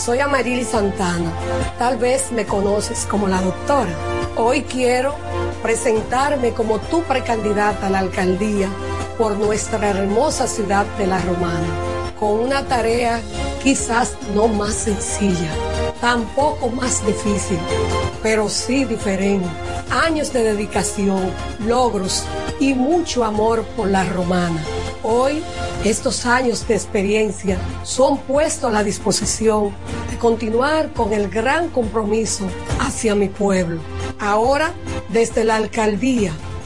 Soy 0.00 0.18
Amarili 0.20 0.64
Santana. 0.64 1.30
Tal 1.78 1.98
vez 1.98 2.32
me 2.32 2.46
conoces 2.46 3.04
como 3.04 3.28
la 3.28 3.42
doctora. 3.42 3.94
Hoy 4.34 4.62
quiero 4.62 5.14
presentarme 5.62 6.54
como 6.54 6.78
tu 6.78 7.02
precandidata 7.02 7.88
a 7.88 7.90
la 7.90 7.98
alcaldía 7.98 8.70
por 9.18 9.36
nuestra 9.36 9.90
hermosa 9.90 10.46
ciudad 10.46 10.86
de 10.96 11.06
La 11.06 11.20
Romana, 11.20 11.68
con 12.18 12.40
una 12.40 12.64
tarea 12.64 13.20
quizás 13.62 14.16
no 14.34 14.48
más 14.48 14.72
sencilla, 14.72 15.52
tampoco 16.00 16.70
más 16.70 17.06
difícil, 17.06 17.58
pero 18.22 18.48
sí 18.48 18.86
diferente. 18.86 19.46
Años 19.90 20.32
de 20.32 20.44
dedicación, 20.44 21.30
logros 21.66 22.24
y 22.58 22.72
mucho 22.72 23.22
amor 23.22 23.64
por 23.76 23.90
La 23.90 24.04
Romana. 24.04 24.64
Hoy, 25.02 25.42
estos 25.82 26.26
años 26.26 26.68
de 26.68 26.74
experiencia 26.74 27.56
son 27.84 28.18
puestos 28.18 28.70
a 28.70 28.72
la 28.72 28.84
disposición 28.84 29.72
de 30.10 30.18
continuar 30.18 30.92
con 30.92 31.14
el 31.14 31.30
gran 31.30 31.70
compromiso 31.70 32.46
hacia 32.78 33.14
mi 33.14 33.28
pueblo. 33.28 33.80
Ahora, 34.18 34.72
desde 35.08 35.44
la 35.44 35.56
alcaldía, 35.56 36.32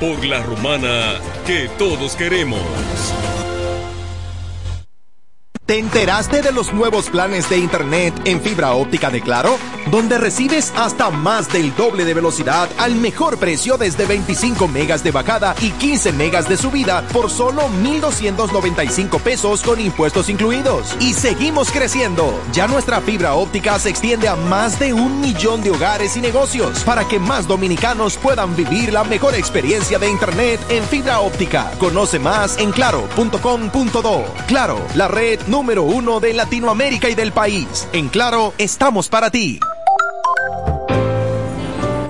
por 0.00 0.24
la 0.24 0.42
romana 0.42 1.20
que 1.46 1.68
todos 1.78 2.16
queremos. 2.16 2.60
¿Te 5.66 5.78
enteraste 5.78 6.42
de 6.42 6.50
los 6.50 6.72
nuevos 6.72 7.10
planes 7.10 7.48
de 7.48 7.58
Internet 7.58 8.14
en 8.24 8.40
fibra 8.40 8.72
óptica 8.72 9.10
de 9.10 9.20
Claro? 9.20 9.56
Donde 9.90 10.18
recibes 10.18 10.72
hasta 10.76 11.10
más 11.10 11.52
del 11.52 11.74
doble 11.74 12.04
de 12.04 12.14
velocidad 12.14 12.68
al 12.78 12.94
mejor 12.94 13.38
precio 13.38 13.76
desde 13.76 14.06
25 14.06 14.68
megas 14.68 15.02
de 15.02 15.10
bajada 15.10 15.56
y 15.60 15.70
15 15.70 16.12
megas 16.12 16.48
de 16.48 16.56
subida 16.56 17.02
por 17.12 17.28
solo 17.28 17.68
1,295 17.82 19.18
pesos 19.18 19.62
con 19.62 19.80
impuestos 19.80 20.28
incluidos. 20.28 20.94
Y 21.00 21.14
seguimos 21.14 21.72
creciendo. 21.72 22.38
Ya 22.52 22.68
nuestra 22.68 23.00
fibra 23.00 23.34
óptica 23.34 23.78
se 23.80 23.90
extiende 23.90 24.28
a 24.28 24.36
más 24.36 24.78
de 24.78 24.92
un 24.92 25.20
millón 25.20 25.60
de 25.62 25.70
hogares 25.70 26.16
y 26.16 26.20
negocios 26.20 26.84
para 26.84 27.08
que 27.08 27.18
más 27.18 27.48
dominicanos 27.48 28.16
puedan 28.16 28.54
vivir 28.54 28.92
la 28.92 29.02
mejor 29.02 29.34
experiencia 29.34 29.98
de 29.98 30.08
Internet 30.08 30.60
en 30.68 30.84
fibra 30.84 31.18
óptica. 31.20 31.72
Conoce 31.78 32.20
más 32.20 32.58
en 32.58 32.70
claro.com.do. 32.70 34.24
Claro, 34.46 34.80
la 34.94 35.08
red 35.08 35.40
número 35.48 35.82
uno 35.82 36.20
de 36.20 36.32
Latinoamérica 36.32 37.08
y 37.08 37.14
del 37.14 37.32
país. 37.32 37.88
En 37.92 38.10
Claro, 38.10 38.52
estamos 38.58 39.08
para 39.08 39.30
ti. 39.30 39.58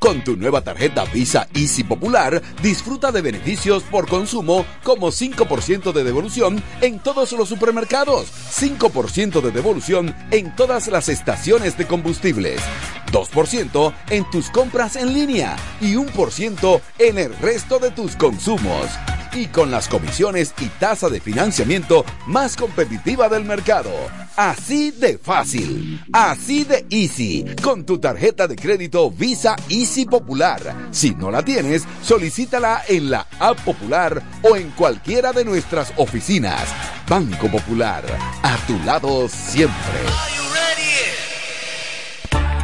Con 0.00 0.24
tu 0.24 0.34
nueva 0.34 0.62
tarjeta 0.62 1.04
Visa 1.04 1.46
Easy 1.54 1.84
Popular, 1.84 2.40
disfruta 2.62 3.12
de 3.12 3.20
beneficios 3.20 3.82
por 3.82 4.08
consumo 4.08 4.64
como 4.82 5.08
5% 5.08 5.92
de 5.92 6.04
devolución 6.04 6.62
en 6.80 7.00
todos 7.00 7.32
los 7.32 7.50
supermercados, 7.50 8.28
5% 8.50 9.42
de 9.42 9.50
devolución 9.50 10.16
en 10.30 10.56
todas 10.56 10.88
las 10.88 11.10
estaciones 11.10 11.76
de 11.76 11.86
combustibles, 11.86 12.62
2% 13.10 13.92
en 14.10 14.30
tus 14.30 14.50
compras 14.50 14.96
en 14.96 15.12
línea 15.12 15.56
y 15.80 15.94
1% 15.94 16.80
en 16.98 17.18
el 17.18 17.36
resto 17.38 17.78
de 17.78 17.90
tus 17.90 18.16
consumos. 18.16 18.86
Y 19.32 19.46
con 19.46 19.70
las 19.70 19.86
comisiones 19.86 20.52
y 20.60 20.66
tasa 20.66 21.08
de 21.08 21.20
financiamiento 21.20 22.04
más 22.26 22.56
competitiva 22.56 23.28
del 23.28 23.44
mercado. 23.44 23.90
Así 24.36 24.90
de 24.90 25.18
fácil, 25.18 26.02
así 26.12 26.64
de 26.64 26.84
easy, 26.90 27.44
con 27.62 27.84
tu 27.84 27.98
tarjeta 27.98 28.48
de 28.48 28.56
crédito 28.56 29.10
Visa 29.10 29.54
Easy 29.68 30.04
Popular. 30.04 30.88
Si 30.90 31.14
no 31.14 31.30
la 31.30 31.44
tienes, 31.44 31.84
solicítala 32.02 32.82
en 32.88 33.10
la 33.10 33.26
App 33.38 33.60
Popular 33.60 34.20
o 34.42 34.56
en 34.56 34.70
cualquiera 34.70 35.32
de 35.32 35.44
nuestras 35.44 35.92
oficinas. 35.96 36.68
Banco 37.08 37.48
Popular, 37.48 38.04
a 38.42 38.56
tu 38.66 38.78
lado 38.80 39.28
siempre. 39.28 40.49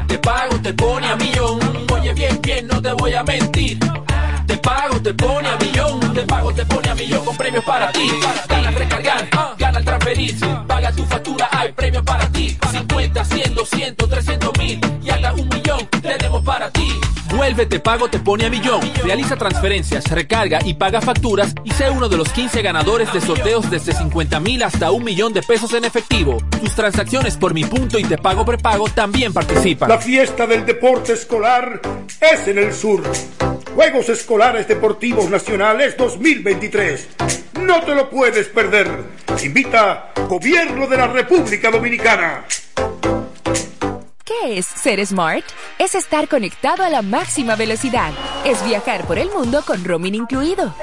Te 0.06 0.18
pago, 0.18 0.60
te 0.60 0.72
pone 0.72 1.06
a 1.06 1.16
millón. 1.16 1.58
Oye, 1.92 2.12
bien, 2.14 2.40
bien, 2.42 2.66
no 2.66 2.80
te 2.80 2.92
voy 2.92 3.14
a 3.14 3.22
mentir. 3.22 3.78
Te 4.46 4.56
pago, 4.58 5.00
te 5.00 5.12
pone 5.14 5.48
a 5.48 5.56
millón. 5.56 6.00
Te 6.14 6.22
pago, 6.22 6.52
te 6.52 6.64
pone 6.66 6.88
a 6.88 6.94
millón 6.94 7.24
con 7.24 7.36
premios 7.36 7.64
para 7.64 7.90
ti. 7.92 8.10
Gana 8.48 8.70
recargar, 8.70 9.28
gana 9.58 9.80
transferir. 9.82 10.36
Paga 10.66 10.92
tu 10.92 11.04
factura, 11.04 11.48
hay 11.52 11.72
premios 11.72 12.04
para 12.04 12.28
ti. 12.28 12.56
50, 12.70 13.24
100, 13.24 13.54
200, 13.54 14.08
300 14.08 14.58
mil. 14.58 14.80
Y 15.02 15.10
hasta 15.10 15.32
un 15.32 15.48
millón 15.48 15.86
tenemos 16.02 16.44
para 16.44 16.70
ti. 16.70 17.00
Vuelve 17.46 17.66
Te 17.66 17.78
Pago 17.78 18.08
Te 18.08 18.18
Pone 18.18 18.44
a 18.46 18.50
Millón. 18.50 18.80
Realiza 19.04 19.36
transferencias, 19.36 20.10
recarga 20.10 20.58
y 20.64 20.74
paga 20.74 21.00
facturas 21.00 21.54
y 21.62 21.70
sé 21.70 21.88
uno 21.88 22.08
de 22.08 22.16
los 22.16 22.28
15 22.30 22.60
ganadores 22.60 23.12
de 23.12 23.20
sorteos 23.20 23.70
desde 23.70 23.92
50 23.92 24.40
mil 24.40 24.64
hasta 24.64 24.90
un 24.90 25.04
millón 25.04 25.32
de 25.32 25.42
pesos 25.42 25.72
en 25.74 25.84
efectivo. 25.84 26.38
Tus 26.60 26.74
transacciones 26.74 27.36
por 27.36 27.54
Mi 27.54 27.62
Punto 27.62 28.00
y 28.00 28.02
Te 28.02 28.18
Pago 28.18 28.44
Prepago 28.44 28.88
también 28.88 29.32
participan. 29.32 29.88
La 29.88 29.98
fiesta 29.98 30.44
del 30.44 30.66
deporte 30.66 31.12
escolar 31.12 31.80
es 32.20 32.48
en 32.48 32.58
el 32.58 32.74
sur. 32.74 33.04
Juegos 33.76 34.08
Escolares 34.08 34.66
Deportivos 34.66 35.30
Nacionales 35.30 35.96
2023. 35.96 37.08
No 37.60 37.80
te 37.82 37.94
lo 37.94 38.10
puedes 38.10 38.48
perder. 38.48 38.90
Invita 39.44 40.10
Gobierno 40.28 40.88
de 40.88 40.96
la 40.96 41.06
República 41.06 41.70
Dominicana. 41.70 42.44
¿Qué 44.26 44.58
es 44.58 44.66
ser 44.66 45.06
smart? 45.06 45.44
Es 45.78 45.94
estar 45.94 46.26
conectado 46.26 46.82
a 46.82 46.90
la 46.90 47.00
máxima 47.00 47.54
velocidad. 47.54 48.10
Es 48.44 48.64
viajar 48.66 49.06
por 49.06 49.20
el 49.20 49.30
mundo 49.30 49.62
con 49.64 49.84
roaming 49.84 50.16
incluido. 50.16 50.74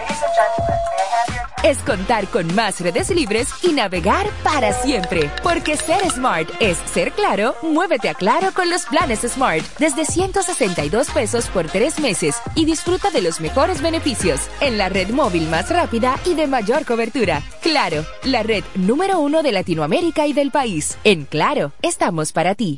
es 1.61 1.77
contar 1.79 2.27
con 2.27 2.53
más 2.55 2.79
redes 2.79 3.09
libres 3.09 3.49
y 3.61 3.73
navegar 3.73 4.29
para 4.43 4.71
siempre. 4.71 5.29
Porque 5.43 5.75
ser 5.75 6.09
smart 6.09 6.49
es 6.61 6.77
ser 6.77 7.11
claro, 7.11 7.55
muévete 7.61 8.07
a 8.07 8.13
claro 8.13 8.53
con 8.53 8.69
los 8.69 8.85
planes 8.85 9.19
Smart 9.21 9.63
desde 9.77 10.05
162 10.05 11.09
pesos 11.09 11.47
por 11.47 11.67
tres 11.67 11.99
meses 11.99 12.37
y 12.55 12.63
disfruta 12.63 13.11
de 13.11 13.21
los 13.21 13.41
mejores 13.41 13.81
beneficios 13.81 14.39
en 14.61 14.77
la 14.77 14.87
red 14.87 15.09
móvil 15.09 15.49
más 15.49 15.69
rápida 15.69 16.17
y 16.25 16.33
de 16.33 16.47
mayor 16.47 16.85
cobertura. 16.85 17.41
Claro, 17.61 18.05
la 18.23 18.43
red 18.43 18.63
número 18.75 19.19
uno 19.19 19.43
de 19.43 19.51
Latinoamérica 19.51 20.27
y 20.27 20.31
del 20.31 20.49
país. 20.51 20.97
En 21.03 21.25
Claro, 21.25 21.73
estamos 21.81 22.31
para 22.31 22.55
ti. 22.55 22.77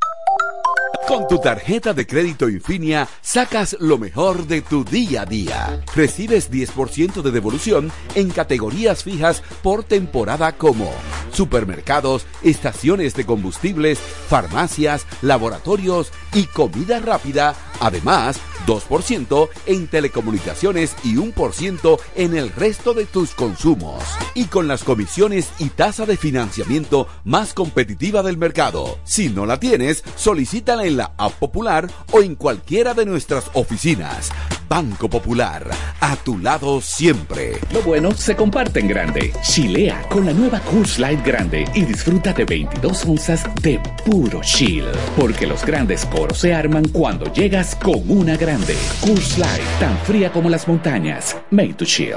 Con 1.07 1.27
tu 1.27 1.37
tarjeta 1.37 1.93
de 1.93 2.07
crédito 2.07 2.49
Infinia 2.49 3.07
sacas 3.21 3.77
lo 3.79 3.99
mejor 3.99 4.47
de 4.47 4.61
tu 4.61 4.83
día 4.83 5.21
a 5.21 5.25
día. 5.25 5.83
Recibes 5.95 6.51
10% 6.51 7.21
de 7.21 7.31
devolución 7.31 7.91
en 8.15 8.31
categorías 8.31 9.03
fijas 9.03 9.43
por 9.61 9.83
temporada 9.83 10.53
como 10.53 10.91
supermercados, 11.31 12.25
estaciones 12.41 13.13
de 13.13 13.25
combustibles, 13.25 13.99
farmacias, 13.99 15.05
laboratorios 15.21 16.11
y 16.33 16.45
comida 16.45 16.99
rápida. 16.99 17.53
Además, 17.79 18.39
2% 18.65 19.49
en 19.65 19.87
telecomunicaciones 19.87 20.95
y 21.03 21.15
1% 21.15 21.99
en 22.15 22.35
el 22.35 22.51
resto 22.51 22.93
de 22.93 23.05
tus 23.05 23.31
consumos. 23.31 24.03
Y 24.33 24.45
con 24.45 24.67
las 24.67 24.83
comisiones 24.83 25.51
y 25.59 25.69
tasa 25.69 26.05
de 26.05 26.17
financiamiento 26.17 27.07
más 27.23 27.53
competitiva 27.53 28.23
del 28.23 28.37
mercado. 28.37 28.99
Si 29.03 29.29
no 29.29 29.45
la 29.45 29.59
tienes, 29.59 30.03
solicítala 30.15 30.85
en 30.85 30.97
la 30.97 31.13
App 31.17 31.33
Popular 31.33 31.89
o 32.11 32.21
en 32.21 32.35
cualquiera 32.35 32.93
de 32.93 33.05
nuestras 33.05 33.49
oficinas. 33.53 34.31
Banco 34.67 35.09
Popular, 35.09 35.69
a 35.99 36.15
tu 36.15 36.37
lado 36.39 36.81
siempre. 36.81 37.59
Lo 37.71 37.81
bueno 37.81 38.11
se 38.11 38.35
comparte 38.35 38.79
en 38.79 38.87
grande. 38.87 39.33
Chilea 39.43 40.07
con 40.09 40.25
la 40.25 40.33
nueva 40.33 40.59
Coors 40.61 40.97
Light 40.99 41.23
Grande 41.25 41.65
y 41.73 41.83
disfruta 41.83 42.33
de 42.33 42.45
22 42.45 43.05
onzas 43.05 43.43
de 43.61 43.79
puro 44.05 44.41
chill. 44.41 44.85
Porque 45.17 45.45
los 45.45 45.65
grandes 45.65 46.05
coros 46.05 46.39
se 46.39 46.53
arman 46.53 46.87
cuando 46.89 47.31
llegas 47.31 47.75
con 47.75 48.09
una 48.09 48.37
grande. 48.37 48.75
Coors 49.01 49.37
Light, 49.37 49.63
tan 49.79 49.97
fría 49.99 50.31
como 50.31 50.49
las 50.49 50.67
montañas. 50.67 51.35
Made 51.51 51.75
to 51.75 51.85
chill. 51.85 52.15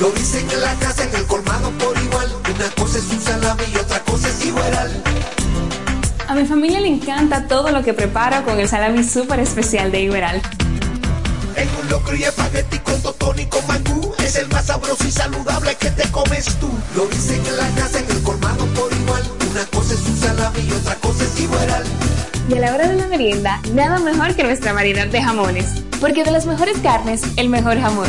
Lo 0.00 0.10
dicen 0.10 0.48
en 0.50 0.60
la 0.60 0.74
casa, 0.76 1.04
en 1.04 1.14
el 1.14 1.26
colmado 1.26 1.70
por 1.72 1.96
igual. 2.02 2.28
Una 2.54 2.68
cosa 2.70 2.98
es 2.98 3.10
un 3.10 3.20
salami 3.20 3.62
y 3.72 3.76
otra 3.76 4.00
cosa 4.00 4.28
es 4.28 4.44
igual. 4.46 5.02
A 6.28 6.34
mi 6.34 6.46
familia 6.46 6.80
le 6.80 6.88
encanta 6.88 7.46
todo 7.46 7.70
lo 7.70 7.82
que 7.82 7.92
preparo 7.92 8.42
con 8.44 8.58
el 8.58 8.66
salami 8.66 9.04
súper 9.04 9.40
especial 9.40 9.92
de 9.92 10.00
Iberal. 10.00 10.40
En 11.56 11.68
un 11.80 11.90
locro 11.90 12.16
y 12.16 12.24
espagueti 12.24 12.78
con 12.78 13.00
totón 13.02 13.38
y 13.38 13.48
mangú. 13.68 14.12
Es 14.18 14.36
el 14.36 14.48
más 14.48 14.66
sabroso 14.66 15.04
y 15.06 15.10
saludable 15.10 15.74
que 15.76 15.90
te 15.90 16.10
comes 16.10 16.46
tú. 16.58 16.70
Lo 16.96 17.06
dicen 17.06 17.40
en 17.46 17.56
la 17.56 17.68
casa, 17.70 17.98
en 17.98 18.10
el 18.10 18.22
colmado 18.22 18.64
por 18.74 18.92
igual. 18.92 19.22
Una 19.50 19.64
cosa 19.66 19.94
es 19.94 20.00
un 20.00 20.16
salami 20.16 20.60
y 20.60 20.72
otra 20.72 20.94
cosa 20.96 21.24
es 21.24 21.40
igual. 21.40 21.84
Y 22.48 22.54
a 22.54 22.60
la 22.60 22.74
hora 22.74 22.88
de 22.88 22.96
la 22.96 23.06
merienda, 23.06 23.60
nada 23.72 23.98
mejor 23.98 24.34
que 24.34 24.44
nuestra 24.44 24.72
variedad 24.72 25.06
de 25.06 25.22
jamones. 25.22 25.66
Porque 26.00 26.24
de 26.24 26.30
las 26.30 26.46
mejores 26.46 26.78
carnes, 26.78 27.22
el 27.36 27.48
mejor 27.48 27.80
jamón 27.80 28.08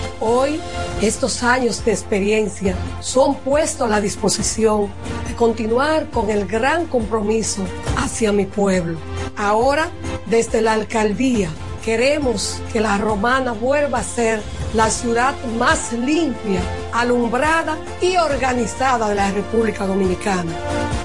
Hoy 0.23 0.61
estos 1.01 1.41
años 1.41 1.83
de 1.83 1.93
experiencia 1.93 2.75
son 2.99 3.33
puestos 3.33 3.87
a 3.87 3.89
la 3.89 3.99
disposición 3.99 4.91
de 5.27 5.35
continuar 5.35 6.11
con 6.11 6.29
el 6.29 6.45
gran 6.45 6.85
compromiso 6.85 7.63
hacia 7.97 8.31
mi 8.31 8.45
pueblo. 8.45 8.99
Ahora, 9.35 9.89
desde 10.27 10.61
la 10.61 10.73
alcaldía, 10.73 11.49
queremos 11.83 12.61
que 12.71 12.79
la 12.79 12.99
romana 12.99 13.53
vuelva 13.53 13.97
a 13.97 14.03
ser 14.03 14.43
la 14.75 14.91
ciudad 14.91 15.33
más 15.57 15.91
limpia, 15.91 16.61
alumbrada 16.93 17.75
y 17.99 18.15
organizada 18.17 19.09
de 19.09 19.15
la 19.15 19.31
República 19.31 19.87
Dominicana. 19.87 20.51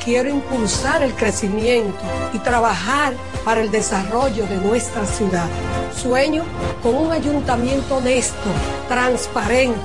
Quiero 0.05 0.29
impulsar 0.29 1.03
el 1.03 1.15
crecimiento 1.15 1.99
y 2.35 2.39
trabajar 2.41 3.15
para 3.47 3.63
el 3.63 3.71
desarrollo 3.71 4.47
de 4.49 4.57
nuestra 4.57 5.07
ciudad. 5.07 5.49
Sueño 5.95 6.45
con 6.83 6.97
un 6.97 7.13
ayuntamiento 7.13 7.99
honesto, 7.99 8.51
transparente 8.89 9.79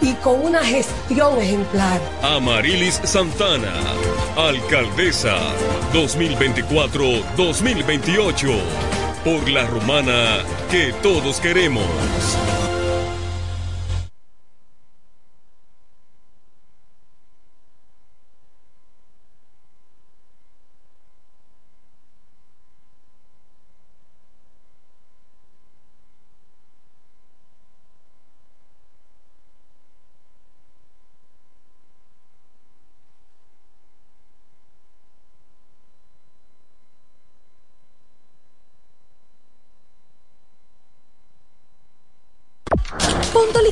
y 0.00 0.12
con 0.14 0.40
una 0.40 0.64
gestión 0.64 1.36
ejemplar. 1.36 2.00
Amarilis 2.22 3.00
Santana, 3.02 3.74
alcaldesa 4.36 5.36
2024-2028. 5.92 8.56
Por 9.24 9.48
la 9.50 9.66
romana 9.66 10.44
que 10.70 10.92
todos 11.02 11.40
queremos. 11.40 11.88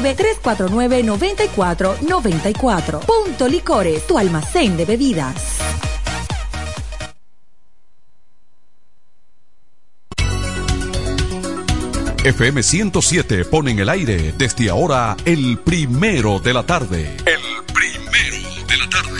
809-349-9494. 0.00 3.00
Punto 3.00 3.48
Licores, 3.48 4.06
tu 4.06 4.18
almacén 4.18 4.76
de 4.76 4.84
bebidas. 4.84 5.60
FM 12.22 12.62
107 12.62 13.46
pone 13.46 13.70
en 13.70 13.78
el 13.78 13.88
aire 13.88 14.34
desde 14.36 14.68
ahora 14.68 15.16
el 15.24 15.56
primero 15.56 16.38
de 16.38 16.52
la 16.52 16.64
tarde. 16.64 17.16
El 17.24 17.39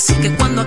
Así 0.00 0.14
que 0.14 0.34
cuando 0.34 0.66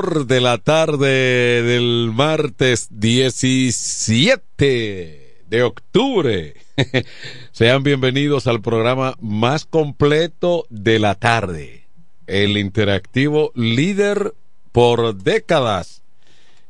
De 0.00 0.40
la 0.40 0.58
tarde 0.58 1.64
del 1.64 2.12
martes 2.14 2.86
17 2.90 5.42
de 5.48 5.62
octubre. 5.64 6.54
Sean 7.50 7.82
bienvenidos 7.82 8.46
al 8.46 8.60
programa 8.60 9.16
más 9.20 9.64
completo 9.64 10.66
de 10.70 11.00
la 11.00 11.16
tarde. 11.16 11.88
El 12.28 12.58
interactivo 12.58 13.50
líder 13.56 14.34
por 14.70 15.16
décadas. 15.16 16.02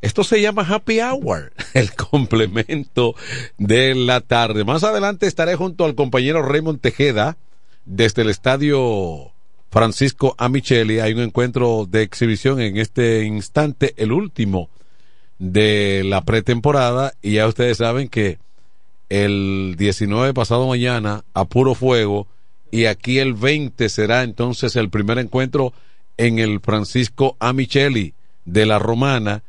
Esto 0.00 0.24
se 0.24 0.40
llama 0.40 0.66
Happy 0.66 1.00
Hour, 1.00 1.52
el 1.74 1.92
complemento 1.92 3.14
de 3.58 3.94
la 3.94 4.22
tarde. 4.22 4.64
Más 4.64 4.84
adelante 4.84 5.26
estaré 5.26 5.54
junto 5.54 5.84
al 5.84 5.94
compañero 5.94 6.40
Raymond 6.40 6.80
Tejeda 6.80 7.36
desde 7.84 8.22
el 8.22 8.30
estadio 8.30 9.32
Francisco 9.70 10.34
Amicheli. 10.38 11.00
Hay 11.00 11.12
un 11.12 11.20
encuentro 11.20 11.86
de 11.88 12.02
exhibición 12.02 12.60
en 12.60 12.76
este 12.76 13.24
instante, 13.24 13.94
el 13.96 14.12
último 14.12 14.70
de 15.38 16.02
la 16.04 16.22
pretemporada. 16.22 17.12
Y 17.22 17.34
ya 17.34 17.46
ustedes 17.46 17.78
saben 17.78 18.08
que 18.08 18.38
el 19.08 19.74
19 19.78 20.34
pasado 20.34 20.66
mañana, 20.66 21.24
a 21.34 21.44
puro 21.44 21.74
fuego, 21.74 22.26
y 22.70 22.84
aquí 22.84 23.18
el 23.18 23.34
20 23.34 23.88
será 23.88 24.22
entonces 24.22 24.76
el 24.76 24.90
primer 24.90 25.18
encuentro 25.18 25.72
en 26.16 26.38
el 26.38 26.60
Francisco 26.60 27.36
Amicheli 27.38 28.14
de 28.44 28.66
la 28.66 28.78
Romana, 28.78 29.42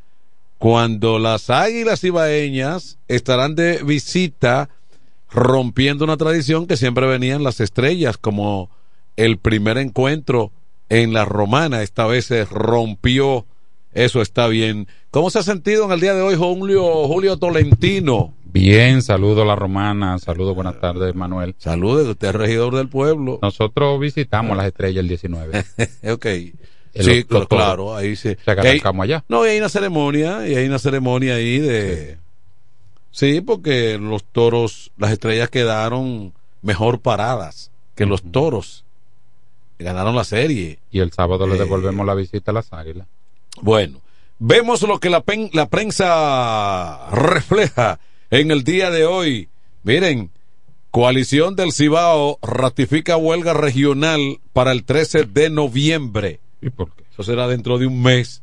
cuando 0.58 1.18
las 1.18 1.50
águilas 1.50 2.04
ibaeñas 2.04 2.98
estarán 3.08 3.54
de 3.54 3.82
visita 3.82 4.68
rompiendo 5.30 6.04
una 6.04 6.16
tradición 6.16 6.66
que 6.66 6.76
siempre 6.76 7.06
venían 7.06 7.42
las 7.42 7.60
estrellas 7.60 8.18
como 8.18 8.70
el 9.24 9.38
primer 9.38 9.78
encuentro 9.78 10.52
en 10.88 11.12
la 11.12 11.24
romana. 11.24 11.82
Esta 11.82 12.06
vez 12.06 12.26
se 12.26 12.44
rompió. 12.44 13.46
Eso 13.92 14.22
está 14.22 14.46
bien. 14.46 14.86
¿Cómo 15.10 15.30
se 15.30 15.40
ha 15.40 15.42
sentido 15.42 15.84
en 15.84 15.92
el 15.92 16.00
día 16.00 16.14
de 16.14 16.22
hoy 16.22 16.36
Julio, 16.36 17.06
Julio 17.08 17.36
Tolentino? 17.38 18.34
Bien, 18.44 19.00
saludo 19.02 19.42
a 19.42 19.44
la 19.44 19.54
romana, 19.56 20.18
saludo, 20.18 20.54
buenas 20.56 20.80
tardes, 20.80 21.14
Manuel. 21.14 21.54
Saludos, 21.58 22.08
usted 22.08 22.28
es 22.28 22.34
regidor 22.34 22.74
del 22.76 22.88
pueblo. 22.88 23.38
Nosotros 23.42 24.00
visitamos 24.00 24.56
las 24.56 24.66
estrellas 24.66 25.00
el 25.02 25.08
19. 25.08 25.64
ok. 26.12 26.26
El- 26.26 27.04
sí, 27.04 27.24
claro, 27.48 27.94
ahí 27.94 28.16
sí. 28.16 28.30
O 28.30 28.44
sea, 28.44 28.56
que 28.56 28.62
Y 28.62 28.64
ahí- 28.64 28.70
arrancamos 28.78 29.04
allá. 29.04 29.24
No, 29.28 29.46
y 29.46 29.50
hay 29.50 29.58
una 29.58 29.68
ceremonia, 29.68 30.48
y 30.48 30.56
hay 30.56 30.66
una 30.66 30.80
ceremonia 30.80 31.36
ahí 31.36 31.58
de... 31.60 32.18
Sí, 33.12 33.40
porque 33.40 33.98
los 33.98 34.24
toros, 34.24 34.90
las 34.96 35.12
estrellas 35.12 35.48
quedaron 35.50 36.32
mejor 36.62 37.00
paradas 37.00 37.70
que 37.94 38.06
los 38.06 38.22
toros. 38.22 38.84
Ganaron 39.80 40.14
la 40.14 40.24
serie. 40.24 40.78
Y 40.90 41.00
el 41.00 41.12
sábado 41.12 41.46
le 41.46 41.56
Eh, 41.56 41.58
devolvemos 41.58 42.06
la 42.06 42.14
visita 42.14 42.50
a 42.50 42.54
las 42.54 42.72
águilas. 42.72 43.06
Bueno, 43.62 44.00
vemos 44.38 44.82
lo 44.82 44.98
que 45.00 45.10
la, 45.10 45.22
pen- 45.22 45.50
la 45.52 45.68
prensa 45.68 47.08
refleja 47.10 47.98
en 48.30 48.50
el 48.50 48.62
día 48.64 48.90
de 48.90 49.04
hoy. 49.06 49.48
Miren, 49.82 50.30
Coalición 50.90 51.54
del 51.56 51.72
Cibao 51.72 52.38
ratifica 52.42 53.16
huelga 53.16 53.54
regional 53.54 54.40
para 54.52 54.72
el 54.72 54.84
13 54.84 55.24
de 55.24 55.48
noviembre. 55.50 56.40
¿Y 56.60 56.70
por 56.70 56.92
qué? 56.94 57.04
Eso 57.12 57.22
será 57.22 57.46
dentro 57.48 57.78
de 57.78 57.86
un 57.86 58.02
mes. 58.02 58.42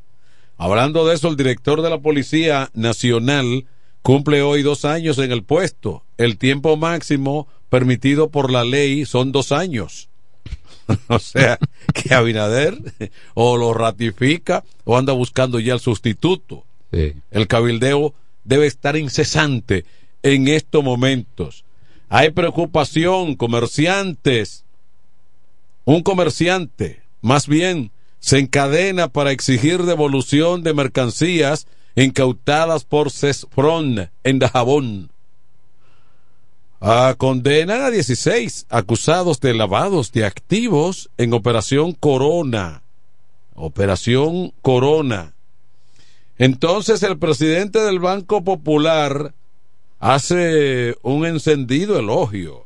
Hablando 0.58 1.06
de 1.06 1.16
eso, 1.16 1.28
el 1.28 1.36
director 1.36 1.82
de 1.82 1.90
la 1.90 2.00
Policía 2.00 2.70
Nacional 2.74 3.66
cumple 4.02 4.42
hoy 4.42 4.64
dos 4.64 4.86
años 4.86 5.18
en 5.20 5.32
el 5.32 5.44
puesto. 5.44 6.04
El 6.18 6.38
tiempo 6.38 6.78
máximo 6.78 7.48
permitido 7.70 8.30
por 8.30 8.50
la 8.50 8.64
ley 8.64 9.06
son 9.06 9.32
dos 9.34 9.52
años. 9.52 10.10
o 11.08 11.20
sea, 11.20 11.60
que 11.94 12.14
Abinader 12.14 12.78
o 13.34 13.58
lo 13.58 13.74
ratifica 13.74 14.64
o 14.84 14.98
anda 14.98 15.14
buscando 15.14 15.60
ya 15.60 15.74
el 15.74 15.80
sustituto. 15.80 16.64
Sí. 16.92 17.14
El 17.32 17.48
cabildeo 17.48 18.14
debe 18.44 18.68
estar 18.68 18.96
incesante 18.96 19.86
en 20.24 20.48
estos 20.48 20.84
momentos. 20.84 21.66
Hay 22.10 22.32
preocupación, 22.32 23.36
comerciantes. 23.36 24.64
Un 25.84 26.04
comerciante, 26.04 27.02
más 27.22 27.48
bien, 27.48 27.92
se 28.20 28.40
encadena 28.40 29.10
para 29.10 29.32
exigir 29.32 29.84
devolución 29.84 30.64
de 30.64 30.74
mercancías 30.74 31.68
incautadas 31.96 32.84
por 32.84 33.12
CESFRON 33.12 34.10
en 34.24 34.40
Dajabón. 34.40 35.10
Ah, 36.80 37.16
condenan 37.18 37.82
a 37.82 37.90
16 37.90 38.68
acusados 38.70 39.40
de 39.40 39.54
lavados 39.54 40.12
de 40.12 40.26
activos 40.26 41.10
en 41.18 41.34
Operación 41.34 41.94
Corona. 41.94 42.84
Operación 43.56 44.54
Corona. 44.62 45.34
Entonces 46.38 47.02
el 47.02 47.18
presidente 47.18 47.80
del 47.80 47.98
Banco 48.00 48.44
Popular 48.44 49.34
hace 50.00 50.96
un 51.02 51.26
encendido 51.26 51.98
elogio 51.98 52.66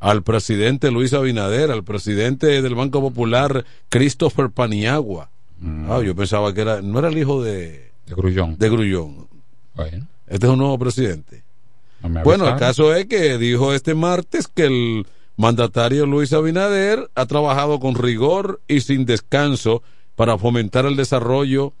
al 0.00 0.24
presidente 0.24 0.90
Luis 0.90 1.12
Abinader, 1.12 1.70
al 1.70 1.84
presidente 1.84 2.60
del 2.60 2.74
Banco 2.74 3.00
Popular 3.00 3.64
Christopher 3.88 4.50
Paniagua. 4.50 5.30
Ah, 5.88 6.00
yo 6.04 6.16
pensaba 6.16 6.52
que 6.52 6.62
era, 6.62 6.82
no 6.82 6.98
era 6.98 7.06
el 7.06 7.16
hijo 7.18 7.40
de, 7.40 7.92
De 8.06 8.14
Grullón. 8.16 8.58
de 8.58 8.68
Grullón. 8.68 9.28
Bueno, 9.76 10.08
Este 10.26 10.46
es 10.46 10.52
un 10.52 10.58
nuevo 10.58 10.76
presidente. 10.76 11.44
No 12.08 12.22
Bueno, 12.22 12.48
el 12.48 12.56
caso 12.56 12.94
es 12.94 13.06
que 13.06 13.38
dijo 13.38 13.72
este 13.72 13.94
martes 13.94 14.48
que 14.48 14.64
el 14.66 15.06
mandatario 15.36 16.06
Luis 16.06 16.32
Abinader 16.32 17.10
ha 17.14 17.26
trabajado 17.26 17.80
con 17.80 17.94
rigor 17.94 18.60
y 18.68 18.80
sin 18.80 19.04
descanso 19.06 19.82
para 20.16 20.38
fomentar 20.38 20.84
el 20.86 20.96
desarrollo 20.96 21.72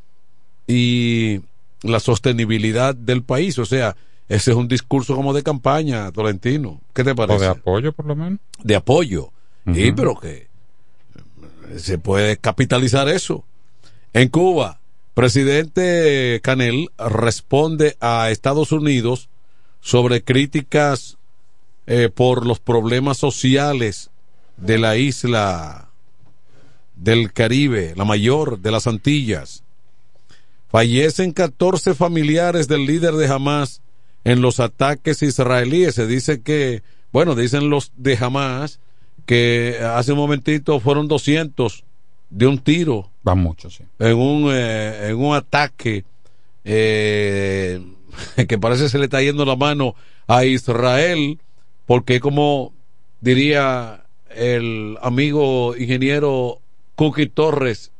y 0.66 1.40
la 1.82 2.00
sostenibilidad 2.00 2.94
del 2.94 3.22
país. 3.22 3.58
O 3.58 3.64
sea, 3.66 3.96
ese 4.28 4.52
es 4.52 4.56
un 4.56 4.68
discurso 4.68 5.14
como 5.14 5.32
de 5.34 5.42
campaña, 5.42 6.10
Tolentino. 6.12 6.80
¿Qué 6.94 7.04
te 7.04 7.10
O 7.10 7.16
parece? 7.16 7.44
de 7.44 7.50
apoyo, 7.50 7.92
por 7.92 8.06
lo 8.06 8.16
menos. 8.16 8.38
de 8.62 8.76
apoyo. 8.76 9.30
Sí, 9.72 9.92
pero 9.92 10.18
que 10.18 10.48
se 11.76 11.98
puede 11.98 12.36
capitalizar 12.36 13.08
eso. 13.08 13.44
En 14.12 14.28
Cuba, 14.28 14.80
presidente 15.14 16.40
Canel 16.42 16.88
responde 16.98 17.96
a 18.00 18.30
Estados 18.30 18.72
Unidos 18.72 19.28
sobre 19.82 20.22
críticas 20.22 21.18
eh, 21.86 22.08
por 22.08 22.46
los 22.46 22.60
problemas 22.60 23.18
sociales 23.18 24.10
de 24.56 24.78
la 24.78 24.96
isla 24.96 25.88
del 26.96 27.32
Caribe, 27.32 27.92
la 27.96 28.04
mayor 28.04 28.60
de 28.60 28.70
las 28.70 28.86
Antillas. 28.86 29.64
Fallecen 30.70 31.32
14 31.32 31.94
familiares 31.94 32.68
del 32.68 32.86
líder 32.86 33.14
de 33.14 33.26
Hamas 33.26 33.82
en 34.24 34.40
los 34.40 34.60
ataques 34.60 35.22
israelíes. 35.22 35.96
Se 35.96 36.06
dice 36.06 36.40
que, 36.40 36.82
bueno, 37.12 37.34
dicen 37.34 37.68
los 37.68 37.92
de 37.96 38.16
Hamas 38.18 38.78
que 39.26 39.78
hace 39.82 40.12
un 40.12 40.18
momentito 40.18 40.80
fueron 40.80 41.08
200 41.08 41.84
de 42.30 42.46
un 42.46 42.58
tiro 42.58 43.10
Van 43.22 43.38
muchos, 43.38 43.76
sí. 43.76 43.84
en 43.98 44.16
un, 44.16 44.50
eh, 44.50 45.08
en 45.10 45.16
un 45.16 45.34
ataque 45.34 46.04
eh, 46.64 47.80
que 48.48 48.58
parece 48.58 48.88
se 48.88 48.98
le 48.98 49.04
está 49.04 49.22
yendo 49.22 49.44
la 49.44 49.56
mano 49.56 49.94
a 50.26 50.44
Israel, 50.44 51.38
porque 51.86 52.20
como 52.20 52.72
diría 53.20 54.04
el 54.30 54.98
amigo 55.02 55.76
ingeniero 55.76 56.60
Cookie 56.94 57.26
Torres, 57.26 57.92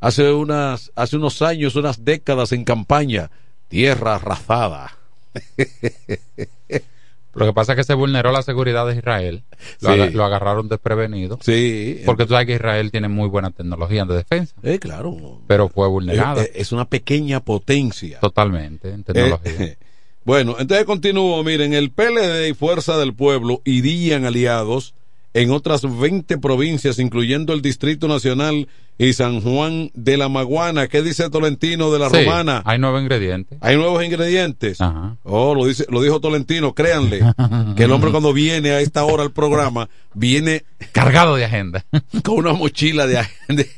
hace 0.00 0.32
unas, 0.32 0.92
hace 0.94 1.16
unos 1.16 1.42
años, 1.42 1.76
unas 1.76 2.04
décadas 2.04 2.52
en 2.52 2.64
campaña, 2.64 3.30
tierra 3.68 4.16
arrasada. 4.16 4.96
Lo 7.34 7.46
que 7.46 7.52
pasa 7.52 7.72
es 7.72 7.76
que 7.76 7.84
se 7.84 7.94
vulneró 7.94 8.32
la 8.32 8.42
seguridad 8.42 8.86
de 8.86 8.96
Israel. 8.96 9.42
Lo, 9.80 9.94
Sí. 9.94 10.10
lo 10.12 10.24
agarraron 10.24 10.68
desprevenido. 10.68 11.38
Sí. 11.42 12.02
Porque 12.04 12.24
tú 12.24 12.30
sabes 12.32 12.46
que 12.46 12.54
Israel 12.54 12.90
tiene 12.90 13.08
muy 13.08 13.28
buena 13.28 13.50
tecnología 13.50 14.04
de 14.04 14.16
defensa. 14.16 14.54
Eh, 14.62 14.78
claro. 14.78 15.40
Pero 15.46 15.68
fue 15.68 15.86
vulnerada. 15.88 16.42
Es 16.54 16.72
una 16.72 16.86
pequeña 16.86 17.40
potencia. 17.40 18.18
Totalmente, 18.20 18.90
en 18.90 19.04
tecnología. 19.04 19.52
Eh, 19.58 19.76
bueno, 20.24 20.56
entonces 20.58 20.84
continúo. 20.86 21.42
Miren, 21.44 21.72
el 21.72 21.90
PLD 21.92 22.48
y 22.48 22.54
Fuerza 22.54 22.98
del 22.98 23.14
Pueblo 23.14 23.62
irían 23.64 24.24
aliados 24.24 24.94
en 25.32 25.50
otras 25.52 25.82
20 25.98 26.38
provincias, 26.38 26.98
incluyendo 26.98 27.52
el 27.52 27.62
Distrito 27.62 28.08
Nacional 28.08 28.66
y 28.98 29.12
San 29.12 29.40
Juan 29.40 29.90
de 29.94 30.16
la 30.16 30.28
Maguana. 30.28 30.88
¿Qué 30.88 31.02
dice 31.02 31.30
Tolentino 31.30 31.90
de 31.92 31.98
la 32.00 32.10
Sí, 32.10 32.16
Romana? 32.24 32.62
Hay 32.64 32.78
nuevos 32.78 33.00
ingredientes. 33.00 33.56
Hay 33.60 33.76
nuevos 33.76 34.04
ingredientes. 34.04 34.78
Oh, 35.22 35.54
lo 35.54 35.66
dice, 35.66 35.86
lo 35.88 36.02
dijo 36.02 36.20
Tolentino, 36.20 36.74
créanle, 36.74 37.20
que 37.76 37.84
el 37.84 37.92
hombre 37.92 38.10
cuando 38.10 38.32
viene 38.32 38.70
a 38.70 38.80
esta 38.80 39.04
hora 39.04 39.22
al 39.22 39.30
programa, 39.32 39.88
viene 40.14 40.64
cargado 40.92 41.36
de 41.36 41.44
agenda. 41.44 41.84
Con 42.24 42.38
una 42.38 42.52
mochila 42.52 43.06
de, 43.06 43.24
de- 43.48 43.70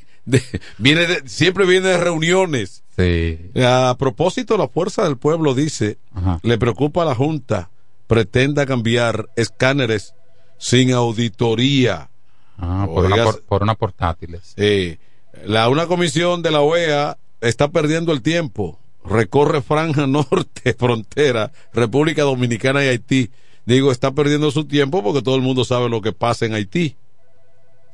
viene 0.78 1.06
de- 1.06 1.22
siempre 1.28 1.66
viene 1.66 1.88
de 1.88 1.98
reuniones. 1.98 2.82
Sí. 2.96 3.38
A 3.62 3.94
propósito, 3.98 4.56
la 4.56 4.68
fuerza 4.68 5.04
del 5.04 5.16
pueblo 5.18 5.54
dice, 5.54 5.98
le 6.42 6.58
preocupa 6.58 7.02
a 7.02 7.06
la 7.06 7.14
Junta, 7.14 7.70
pretenda 8.06 8.66
cambiar 8.66 9.28
escáneres 9.36 10.14
sin 10.62 10.92
auditoría. 10.92 12.08
Ah, 12.56 12.86
por, 12.88 13.06
una, 13.06 13.24
por, 13.24 13.42
por 13.42 13.62
una 13.64 13.74
portátiles. 13.74 14.54
Sí. 14.56 14.96
La, 15.44 15.68
una 15.68 15.86
comisión 15.86 16.40
de 16.42 16.52
la 16.52 16.60
OEA 16.60 17.18
está 17.40 17.68
perdiendo 17.68 18.12
el 18.12 18.22
tiempo. 18.22 18.78
Recorre 19.04 19.60
franja 19.62 20.06
norte, 20.06 20.74
frontera, 20.74 21.50
República 21.72 22.22
Dominicana 22.22 22.84
y 22.84 22.88
Haití. 22.88 23.30
Digo, 23.66 23.90
está 23.90 24.12
perdiendo 24.12 24.50
su 24.52 24.64
tiempo 24.66 25.02
porque 25.02 25.22
todo 25.22 25.34
el 25.34 25.42
mundo 25.42 25.64
sabe 25.64 25.88
lo 25.88 26.00
que 26.00 26.12
pasa 26.12 26.46
en 26.46 26.54
Haití. 26.54 26.96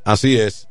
Así 0.05 0.37
es. 0.37 0.69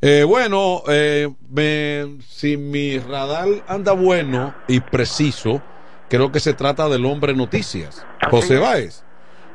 Eh, 0.00 0.24
bueno, 0.24 0.82
eh, 0.88 1.28
me- 1.48 2.18
si 2.28 2.56
mi 2.56 2.98
radar 2.98 3.46
anda 3.68 3.92
bueno 3.92 4.52
y 4.66 4.80
preciso, 4.80 5.62
creo 6.08 6.32
que 6.32 6.40
se 6.40 6.54
trata 6.54 6.88
del 6.88 7.06
hombre 7.06 7.34
noticias, 7.34 8.04
José 8.28 8.58
Báez. 8.58 9.04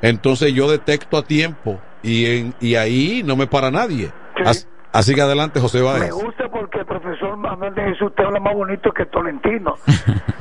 Entonces 0.01 0.53
yo 0.53 0.69
detecto 0.69 1.17
a 1.17 1.23
tiempo 1.23 1.79
y, 2.03 2.25
en, 2.25 2.53
y 2.59 2.75
ahí 2.75 3.23
no 3.25 3.35
me 3.35 3.47
para 3.47 3.71
nadie. 3.71 4.11
As- 4.45 4.67
así 4.93 5.15
que 5.15 5.21
adelante, 5.21 5.59
José 5.59 5.79
Me 5.79 5.83
Báez. 5.85 6.11
gusta 6.11 6.46
profesor 7.17 7.37
Manuel 7.37 7.73
de 7.73 7.81
Jesús 7.83 8.13
te 8.15 8.23
habla 8.23 8.39
más 8.39 8.53
bonito 8.53 8.91
que 8.91 9.05
Tolentino. 9.05 9.75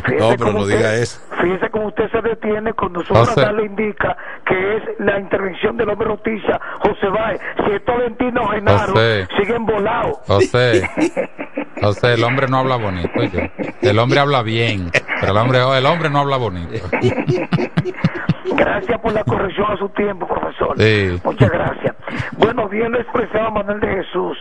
Fíjese 0.05 0.19
No, 0.21 0.31
pero 0.39 0.53
no 0.53 0.59
usted- 0.61 0.77
diga 0.77 0.95
eso. 0.95 1.21
Fíjese 1.41 1.71
cómo 1.71 1.87
usted 1.89 2.11
se 2.11 2.21
detiene 2.23 2.73
cuando 2.73 3.05
su 3.05 3.12
radar 3.15 3.55
le 3.55 3.65
indica 3.67 4.17
que 4.47 4.77
es 4.77 4.83
la 4.99 5.19
intervención 5.21 5.77
del 5.77 5.91
hombre 5.91 6.09
noticia, 6.09 6.61
José 6.81 7.09
Báez. 7.09 7.41
Si 7.65 7.73
es 7.73 7.85
Tolentino 7.85 8.47
Genaro, 8.49 8.93
José. 8.93 9.29
siguen 9.39 9.67
volados. 9.67 10.19
José, 10.27 10.89
José, 11.83 12.15
el 12.15 12.25
hombre 12.25 12.47
no 12.49 12.59
habla 12.59 12.77
bonito. 12.77 13.11
oye. 13.19 13.51
El 13.83 13.99
hombre 13.99 14.21
habla 14.21 14.43
bien, 14.43 14.91
pero 15.21 15.33
el 15.33 15.39
hombre, 15.39 15.59
el 15.79 15.87
hombre 15.87 16.11
no 16.11 16.21
habla 16.21 16.37
bonito. 16.37 16.87
Gracias 18.57 19.01
por 19.01 19.12
la 19.12 19.25
corrección 19.25 19.67
a 19.71 19.77
su 19.77 19.89
tiempo, 19.91 20.27
profesor. 20.27 20.75
Sí. 20.79 21.21
Muchas 21.25 21.51
gracias. 21.51 21.95
Bueno, 22.39 22.69
bien 22.69 22.93
lo 22.93 23.01
expresaba 23.01 23.51
Manuel 23.51 23.81
de 23.81 23.89
Jesús, 23.89 24.39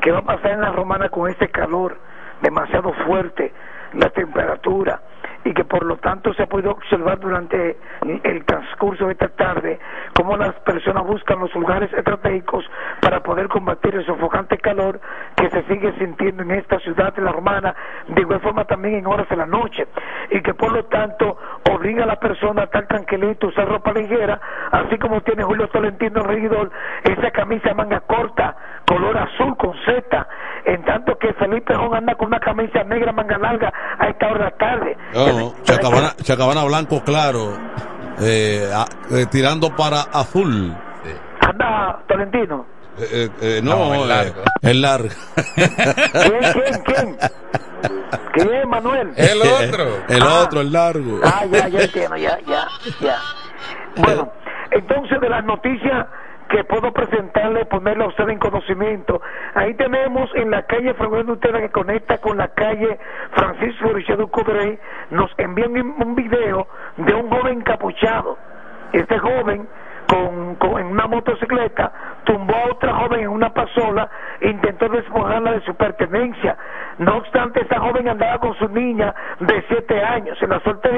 que 0.00 0.12
va 0.12 0.18
a 0.18 0.22
pasar 0.22 0.52
en 0.52 0.60
la 0.60 0.70
romana 0.70 1.08
con 1.08 1.30
este 1.30 1.48
calor 1.48 1.98
demasiado 2.40 2.92
fuerte, 3.06 3.52
la 3.94 4.10
temperatura, 4.10 5.00
y 5.46 5.54
que 5.54 5.64
por 5.64 5.84
lo 5.84 5.96
tanto 5.98 6.34
se 6.34 6.42
ha 6.42 6.46
podido 6.46 6.72
observar 6.72 7.20
durante 7.20 7.76
el 8.24 8.44
transcurso 8.44 9.06
de 9.06 9.12
esta 9.12 9.28
tarde 9.28 9.78
cómo 10.12 10.36
las 10.36 10.54
personas 10.60 11.06
buscan 11.06 11.38
los 11.38 11.54
lugares 11.54 11.92
estratégicos 11.92 12.64
para 13.00 13.22
poder 13.22 13.46
combatir 13.46 13.94
el 13.94 14.04
sofocante 14.04 14.58
calor 14.58 15.00
que 15.36 15.48
se 15.50 15.62
sigue 15.64 15.92
sintiendo 15.98 16.42
en 16.42 16.50
esta 16.50 16.80
ciudad 16.80 17.14
de 17.14 17.22
la 17.22 17.30
romana, 17.30 17.76
de 18.08 18.22
igual 18.22 18.40
forma 18.40 18.64
también 18.64 18.96
en 18.96 19.06
horas 19.06 19.28
de 19.28 19.36
la 19.36 19.46
noche, 19.46 19.86
y 20.30 20.40
que 20.40 20.52
por 20.52 20.72
lo 20.72 20.84
tanto 20.86 21.38
obliga 21.70 22.02
a 22.02 22.06
la 22.06 22.18
persona 22.18 22.62
a 22.62 22.64
estar 22.64 22.86
tranquilito, 22.88 23.46
usar 23.46 23.68
ropa 23.68 23.92
ligera, 23.92 24.40
así 24.72 24.98
como 24.98 25.20
tiene 25.20 25.44
Julio 25.44 25.68
Tolentino 25.68 26.24
regidor, 26.24 26.72
esa 27.04 27.30
camisa 27.30 27.72
manga 27.72 28.00
corta, 28.00 28.56
color 28.88 29.16
azul 29.16 29.56
con 29.56 29.74
Z, 29.84 30.28
en 30.64 30.82
tanto 30.84 31.16
que 31.18 31.32
Felipe 31.34 31.74
Jón 31.74 31.94
anda 31.94 32.16
con 32.16 32.28
una 32.28 32.40
camisa 32.40 32.82
negra 32.82 33.12
manga 33.12 33.38
larga 33.38 33.72
a 33.98 34.08
esta 34.08 34.26
hora 34.26 34.38
de 34.38 34.44
la 34.44 34.50
tarde. 34.56 34.96
No, 35.38 35.54
Chacabana, 35.62 36.14
Chacabana 36.22 36.64
Blanco 36.64 37.02
Claro, 37.04 37.56
eh, 38.20 38.70
a- 38.74 38.86
eh, 39.14 39.26
tirando 39.30 39.74
para 39.74 40.02
azul. 40.02 40.74
Anda, 41.40 42.02
Tolentino. 42.08 42.66
Eh, 42.98 43.08
eh, 43.12 43.30
eh, 43.42 43.60
no, 43.62 43.76
No, 43.76 43.94
el 43.94 44.00
eh, 44.02 44.06
largo. 44.06 44.42
el 44.62 44.80
largo. 44.82 45.08
¿Quién, 45.54 46.52
quién, 46.52 46.82
quién? 46.84 47.16
¿Quién, 48.32 48.68
Manuel? 48.68 49.12
El 49.16 49.42
otro. 49.42 49.86
El 50.08 50.22
Ah. 50.22 50.40
otro, 50.42 50.60
el 50.62 50.72
largo. 50.72 51.20
Ah, 51.22 51.44
ya, 51.50 51.68
ya 51.68 51.80
entiendo, 51.80 52.16
ya, 52.16 52.38
ya, 52.46 52.66
ya. 53.00 53.18
Bueno, 53.96 54.32
entonces 54.70 55.20
de 55.20 55.28
las 55.28 55.44
noticias 55.44 56.06
que 56.48 56.64
puedo 56.64 56.92
presentarle, 56.92 57.64
ponerle 57.66 58.04
a 58.04 58.08
usted 58.08 58.28
en 58.28 58.38
conocimiento, 58.38 59.20
ahí 59.54 59.74
tenemos 59.74 60.30
en 60.34 60.50
la 60.50 60.62
calle 60.62 60.94
Fernando 60.94 61.32
Utera 61.32 61.60
que 61.60 61.70
conecta 61.70 62.18
con 62.18 62.36
la 62.38 62.48
calle 62.48 62.98
Francisco 63.32 63.88
Richard 63.92 64.18
nos 65.10 65.30
envían 65.38 65.76
un 65.76 66.14
video 66.14 66.66
de 66.96 67.14
un 67.14 67.30
joven 67.30 67.58
encapuchado. 67.58 68.38
Este 68.92 69.18
joven 69.18 69.68
con, 70.08 70.54
con- 70.56 70.80
en 70.80 70.86
una 70.86 71.06
motocicleta 71.06 71.92
tumbó 72.24 72.54
a 72.54 72.72
otra 72.72 72.94
joven 72.94 73.20
en 73.20 73.28
una 73.28 73.52
pasola 73.52 74.08
e 74.40 74.48
intentó 74.50 74.88
despojarla 74.88 75.52
de 75.52 75.60
su 75.62 75.74
pertenencia. 75.74 76.56
No 76.98 77.16
obstante, 77.18 77.60
esa 77.62 77.78
joven 77.80 78.08
andaba 78.08 78.38
con 78.38 78.54
su 78.54 78.68
niña 78.68 79.14
de 79.40 79.64
siete 79.68 80.02
años. 80.02 80.40
En 80.42 80.50
la 80.50 80.60
suerte 80.60 80.90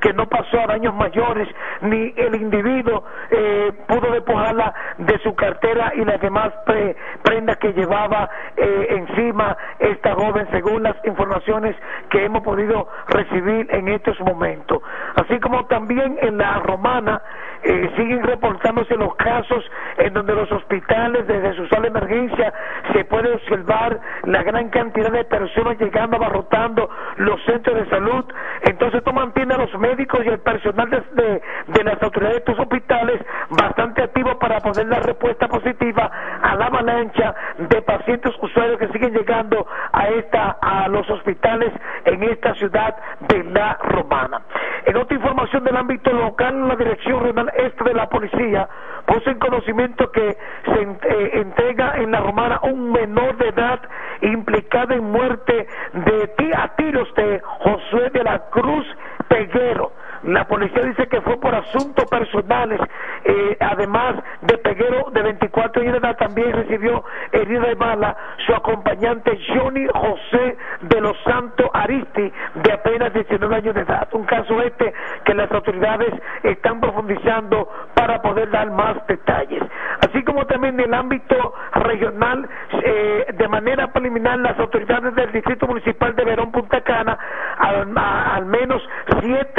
que 0.00 0.12
no 0.12 0.28
pasó 0.28 0.60
a 0.60 0.66
daños 0.66 0.94
mayores, 0.94 1.48
ni 1.80 2.12
el 2.16 2.34
individuo 2.36 3.02
eh, 3.30 3.72
pudo 3.86 4.12
despojarla 4.12 4.74
de 4.98 5.18
su 5.20 5.34
cartera 5.34 5.92
y 5.94 6.04
las 6.04 6.20
demás 6.20 6.52
pre- 6.66 6.94
prendas 7.22 7.56
que 7.58 7.72
llevaba 7.72 8.28
eh, 8.56 8.86
encima 8.90 9.56
esta 9.78 10.14
joven, 10.14 10.46
según 10.50 10.82
las 10.82 10.96
informaciones 11.04 11.74
que 12.10 12.24
hemos 12.24 12.42
podido 12.42 12.88
recibir 13.08 13.66
en 13.70 13.88
estos 13.88 14.20
momentos. 14.20 14.82
Así 15.16 15.38
como 15.40 15.64
también 15.66 16.18
en 16.20 16.36
la 16.38 16.58
romana 16.60 17.22
eh, 17.62 17.90
siguen 17.96 18.22
reportándose 18.22 18.94
los 18.96 19.14
casos 19.16 19.64
en 19.96 20.12
donde 20.12 20.34
los 20.34 20.50
hospitales 20.52 21.26
desde 21.26 21.54
su 21.54 21.66
sala 21.68 21.82
de 21.82 21.88
emergencia 21.88 22.52
se 22.92 23.04
puede 23.06 23.32
observar 23.32 23.98
la 24.24 24.42
gran 24.42 24.68
cantidad 24.68 25.10
de 25.10 25.24
personas 25.24 25.37
llegando 25.78 26.16
abarrotando 26.16 26.88
los 27.16 27.42
centros 27.44 27.76
de 27.76 27.88
salud 27.88 28.24
entonces 28.62 28.98
esto 28.98 29.12
mantiene 29.12 29.54
a 29.54 29.58
los 29.58 29.74
médicos 29.78 30.20
y 30.24 30.28
el 30.28 30.40
personal 30.40 30.90
de, 30.90 31.84
las 31.84 32.02
autoridades 32.02 32.44
de 32.44 32.52
estos 32.52 32.58
hospitales 32.58 33.20
bastante 33.50 34.02
activos 34.02 34.36
para 34.36 34.58
poder 34.60 34.88
dar 34.88 35.04
respuesta 35.04 35.48
positiva 35.48 36.10
a 36.42 36.54
la 36.56 36.66
avalancha 36.66 37.34
de 37.58 37.82
pacientes 37.82 38.32
usuarios 38.40 38.78
que 38.78 38.88
siguen 38.88 39.12
llegando 39.14 39.66
a 39.92 40.08
esta 40.08 40.58
a 40.60 40.88
los 40.88 41.08
hospitales 41.10 41.72
en 42.04 42.22
esta 42.24 42.54
ciudad 42.54 42.96
de 43.20 43.44
la 43.44 43.78
Romana. 43.82 44.42
En 44.86 44.96
otra 44.96 45.16
información 45.16 45.64
del 45.64 45.76
ámbito 45.76 46.12
local, 46.12 46.68
la 46.68 46.76
Dirección 46.76 47.20
Regional 47.20 47.52
Este 47.56 47.84
de 47.84 47.94
la 47.94 48.08
Policía 48.08 48.68
puso 49.08 49.30
en 49.30 49.38
conocimiento 49.38 50.12
que 50.12 50.36
se 50.66 50.82
eh, 50.82 51.30
entrega 51.40 51.94
en 51.96 52.12
la 52.12 52.20
Romana 52.20 52.60
un 52.62 52.92
menor 52.92 53.38
de 53.38 53.48
edad 53.48 53.80
implicado 54.20 54.92
en 54.92 55.04
muerte 55.04 55.66
de 55.94 56.26
ti 56.36 56.50
a 56.54 56.68
tiros 56.76 57.12
de 57.14 57.40
Josué 57.42 58.10
de 58.10 58.22
la 58.22 58.38
Cruz 58.50 58.86
Peguero. 59.28 59.92
La 60.24 60.46
policía 60.46 60.82
dice 60.82 61.06
que 61.06 61.20
fue 61.20 61.38
por 61.38 61.54
asuntos 61.54 62.04
personales. 62.06 62.80
Eh, 63.24 63.56
además 63.60 64.16
de 64.42 64.58
Peguero, 64.58 65.10
de 65.12 65.22
24 65.22 65.82
años 65.82 65.92
de 65.92 65.98
edad, 65.98 66.16
también 66.16 66.52
recibió 66.52 67.04
herida 67.32 67.66
de 67.66 67.74
bala 67.74 68.16
su 68.46 68.54
acompañante 68.54 69.38
Johnny 69.48 69.86
José 69.86 70.56
de 70.82 71.00
los 71.00 71.16
Santos 71.24 71.68
Aristi, 71.72 72.32
de 72.54 72.72
apenas 72.72 73.12
19 73.12 73.54
años 73.54 73.74
de 73.74 73.82
edad. 73.82 74.08
Un 74.12 74.24
caso 74.24 74.60
este 74.62 74.92
que 75.24 75.34
las 75.34 75.50
autoridades 75.52 76.12
están 76.42 76.80
profundizando 76.80 77.68
para 77.94 78.20
poder 78.22 78.50
dar 78.50 78.70
más 78.70 79.06
detalles. 79.06 79.62
Así 80.00 80.22
como 80.24 80.46
también 80.46 80.74
en 80.80 80.86
el 80.86 80.94
ámbito 80.94 81.54
regional, 81.74 82.48
eh, 82.82 83.26
de 83.36 83.48
manera 83.48 83.92
preliminar, 83.92 84.38
las 84.38 84.58
autoridades 84.58 85.14
del 85.14 85.32
Distrito 85.32 85.66
Municipal 85.66 86.14
de 86.14 86.24
Verón 86.24 86.52
Punta 86.52 86.80
Cana, 86.80 87.18
al, 87.58 87.96
al 87.96 88.46
menos 88.46 88.82
siete 89.20 89.57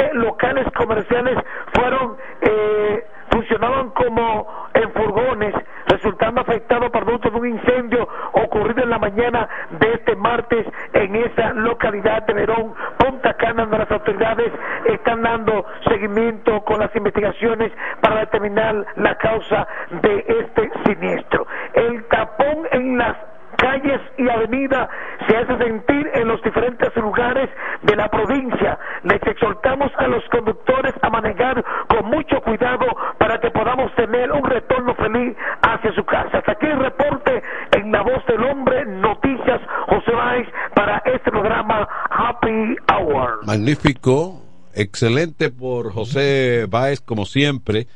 comerciales 0.80 1.36
fueron 1.74 2.16
eh, 2.40 3.04
funcionaban 3.30 3.90
como 3.90 4.68
en 4.74 4.90
furgones, 4.92 5.54
resultando 5.86 6.40
afectados 6.40 6.90
producto 6.90 7.30
de 7.30 7.36
un 7.36 7.48
incendio 7.48 8.08
ocurrido 8.32 8.82
en 8.82 8.90
la 8.90 8.98
mañana 8.98 9.48
de 9.70 9.92
este 9.94 10.16
martes 10.16 10.66
en 10.92 11.16
esa 11.16 11.52
localidad 11.52 12.26
de 12.26 12.34
Verón, 12.34 12.74
Punta 12.98 13.34
Cana, 13.34 13.62
donde 13.62 13.78
las 13.78 13.90
autoridades 13.90 14.52
están 14.86 15.22
dando 15.22 15.64
seguimiento 15.88 16.60
con 16.64 16.80
las 16.80 16.94
investigaciones 16.96 17.72
para 18.00 18.20
determinar 18.20 18.84
la 18.96 19.14
causa 19.16 19.66
de 20.02 20.24
este 20.26 20.70
siniestro. 20.84 21.46
El 21.74 22.04
tapón 22.08 22.66
en 22.72 22.98
las 22.98 23.16
calles 23.56 24.00
y 24.16 24.28
avenidas 24.28 24.88
se 25.28 25.36
hace 25.36 25.58
sentir 25.58 26.10
en 26.14 26.28
los 26.28 26.42
diferentes 26.42 26.94
lugares 26.96 27.48
de 27.82 27.96
la 27.96 28.08
provincia. 28.08 28.78
Les 29.04 29.22
exhortamos 29.22 29.90
a 29.96 30.06
los 30.08 30.22
conductores 30.30 30.94
a 31.02 31.10
manejar 31.10 31.64
con 31.88 32.10
mucho 32.10 32.40
cuidado 32.42 32.86
para 33.18 33.40
que 33.40 33.50
podamos 33.50 33.94
tener 33.94 34.30
un 34.32 34.44
retorno 34.44 34.94
feliz 34.94 35.36
a 35.62 35.74
hacia 35.74 35.94
su 35.94 36.04
casa. 36.04 36.38
Hasta 36.38 36.52
aquí 36.52 36.66
el 36.66 36.78
reporte 36.78 37.42
en 37.72 37.92
la 37.92 38.02
voz 38.02 38.24
del 38.26 38.44
hombre, 38.44 38.84
noticias 38.86 39.60
José 39.88 40.12
Báez 40.12 40.48
para 40.74 40.98
este 41.06 41.30
programa 41.30 41.88
Happy 42.10 42.76
Hour. 42.92 43.46
Magnífico, 43.46 44.42
excelente 44.74 45.50
por 45.50 45.92
José 45.92 46.66
Báez, 46.68 47.00
como 47.00 47.24
siempre. 47.24 47.86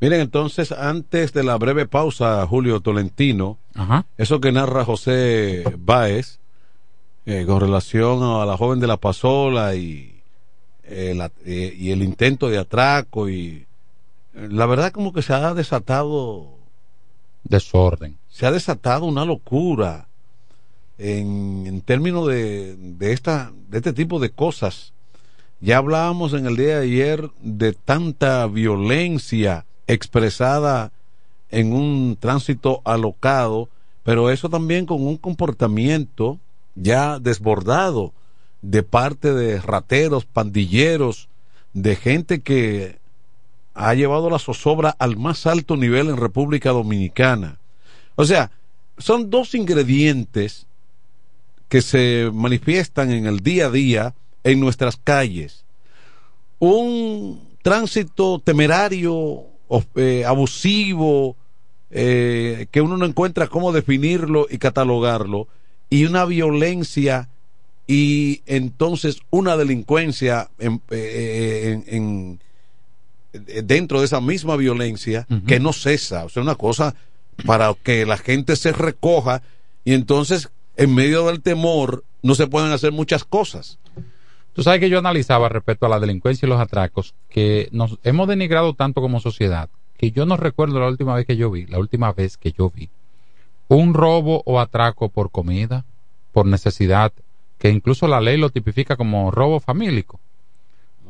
Miren, 0.00 0.20
entonces, 0.20 0.72
antes 0.72 1.32
de 1.32 1.44
la 1.44 1.56
breve 1.56 1.86
pausa, 1.86 2.44
Julio 2.46 2.80
Tolentino, 2.80 3.58
eso 4.18 4.40
que 4.40 4.52
narra 4.52 4.84
José 4.84 5.64
Báez 5.78 6.40
eh, 7.24 7.44
con 7.46 7.60
relación 7.60 8.22
a 8.22 8.44
la 8.44 8.56
joven 8.56 8.80
de 8.80 8.88
la 8.88 8.96
Pasola 8.96 9.76
y, 9.76 10.11
eh, 10.84 11.14
la- 11.16 11.30
eh, 11.44 11.74
y 11.78 11.90
el 11.90 12.02
intento 12.02 12.48
de 12.48 12.58
atraco 12.58 13.28
y 13.28 13.66
eh, 14.34 14.48
la 14.50 14.66
verdad 14.66 14.92
como 14.92 15.12
que 15.12 15.22
se 15.22 15.32
ha 15.32 15.54
desatado 15.54 16.48
Desorden. 17.44 18.16
se 18.30 18.46
ha 18.46 18.52
desatado 18.52 19.04
una 19.06 19.24
locura 19.24 20.06
en, 20.98 21.64
en 21.66 21.80
términos 21.80 22.28
de, 22.28 22.76
de, 22.76 23.12
esta, 23.12 23.52
de 23.68 23.78
este 23.78 23.92
tipo 23.92 24.20
de 24.20 24.30
cosas. 24.30 24.92
Ya 25.60 25.78
hablábamos 25.78 26.32
en 26.34 26.46
el 26.46 26.56
día 26.56 26.78
de 26.80 26.84
ayer 26.86 27.30
de 27.40 27.72
tanta 27.72 28.46
violencia 28.46 29.64
expresada 29.86 30.92
en 31.50 31.72
un 31.72 32.16
tránsito 32.18 32.80
alocado, 32.84 33.68
pero 34.04 34.30
eso 34.30 34.48
también 34.48 34.86
con 34.86 35.02
un 35.06 35.16
comportamiento 35.16 36.38
ya 36.74 37.18
desbordado 37.18 38.12
de 38.62 38.82
parte 38.82 39.34
de 39.34 39.60
rateros, 39.60 40.24
pandilleros, 40.24 41.28
de 41.72 41.96
gente 41.96 42.40
que 42.40 42.98
ha 43.74 43.94
llevado 43.94 44.30
la 44.30 44.38
zozobra 44.38 44.90
al 44.98 45.16
más 45.16 45.46
alto 45.46 45.76
nivel 45.76 46.08
en 46.08 46.16
República 46.16 46.70
Dominicana. 46.70 47.58
O 48.14 48.24
sea, 48.24 48.50
son 48.98 49.30
dos 49.30 49.54
ingredientes 49.54 50.66
que 51.68 51.82
se 51.82 52.30
manifiestan 52.32 53.10
en 53.10 53.26
el 53.26 53.40
día 53.40 53.66
a 53.66 53.70
día 53.70 54.14
en 54.44 54.60
nuestras 54.60 54.96
calles. 54.96 55.64
Un 56.58 57.40
tránsito 57.62 58.38
temerario, 58.38 59.44
eh, 59.96 60.24
abusivo, 60.26 61.36
eh, 61.90 62.66
que 62.70 62.80
uno 62.80 62.96
no 62.96 63.06
encuentra 63.06 63.48
cómo 63.48 63.72
definirlo 63.72 64.46
y 64.50 64.58
catalogarlo, 64.58 65.48
y 65.88 66.04
una 66.04 66.24
violencia 66.24 67.28
y 67.86 68.42
entonces 68.46 69.20
una 69.30 69.56
delincuencia 69.56 70.48
en- 70.58 70.80
eh, 70.90 71.82
en- 71.86 72.38
en, 73.32 73.64
dentro 73.66 74.00
de 74.00 74.06
esa 74.06 74.20
misma 74.20 74.56
violencia 74.56 75.26
que 75.46 75.58
no 75.60 75.72
cesa. 75.72 76.24
O 76.24 76.28
sea, 76.28 76.42
una 76.42 76.54
cosa 76.54 76.94
para 77.46 77.72
que 77.82 78.04
la 78.06 78.18
gente 78.18 78.56
se 78.56 78.72
recoja 78.72 79.42
y 79.84 79.94
entonces 79.94 80.50
en 80.76 80.94
medio 80.94 81.26
del 81.26 81.40
temor 81.42 82.04
no 82.22 82.34
se 82.34 82.46
pueden 82.46 82.70
hacer 82.72 82.92
muchas 82.92 83.24
cosas. 83.24 83.78
Tú 84.52 84.62
sabes 84.62 84.80
que 84.80 84.90
yo 84.90 84.98
analizaba 84.98 85.48
respecto 85.48 85.86
a 85.86 85.88
la 85.88 85.98
delincuencia 85.98 86.44
y 86.46 86.48
los 86.50 86.60
atracos 86.60 87.14
que 87.30 87.68
nos 87.72 87.98
hemos 88.04 88.28
denigrado 88.28 88.74
tanto 88.74 89.00
como 89.00 89.18
sociedad 89.20 89.70
que 89.96 90.10
yo 90.10 90.26
no 90.26 90.36
recuerdo 90.36 90.78
la 90.80 90.88
última 90.88 91.14
vez 91.14 91.26
que 91.26 91.36
yo 91.36 91.50
vi, 91.50 91.64
la 91.66 91.78
última 91.78 92.12
vez 92.12 92.36
que 92.36 92.52
yo 92.52 92.70
vi 92.70 92.90
un 93.68 93.94
robo 93.94 94.42
o 94.44 94.60
atraco 94.60 95.08
por 95.08 95.30
comida, 95.30 95.84
por 96.32 96.44
necesidad, 96.44 97.12
que 97.62 97.70
incluso 97.70 98.08
la 98.08 98.20
ley 98.20 98.38
lo 98.38 98.50
tipifica 98.50 98.96
como 98.96 99.30
robo 99.30 99.60
famílico. 99.60 100.18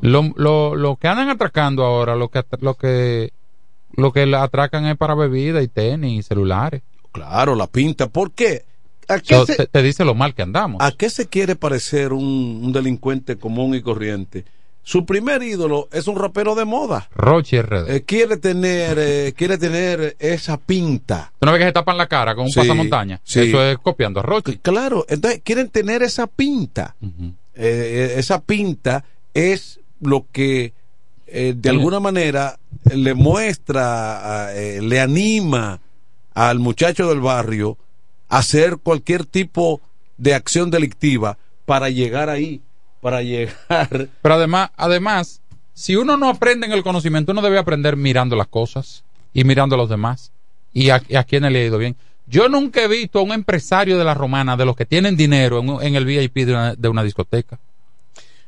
Lo, 0.02 0.34
lo, 0.36 0.76
lo 0.76 0.96
que 0.96 1.08
andan 1.08 1.30
atracando 1.30 1.82
ahora, 1.82 2.14
lo 2.14 2.28
que 2.28 2.44
lo 2.60 2.74
que 2.74 3.32
lo 3.94 4.12
que 4.12 4.30
atracan 4.36 4.84
es 4.84 4.98
para 4.98 5.14
bebida 5.14 5.62
y 5.62 5.68
tenis 5.68 6.18
y 6.18 6.22
celulares. 6.22 6.82
Claro, 7.10 7.54
la 7.54 7.68
pinta. 7.68 8.08
¿Por 8.10 8.32
qué? 8.32 8.66
¿A 9.08 9.18
qué, 9.20 9.34
So, 9.34 9.46
se, 9.46 9.56
te, 9.56 9.66
te 9.66 9.82
dice 9.82 10.04
lo 10.04 10.14
mal 10.14 10.34
que 10.34 10.42
andamos. 10.42 10.82
a 10.82 10.92
qué 10.92 11.08
se 11.08 11.26
quiere 11.26 11.56
parecer 11.56 12.12
un, 12.12 12.60
un 12.62 12.70
delincuente 12.70 13.36
común 13.38 13.74
y 13.74 13.80
corriente? 13.80 14.44
Su 14.84 15.06
primer 15.06 15.42
ídolo 15.42 15.88
es 15.92 16.08
un 16.08 16.16
rapero 16.16 16.54
de 16.56 16.64
moda. 16.64 17.08
Rochi 17.14 17.60
RD. 17.62 17.88
Eh, 17.88 18.02
quiere 18.04 18.36
tener 18.36 18.98
eh, 18.98 19.32
quiere 19.36 19.56
tener 19.58 20.16
esa 20.18 20.56
pinta. 20.56 21.32
¿Tú 21.38 21.46
no 21.46 21.52
ves 21.52 21.60
que 21.60 21.66
se 21.66 21.72
tapan 21.72 21.96
la 21.96 22.08
cara 22.08 22.34
con 22.34 22.44
un 22.46 22.50
Sí, 22.50 22.58
pasamontaña? 22.60 23.20
sí. 23.22 23.40
Eso 23.48 23.62
es 23.62 23.78
copiando 23.78 24.18
a 24.20 24.22
Rochi. 24.24 24.58
Claro, 24.58 25.04
entonces 25.08 25.40
quieren 25.44 25.68
tener 25.68 26.02
esa 26.02 26.26
pinta. 26.26 26.96
Eh, 27.54 28.14
esa 28.16 28.40
pinta 28.42 29.04
es 29.34 29.78
lo 30.00 30.26
que 30.32 30.72
de 31.32 31.70
alguna 31.70 31.98
manera 32.00 32.58
le 32.94 33.14
muestra, 33.14 34.50
le 34.54 35.00
anima 35.00 35.80
al 36.34 36.58
muchacho 36.58 37.08
del 37.08 37.20
barrio 37.20 37.78
a 38.28 38.38
hacer 38.38 38.78
cualquier 38.78 39.24
tipo 39.24 39.80
de 40.18 40.34
acción 40.34 40.70
delictiva 40.70 41.38
para 41.64 41.88
llegar 41.88 42.28
ahí, 42.28 42.60
para 43.02 43.20
llegar. 43.22 44.08
Pero 44.22 44.34
además, 44.34 44.70
además, 44.78 45.40
si 45.74 45.96
uno 45.96 46.16
no 46.16 46.30
aprende 46.30 46.66
en 46.66 46.72
el 46.72 46.82
conocimiento, 46.82 47.32
uno 47.32 47.42
debe 47.42 47.58
aprender 47.58 47.96
mirando 47.96 48.34
las 48.36 48.46
cosas 48.46 49.04
y 49.34 49.44
mirando 49.44 49.74
a 49.74 49.78
los 49.78 49.90
demás. 49.90 50.32
Y 50.72 50.88
a, 50.88 51.02
a 51.16 51.24
quienes 51.24 51.52
le 51.52 51.60
ha 51.62 51.66
ido 51.66 51.76
bien. 51.76 51.96
Yo 52.26 52.48
nunca 52.48 52.82
he 52.82 52.88
visto 52.88 53.18
a 53.18 53.22
un 53.22 53.32
empresario 53.32 53.98
de 53.98 54.04
la 54.04 54.14
romana, 54.14 54.56
de 54.56 54.64
los 54.64 54.74
que 54.76 54.86
tienen 54.86 55.16
dinero 55.16 55.58
en, 55.58 55.86
en 55.86 55.96
el 55.96 56.06
VIP 56.06 56.34
de 56.46 56.52
una, 56.52 56.74
de 56.74 56.88
una 56.88 57.02
discoteca, 57.02 57.58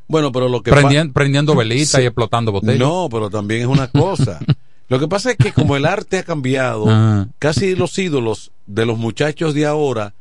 Bueno, 0.08 0.32
pero 0.32 0.48
lo 0.48 0.62
que 0.62 0.70
Prendien- 0.70 1.08
pa- 1.08 1.14
prendiendo 1.14 1.54
velitas 1.54 1.88
Sí. 1.90 2.02
y 2.02 2.06
explotando 2.06 2.52
botellas. 2.52 2.78
No, 2.78 3.08
pero 3.10 3.28
también 3.28 3.62
es 3.62 3.66
una 3.66 3.88
cosa. 3.88 4.38
Lo 4.88 4.98
que 5.00 5.08
pasa 5.08 5.30
es 5.30 5.38
que 5.38 5.50
como 5.52 5.76
el 5.76 5.86
arte 5.86 6.18
ha 6.18 6.22
cambiado, 6.24 6.88
Ajá. 6.88 7.26
casi 7.38 7.74
los 7.74 7.98
ídolos 7.98 8.52
de 8.66 8.84
los 8.84 8.98
muchachos 8.98 9.54
de 9.54 9.64
ahora 9.64 10.12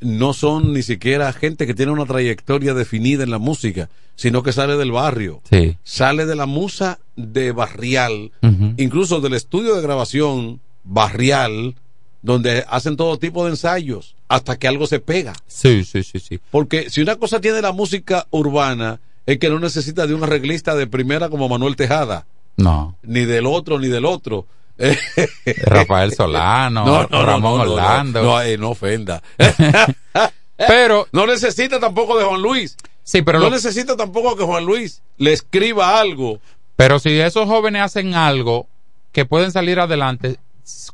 no 0.00 0.32
son 0.32 0.72
ni 0.72 0.82
siquiera 0.82 1.32
gente 1.32 1.66
que 1.66 1.74
tiene 1.74 1.92
una 1.92 2.06
trayectoria 2.06 2.74
definida 2.74 3.22
en 3.24 3.30
la 3.30 3.38
música, 3.38 3.88
sino 4.16 4.42
que 4.42 4.52
sale 4.52 4.76
del 4.76 4.92
barrio, 4.92 5.40
Sí. 5.50 5.76
sale 5.84 6.26
de 6.26 6.34
la 6.36 6.46
musa 6.46 6.98
de 7.16 7.52
barrial, 7.52 8.32
incluso 8.76 9.20
del 9.20 9.34
estudio 9.34 9.74
de 9.76 9.82
grabación 9.82 10.60
barrial, 10.84 11.74
donde 12.22 12.64
hacen 12.68 12.96
todo 12.96 13.16
tipo 13.18 13.44
de 13.44 13.50
ensayos 13.50 14.14
hasta 14.28 14.58
que 14.58 14.66
algo 14.68 14.86
se 14.86 14.98
pega. 15.00 15.34
Sí, 15.46 15.84
sí, 15.84 16.02
sí, 16.02 16.18
sí. 16.18 16.40
Porque 16.50 16.90
si 16.90 17.00
una 17.00 17.16
cosa 17.16 17.40
tiene 17.40 17.62
la 17.62 17.72
música 17.72 18.26
urbana, 18.30 19.00
es 19.26 19.38
que 19.38 19.48
no 19.50 19.60
necesita 19.60 20.06
de 20.06 20.14
un 20.14 20.24
arreglista 20.24 20.74
de 20.74 20.86
primera 20.86 21.28
como 21.28 21.48
Manuel 21.48 21.76
Tejada, 21.76 22.26
No. 22.56 22.96
ni 23.04 23.24
del 23.24 23.46
otro, 23.46 23.78
ni 23.78 23.86
del 23.88 24.04
otro. 24.04 24.46
Rafael 25.64 26.12
Solano, 26.14 27.06
Ramón 27.08 27.60
Orlando. 27.62 28.22
No, 28.22 28.40
eh, 28.42 28.56
no 28.58 28.70
ofenda. 28.70 29.22
Pero. 30.56 31.06
No 31.12 31.26
necesita 31.26 31.78
tampoco 31.80 32.18
de 32.18 32.24
Juan 32.24 32.42
Luis. 32.42 32.76
Sí, 33.04 33.22
pero 33.22 33.38
no 33.38 33.46
lo- 33.46 33.50
necesita 33.52 33.96
tampoco 33.96 34.36
que 34.36 34.44
Juan 34.44 34.64
Luis 34.66 35.02
le 35.16 35.32
escriba 35.32 35.98
algo. 35.98 36.40
Pero 36.76 36.98
si 36.98 37.18
esos 37.18 37.46
jóvenes 37.46 37.82
hacen 37.82 38.14
algo 38.14 38.66
que 39.12 39.24
pueden 39.24 39.50
salir 39.50 39.80
adelante 39.80 40.38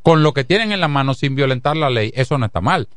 con 0.02 0.22
lo 0.22 0.32
que 0.32 0.44
tienen 0.44 0.70
en 0.70 0.80
la 0.80 0.86
mano 0.88 1.14
sin 1.14 1.34
violentar 1.34 1.76
la 1.76 1.90
ley, 1.90 2.12
eso 2.14 2.38
no 2.38 2.46
está 2.46 2.60
mal. 2.60 2.88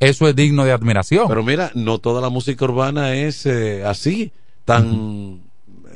Eso 0.00 0.26
es 0.28 0.34
digno 0.34 0.64
de 0.64 0.72
admiración. 0.72 1.28
Pero 1.28 1.44
mira, 1.44 1.70
no 1.74 1.98
toda 1.98 2.20
la 2.20 2.30
música 2.30 2.64
urbana 2.64 3.14
es 3.14 3.46
eh, 3.46 3.84
así, 3.84 4.32
tan 4.64 5.40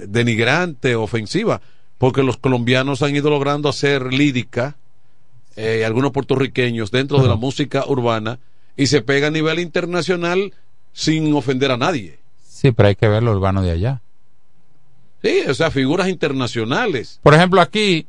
denigrante, 0.07 0.95
ofensiva, 0.95 1.61
porque 1.99 2.23
los 2.23 2.37
colombianos 2.37 3.03
han 3.03 3.15
ido 3.15 3.29
logrando 3.29 3.69
hacer 3.69 4.13
lírica, 4.13 4.77
eh, 5.57 5.85
algunos 5.85 6.13
puertorriqueños 6.13 6.91
dentro 6.91 7.21
de 7.21 7.29
la 7.29 7.35
música 7.35 7.85
urbana, 7.87 8.39
y 8.77 8.87
se 8.87 9.03
pega 9.03 9.27
a 9.27 9.31
nivel 9.31 9.59
internacional 9.59 10.55
sin 10.93 11.35
ofender 11.35 11.73
a 11.73 11.77
nadie. 11.77 12.19
Sí, 12.49 12.71
pero 12.71 12.89
hay 12.89 12.97
que 12.97 13.09
ver 13.09 13.23
lo 13.23 13.33
urbano 13.33 13.63
de 13.63 13.73
allá. 13.73 14.01
Sí, 15.23 15.43
o 15.49 15.55
sea, 15.55 15.71
figuras 15.73 16.09
internacionales. 16.09 17.19
Por 17.25 17.35
ejemplo, 17.35 17.61
aquí, 17.61 18.07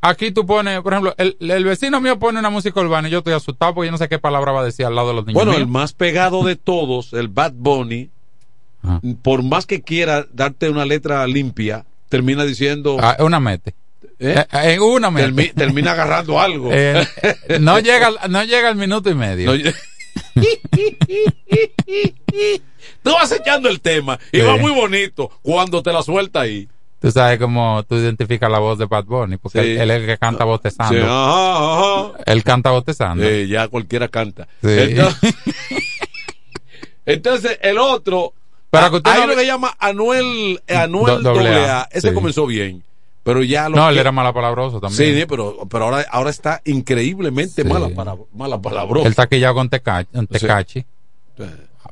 aquí 0.00 0.32
tú 0.32 0.44
pones, 0.44 0.80
por 0.80 0.92
ejemplo, 0.92 1.14
el, 1.16 1.36
el 1.38 1.64
vecino 1.64 2.00
mío 2.00 2.18
pone 2.18 2.40
una 2.40 2.50
música 2.50 2.80
urbana 2.80 3.06
y 3.06 3.12
yo 3.12 3.18
estoy 3.18 3.34
asustado 3.34 3.74
porque 3.74 3.86
yo 3.86 3.92
no 3.92 3.98
sé 3.98 4.08
qué 4.08 4.18
palabra 4.18 4.50
va 4.50 4.62
a 4.62 4.64
decir 4.64 4.84
al 4.84 4.96
lado 4.96 5.08
de 5.08 5.14
los 5.14 5.26
niños. 5.26 5.36
Bueno, 5.36 5.52
míos. 5.52 5.62
el 5.62 5.68
más 5.68 5.92
pegado 5.92 6.42
de 6.42 6.56
todos, 6.56 7.12
el 7.12 7.28
Bad 7.28 7.52
Bunny, 7.54 8.10
por 9.22 9.44
más 9.44 9.66
que 9.66 9.82
quiera 9.82 10.26
darte 10.32 10.68
una 10.70 10.84
letra 10.84 11.24
limpia, 11.28 11.84
termina 12.10 12.44
diciendo... 12.44 12.98
Ah, 13.00 13.16
una 13.20 13.40
mete. 13.40 13.74
¿Eh? 14.18 14.34
Eh, 14.52 14.74
eh, 14.74 14.78
una 14.80 15.10
mete. 15.10 15.28
Termi- 15.32 15.54
termina 15.54 15.92
agarrando 15.92 16.38
algo. 16.38 16.68
Eh, 16.72 17.06
no 17.58 17.78
llega 17.78 18.10
no 18.28 18.44
llega 18.44 18.68
al 18.68 18.76
minuto 18.76 19.08
y 19.08 19.14
medio. 19.14 19.54
No 19.56 19.70
Tú 23.02 23.10
vas 23.12 23.32
echando 23.32 23.68
el 23.70 23.80
tema 23.80 24.18
y 24.32 24.38
Sí. 24.40 24.42
va 24.42 24.56
muy 24.58 24.72
bonito 24.72 25.30
cuando 25.42 25.82
te 25.82 25.92
la 25.92 26.02
suelta 26.02 26.40
ahí. 26.42 26.68
Tú 27.00 27.10
sabes 27.10 27.38
cómo 27.38 27.82
tú 27.88 27.94
identificas 27.96 28.50
la 28.50 28.58
voz 28.58 28.78
de 28.78 28.84
Bad 28.84 29.04
Bunny, 29.06 29.38
porque 29.38 29.62
Sí. 29.62 29.68
él, 29.70 29.78
él 29.80 29.90
es 29.90 30.00
el 30.02 30.06
que 30.06 30.18
canta 30.18 30.44
bostezando. 30.44 30.94
Sí, 30.94 31.00
ajá, 31.02 31.56
ajá. 31.56 32.10
Él 32.26 32.44
canta 32.44 32.70
bostezando. 32.72 33.26
Sí, 33.26 33.48
ya 33.48 33.68
cualquiera 33.68 34.08
canta. 34.08 34.46
Entonces, 37.06 37.58
el 37.62 37.78
otro, 37.78 38.34
Pero 38.70 38.90
que 38.90 38.96
usted 38.98 39.10
hay 39.10 39.18
no 39.20 39.24
uno 39.26 39.34
que 39.36 39.46
llama 39.46 39.74
Anuel, 39.78 40.60
Anuel 40.68 41.22
Do- 41.22 41.40
Ese 41.90 42.08
sí. 42.08 42.14
comenzó 42.14 42.46
bien. 42.46 42.82
Pero 43.22 43.42
ya 43.42 43.68
lo 43.68 43.76
No, 43.76 43.90
él 43.90 43.98
era 43.98 44.12
malapalabroso 44.12 44.80
también. 44.80 45.14
Sí, 45.20 45.26
pero, 45.28 45.66
pero 45.70 45.84
ahora, 45.84 46.06
ahora 46.10 46.30
está 46.30 46.62
increíblemente 46.64 47.62
Sí. 47.62 47.68
mala, 47.68 47.88
para, 47.90 48.14
mala 48.32 48.60
palabrosa. 48.60 49.06
Él 49.06 49.10
está 49.10 49.26
quillado 49.26 49.54
con 49.54 49.68
Tecachi. 49.68 50.08
en 50.14 50.26
Tecachi. 50.26 50.84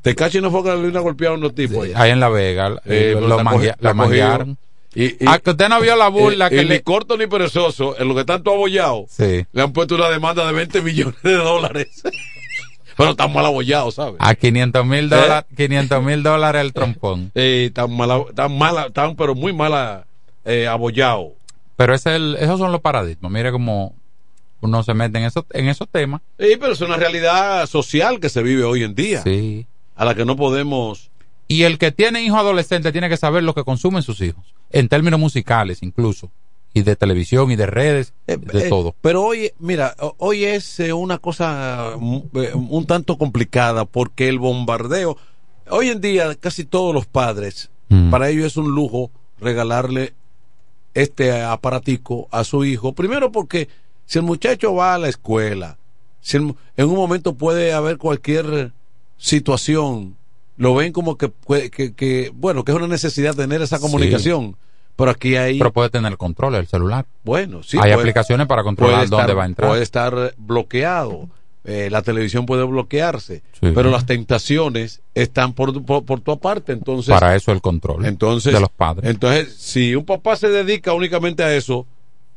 Tecachi 0.03 0.41
no 0.41 0.51
fue 0.51 0.63
que 0.63 0.75
le 0.77 0.99
golpearon 1.01 1.41
los 1.41 1.55
tipos 1.55 1.85
allá. 1.85 2.01
Ahí 2.01 2.11
en 2.13 2.21
La 2.21 2.29
Vega. 2.29 2.69
Eh, 2.87 3.13
eh, 3.17 3.17
lo, 3.21 3.29
lo 3.29 3.95
manguearon. 3.95 4.57
Y, 4.95 5.05
y- 5.05 5.17
Ah, 5.27 5.39
que 5.39 5.51
usted 5.51 5.69
no 5.69 5.81
vio 5.81 5.97
la 5.97 6.09
burla 6.09 6.47
eh, 6.47 6.51
que 6.51 6.63
y 6.63 6.65
le- 6.65 6.75
ni 6.77 6.81
corto 6.81 7.17
ni 7.19 7.27
perezoso, 7.27 7.99
en 8.01 8.09
lo 8.09 8.15
que 8.15 8.25
tanto 8.25 8.51
abollado, 8.53 9.05
Sí. 9.11 9.45
le 9.53 9.63
han 9.63 9.73
puesto 9.73 9.97
una 9.97 10.09
demanda 10.09 10.47
de 10.47 10.53
20 10.55 10.81
millones 10.81 11.23
de 11.23 11.35
dólares. 11.35 12.03
pero 12.99 13.17
tan 13.17 13.33
mal 13.33 13.47
abollado, 13.47 13.91
¿sabes? 13.91 14.17
A 14.19 14.35
500 14.35 14.85
mil 14.85 15.07
¿Eh? 15.07 15.09
dólares, 15.17 15.45
500 15.57 16.03
mil 16.05 16.23
dólares 16.23 16.61
el 16.63 16.73
trompón. 16.75 17.31
Eh, 17.35 17.71
tan 17.73 17.91
mala, 17.97 18.21
tan 18.35 18.57
mala, 18.59 18.91
tan 18.91 19.17
pero 19.17 19.35
muy 19.35 19.53
mala 19.55 20.05
eh, 20.45 20.67
abollado. 20.67 21.33
Pero 21.77 21.95
ese 21.95 22.11
es 22.11 22.17
el- 22.17 22.37
esos 22.41 22.59
son 22.59 22.73
los 22.73 22.81
paradigmas. 22.81 23.31
Mire 23.33 23.51
cómo 23.53 23.95
uno 24.61 24.83
se 24.83 24.93
mete 24.95 25.19
en 25.19 25.25
esos, 25.25 25.45
en 25.53 25.69
esos 25.69 25.89
temas. 25.89 26.21
Sí, 26.39 26.57
pero 26.61 26.73
es 26.73 26.81
una 26.81 26.97
realidad 26.97 27.67
social 27.67 28.19
que 28.21 28.29
se 28.29 28.43
vive 28.43 28.65
hoy 28.65 28.83
en 28.83 28.95
día. 28.95 29.23
Sí. 29.23 29.67
A 29.95 30.05
la 30.05 30.15
que 30.15 30.25
no 30.25 30.35
podemos. 30.37 31.11
Y 31.47 31.63
el 31.63 31.79
que 31.79 31.93
tiene 31.93 32.23
hijos 32.23 32.39
adolescentes 32.41 32.93
tiene 32.93 33.09
que 33.09 33.17
saber 33.17 33.43
lo 33.45 33.55
que 33.55 33.63
consumen 33.65 34.03
sus 34.03 34.21
hijos. 34.21 34.45
En 34.71 34.89
términos 34.89 35.19
musicales 35.21 35.83
incluso. 35.83 36.31
Y 36.75 36.83
de 36.83 36.97
televisión 36.97 37.51
y 37.51 37.57
de 37.57 37.67
redes, 37.67 38.13
de 38.27 38.35
Eh, 38.35 38.69
todo. 38.69 38.95
Pero 39.01 39.25
hoy, 39.25 39.53
mira, 39.59 39.97
hoy 40.19 40.45
es 40.45 40.79
eh, 40.81 40.93
una 40.93 41.19
cosa 41.19 41.95
mm, 41.99 42.17
eh, 42.35 42.53
un 42.55 42.87
tanto 42.87 43.17
complicada 43.19 43.85
porque 43.85 44.29
el 44.29 44.39
bombardeo, 44.39 45.17
hoy 45.71 45.89
en 45.89 46.01
día 46.01 46.35
casi 46.37 46.65
todos 46.65 46.95
los 46.95 47.07
padres, 47.07 47.71
Mm. 47.91 48.11
para 48.11 48.29
ellos 48.29 48.47
es 48.47 48.57
un 48.59 48.71
lujo 48.75 49.11
regalarle 49.41 50.13
este 50.95 51.41
aparatico 51.43 52.29
a 52.31 52.45
su 52.45 52.65
hijo. 52.67 52.93
Primero 52.93 53.33
porque 53.33 53.69
si 54.05 54.19
el 54.19 54.25
muchacho 54.25 54.75
va 54.75 54.95
a 54.95 54.99
la 54.99 55.09
escuela, 55.09 55.79
si 56.21 56.37
el 56.37 56.55
en 56.77 56.89
un 56.89 56.97
momento 56.97 57.35
puede 57.35 57.73
haber 57.73 57.97
cualquier 57.97 58.73
situación, 59.17 60.17
lo 60.57 60.75
ven 60.75 60.93
como 60.93 61.17
que, 61.17 61.31
que, 61.71 61.95
que, 61.95 62.33
bueno, 62.35 62.65
que 62.65 62.73
es 62.73 62.77
una 62.77 62.89
necesidad 62.89 63.35
tener 63.35 63.63
esa 63.63 63.79
comunicación. 63.79 64.57
Pero 64.99 65.13
aquí 65.13 65.37
hay... 65.37 65.59
Pero 65.59 65.73
puede 65.73 65.91
tener 65.91 66.17
control 66.17 66.57
el 66.57 66.67
celular. 66.67 67.07
Bueno, 67.23 67.63
sí. 67.63 67.77
Hay 67.77 67.83
puede- 67.83 67.95
aplicaciones 67.95 68.49
para 68.49 68.65
controlar 68.65 69.05
estar- 69.05 69.19
dónde 69.21 69.35
va 69.35 69.45
a 69.45 69.47
entrar. 69.47 69.71
Puede 69.71 69.83
estar 69.85 70.35
bloqueado. 70.37 71.29
Eh, 71.65 71.89
la 71.91 72.03
televisión 72.03 72.47
puede 72.47 72.65
bloquearse. 72.65 73.43
Sí. 73.61 73.71
Pero 73.75 73.91
las 73.91 74.07
tentaciones 74.07 75.01
están 75.15 75.53
por, 75.53 75.73
tu- 75.73 75.85
por, 75.85 76.05
por 76.05 76.21
tu 76.21 76.33
aparte. 76.33 76.73
Entonces, 76.73 77.15
para 77.15 77.37
eso 77.37 77.53
el 77.53 77.61
control 77.61 78.07
entonces, 78.07 78.53
de 78.53 78.59
los 78.61 78.71
padres. 78.71 79.09
Entonces, 79.09 79.55
si 79.57 79.95
un 79.95 80.05
papá 80.05 80.35
se 80.35 80.49
dedica 80.49 80.93
únicamente 80.93 81.45
a 81.45 81.55
eso, 81.55 81.87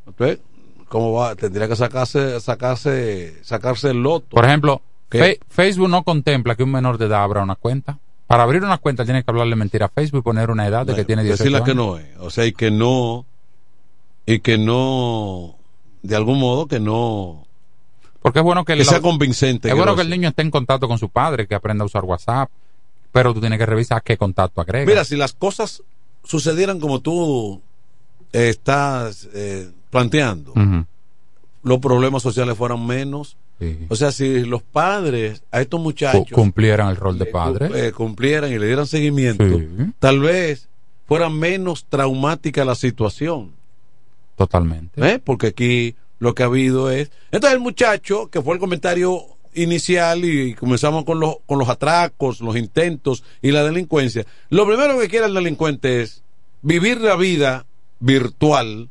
entonces, 0.05 0.39
¿cómo 0.87 1.13
va? 1.13 1.33
Tendría 1.35 1.67
que 1.67 1.75
sacarse, 1.75 2.39
sacarse, 2.41 3.37
sacarse 3.43 3.89
el 3.89 4.03
loto. 4.03 4.35
Por 4.35 4.45
ejemplo, 4.45 4.81
Facebook 5.49 5.89
no 5.89 6.03
contempla 6.03 6.55
que 6.55 6.63
un 6.63 6.71
menor 6.71 6.99
de 6.99 7.05
edad 7.05 7.23
abra 7.23 7.41
una 7.41 7.55
cuenta. 7.55 7.97
Para 8.31 8.43
abrir 8.43 8.63
una 8.63 8.77
cuenta 8.77 9.03
tiene 9.03 9.23
que 9.23 9.29
hablarle 9.31 9.55
mentira 9.55 9.87
a 9.87 9.89
Facebook 9.89 10.19
y 10.19 10.23
poner 10.23 10.49
una 10.49 10.65
edad 10.65 10.85
de 10.85 10.95
que 10.95 11.03
tiene 11.05 11.23
18 11.23 11.37
Decirle 11.43 11.57
años. 11.57 11.67
que 11.67 11.75
no 11.75 11.97
es. 11.97 12.05
O 12.19 12.29
sea, 12.29 12.45
y 12.45 12.53
que 12.53 12.71
no, 12.71 13.25
y 14.25 14.39
que 14.39 14.57
no, 14.57 15.55
de 16.01 16.15
algún 16.15 16.39
modo 16.39 16.65
que 16.67 16.79
no, 16.79 17.45
Porque 18.21 18.39
es 18.39 18.43
bueno 18.45 18.63
que, 18.63 18.73
que 18.73 18.79
la- 18.79 18.85
sea 18.85 19.01
convincente. 19.01 19.67
es 19.69 19.75
bueno 19.75 19.91
lo 19.91 19.95
que 19.97 20.03
el 20.03 20.09
niño 20.09 20.29
esté 20.29 20.43
en 20.43 20.51
contacto 20.51 20.87
con 20.87 20.97
su 20.97 21.09
padre, 21.09 21.45
que 21.47 21.55
aprenda 21.55 21.83
a 21.83 21.87
usar 21.87 22.05
WhatsApp, 22.05 22.49
pero 23.11 23.33
tú 23.33 23.41
tienes 23.41 23.59
que 23.59 23.65
revisar 23.65 24.01
qué 24.01 24.15
contacto 24.17 24.61
agrega. 24.61 24.85
Mira, 24.85 25.03
si 25.03 25.17
las 25.17 25.33
cosas 25.33 25.83
sucedieran 26.23 26.79
como 26.79 26.99
tú 27.01 27.61
eh, 28.31 28.47
estás 28.49 29.27
eh, 29.33 29.69
planteando, 29.89 30.53
los 31.63 31.79
problemas 31.79 32.21
sociales 32.23 32.57
fueran 32.57 32.85
menos. 32.85 33.35
Sí. 33.61 33.85
O 33.89 33.95
sea, 33.95 34.11
si 34.11 34.43
los 34.43 34.63
padres 34.63 35.43
a 35.51 35.61
estos 35.61 35.79
muchachos 35.79 36.25
cumplieran 36.31 36.89
el 36.89 36.95
rol 36.95 37.19
de 37.19 37.27
padre. 37.27 37.69
eh, 37.87 37.91
cumplieran 37.91 38.51
y 38.51 38.57
le 38.57 38.65
dieran 38.65 38.87
seguimiento, 38.87 39.45
Sí. 39.47 39.67
tal 39.99 40.19
vez 40.19 40.67
fuera 41.05 41.29
menos 41.29 41.85
traumática 41.87 42.65
la 42.65 42.73
situación. 42.75 43.51
Totalmente. 44.35 44.99
¿eh? 45.07 45.19
Porque 45.23 45.47
aquí 45.47 45.95
lo 46.19 46.33
que 46.33 46.43
ha 46.43 46.47
habido 46.47 46.89
es... 46.89 47.11
Entonces 47.31 47.55
el 47.55 47.61
muchacho, 47.61 48.29
que 48.29 48.41
fue 48.41 48.55
el 48.55 48.59
comentario 48.59 49.21
inicial 49.53 50.23
y 50.25 50.55
comenzamos 50.55 51.03
con 51.03 51.19
los, 51.19 51.35
con 51.45 51.59
los 51.59 51.69
atracos, 51.69 52.41
los 52.41 52.55
intentos 52.55 53.23
y 53.41 53.51
la 53.51 53.63
delincuencia, 53.63 54.25
lo 54.49 54.65
primero 54.65 54.97
que 54.99 55.07
quiere 55.09 55.25
el 55.27 55.33
delincuente 55.33 56.01
es 56.01 56.23
vivir 56.61 57.01
la 57.01 57.15
vida 57.15 57.65
virtual, 57.99 58.89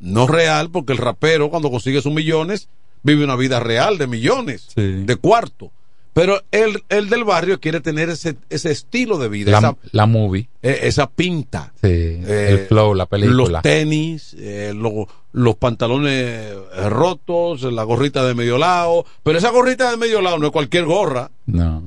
no 0.00 0.26
real, 0.26 0.70
porque 0.70 0.92
el 0.92 0.98
rapero 0.98 1.50
cuando 1.50 1.70
consigue 1.70 2.02
sus 2.02 2.12
millones 2.12 2.68
vive 3.02 3.24
una 3.24 3.36
vida 3.36 3.60
real 3.60 3.98
de 3.98 4.06
millones, 4.06 4.68
de 4.74 5.16
cuarto. 5.16 5.70
Pero 6.14 6.42
el, 6.50 6.82
el 6.90 7.08
del 7.08 7.24
barrio 7.24 7.58
quiere 7.58 7.80
tener 7.80 8.10
ese, 8.10 8.36
ese 8.50 8.70
estilo 8.70 9.16
de 9.16 9.28
vida, 9.30 9.50
La, 9.52 9.58
esa, 9.58 9.76
la 9.92 10.04
movie. 10.06 10.46
eh, 10.60 10.80
esa 10.82 11.08
pinta. 11.08 11.72
Sí, 11.80 11.88
Eh, 11.88 12.48
el 12.50 12.58
flow, 12.66 12.94
la 12.94 13.06
película. 13.06 13.34
Los 13.34 13.62
tenis, 13.62 14.36
eh, 14.38 14.72
lo- 14.76 15.08
los 15.32 15.56
pantalones 15.56 16.12
eh, 16.54 16.88
rotos, 16.90 17.62
la 17.62 17.82
gorrita 17.84 18.22
de 18.26 18.34
medio 18.34 18.58
lado. 18.58 19.06
Pero 19.22 19.38
esa 19.38 19.48
gorrita 19.50 19.90
de 19.90 19.96
medio 19.96 20.20
lado 20.20 20.38
no 20.38 20.46
es 20.48 20.52
cualquier 20.52 20.84
gorra. 20.84 21.30
No. 21.46 21.82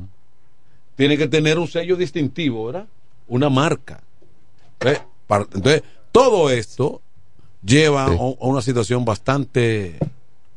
Tiene 0.96 1.20
que 1.20 1.28
tener 1.28 1.60
un 1.60 1.68
sello 1.68 1.96
distintivo, 1.96 2.66
¿verdad? 2.66 2.88
Una 3.28 3.50
marca. 3.52 4.02
Entonces, 5.30 5.84
todo 6.12 6.50
esto 6.50 7.02
lleva 7.64 8.06
a 8.06 8.08
a 8.08 8.48
una 8.48 8.62
situación 8.64 9.06
bastante 9.06 9.98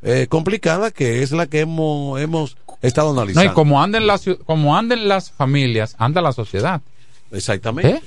eh, 0.02 0.26
complicada 0.28 0.90
que 0.90 1.22
es 1.22 1.32
la 1.32 1.46
que 1.46 1.60
hemos, 1.60 2.20
hemos 2.20 2.56
estado 2.82 3.12
No, 3.12 3.20
analizando. 3.20 3.50
y 3.50 3.54
como 3.54 3.82
anden 3.82 4.06
las, 4.06 4.24
como 4.46 4.76
anden 4.76 5.08
las 5.08 5.30
familias, 5.30 5.94
anda 5.98 6.20
la 6.20 6.32
sociedad. 6.32 6.80
Exactamente. 7.30 7.90
¿Eh? 7.96 8.02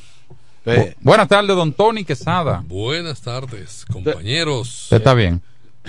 Eh, 0.66 0.96
Bu- 0.96 0.96
Buenas 1.02 1.28
tardes, 1.28 1.56
don 1.56 1.74
Tony 1.74 2.04
Quesada. 2.06 2.64
Buenas 2.68 3.22
tardes, 3.22 3.86
compañeros. 3.92 4.84
¿Usted 4.84 4.98
está 4.98 5.14
bien? 5.14 5.42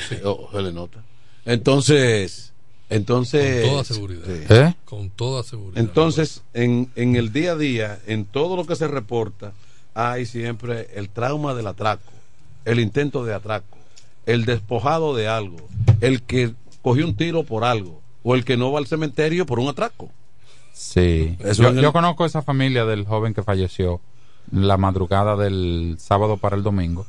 Sí, 0.08 0.16
oh, 0.24 0.48
se 0.52 0.62
le 0.62 0.72
nota. 0.72 1.02
Entonces, 1.44 2.52
entonces. 2.88 3.62
Con 3.62 3.70
toda 3.70 3.84
seguridad. 3.84 4.22
sí. 4.26 4.44
¿Eh? 4.48 4.74
Con 4.84 5.10
toda 5.10 5.42
seguridad. 5.42 5.78
Entonces, 5.80 6.42
en, 6.54 6.90
en 6.96 7.16
el 7.16 7.32
día 7.32 7.52
a 7.52 7.56
día, 7.56 7.98
en 8.06 8.24
todo 8.24 8.56
lo 8.56 8.64
que 8.66 8.74
se 8.76 8.88
reporta, 8.88 9.52
hay 9.94 10.26
siempre 10.26 10.88
el 10.94 11.08
trauma 11.10 11.54
del 11.54 11.66
atraco, 11.66 12.10
el 12.64 12.80
intento 12.80 13.24
de 13.24 13.34
atraco, 13.34 13.76
el 14.26 14.44
despojado 14.44 15.14
de 15.14 15.28
algo, 15.28 15.56
el 16.00 16.22
que 16.22 16.54
cogió 16.82 17.04
un 17.06 17.16
tiro 17.16 17.42
por 17.44 17.64
algo, 17.64 18.00
o 18.22 18.34
el 18.34 18.44
que 18.44 18.56
no 18.56 18.70
va 18.72 18.78
al 18.78 18.86
cementerio 18.86 19.46
por 19.46 19.58
un 19.58 19.68
atraco. 19.68 20.10
Sí. 20.72 21.36
Eso 21.40 21.62
Yo, 21.64 21.68
en 21.68 21.78
el- 21.78 21.82
yo 21.82 21.92
conozco 21.92 22.24
esa 22.24 22.42
familia 22.42 22.84
del 22.84 23.04
joven 23.06 23.34
que 23.34 23.42
falleció 23.42 24.00
la 24.50 24.76
madrugada 24.76 25.36
del 25.36 25.96
sábado 25.98 26.36
para 26.36 26.56
el 26.56 26.62
domingo, 26.62 27.06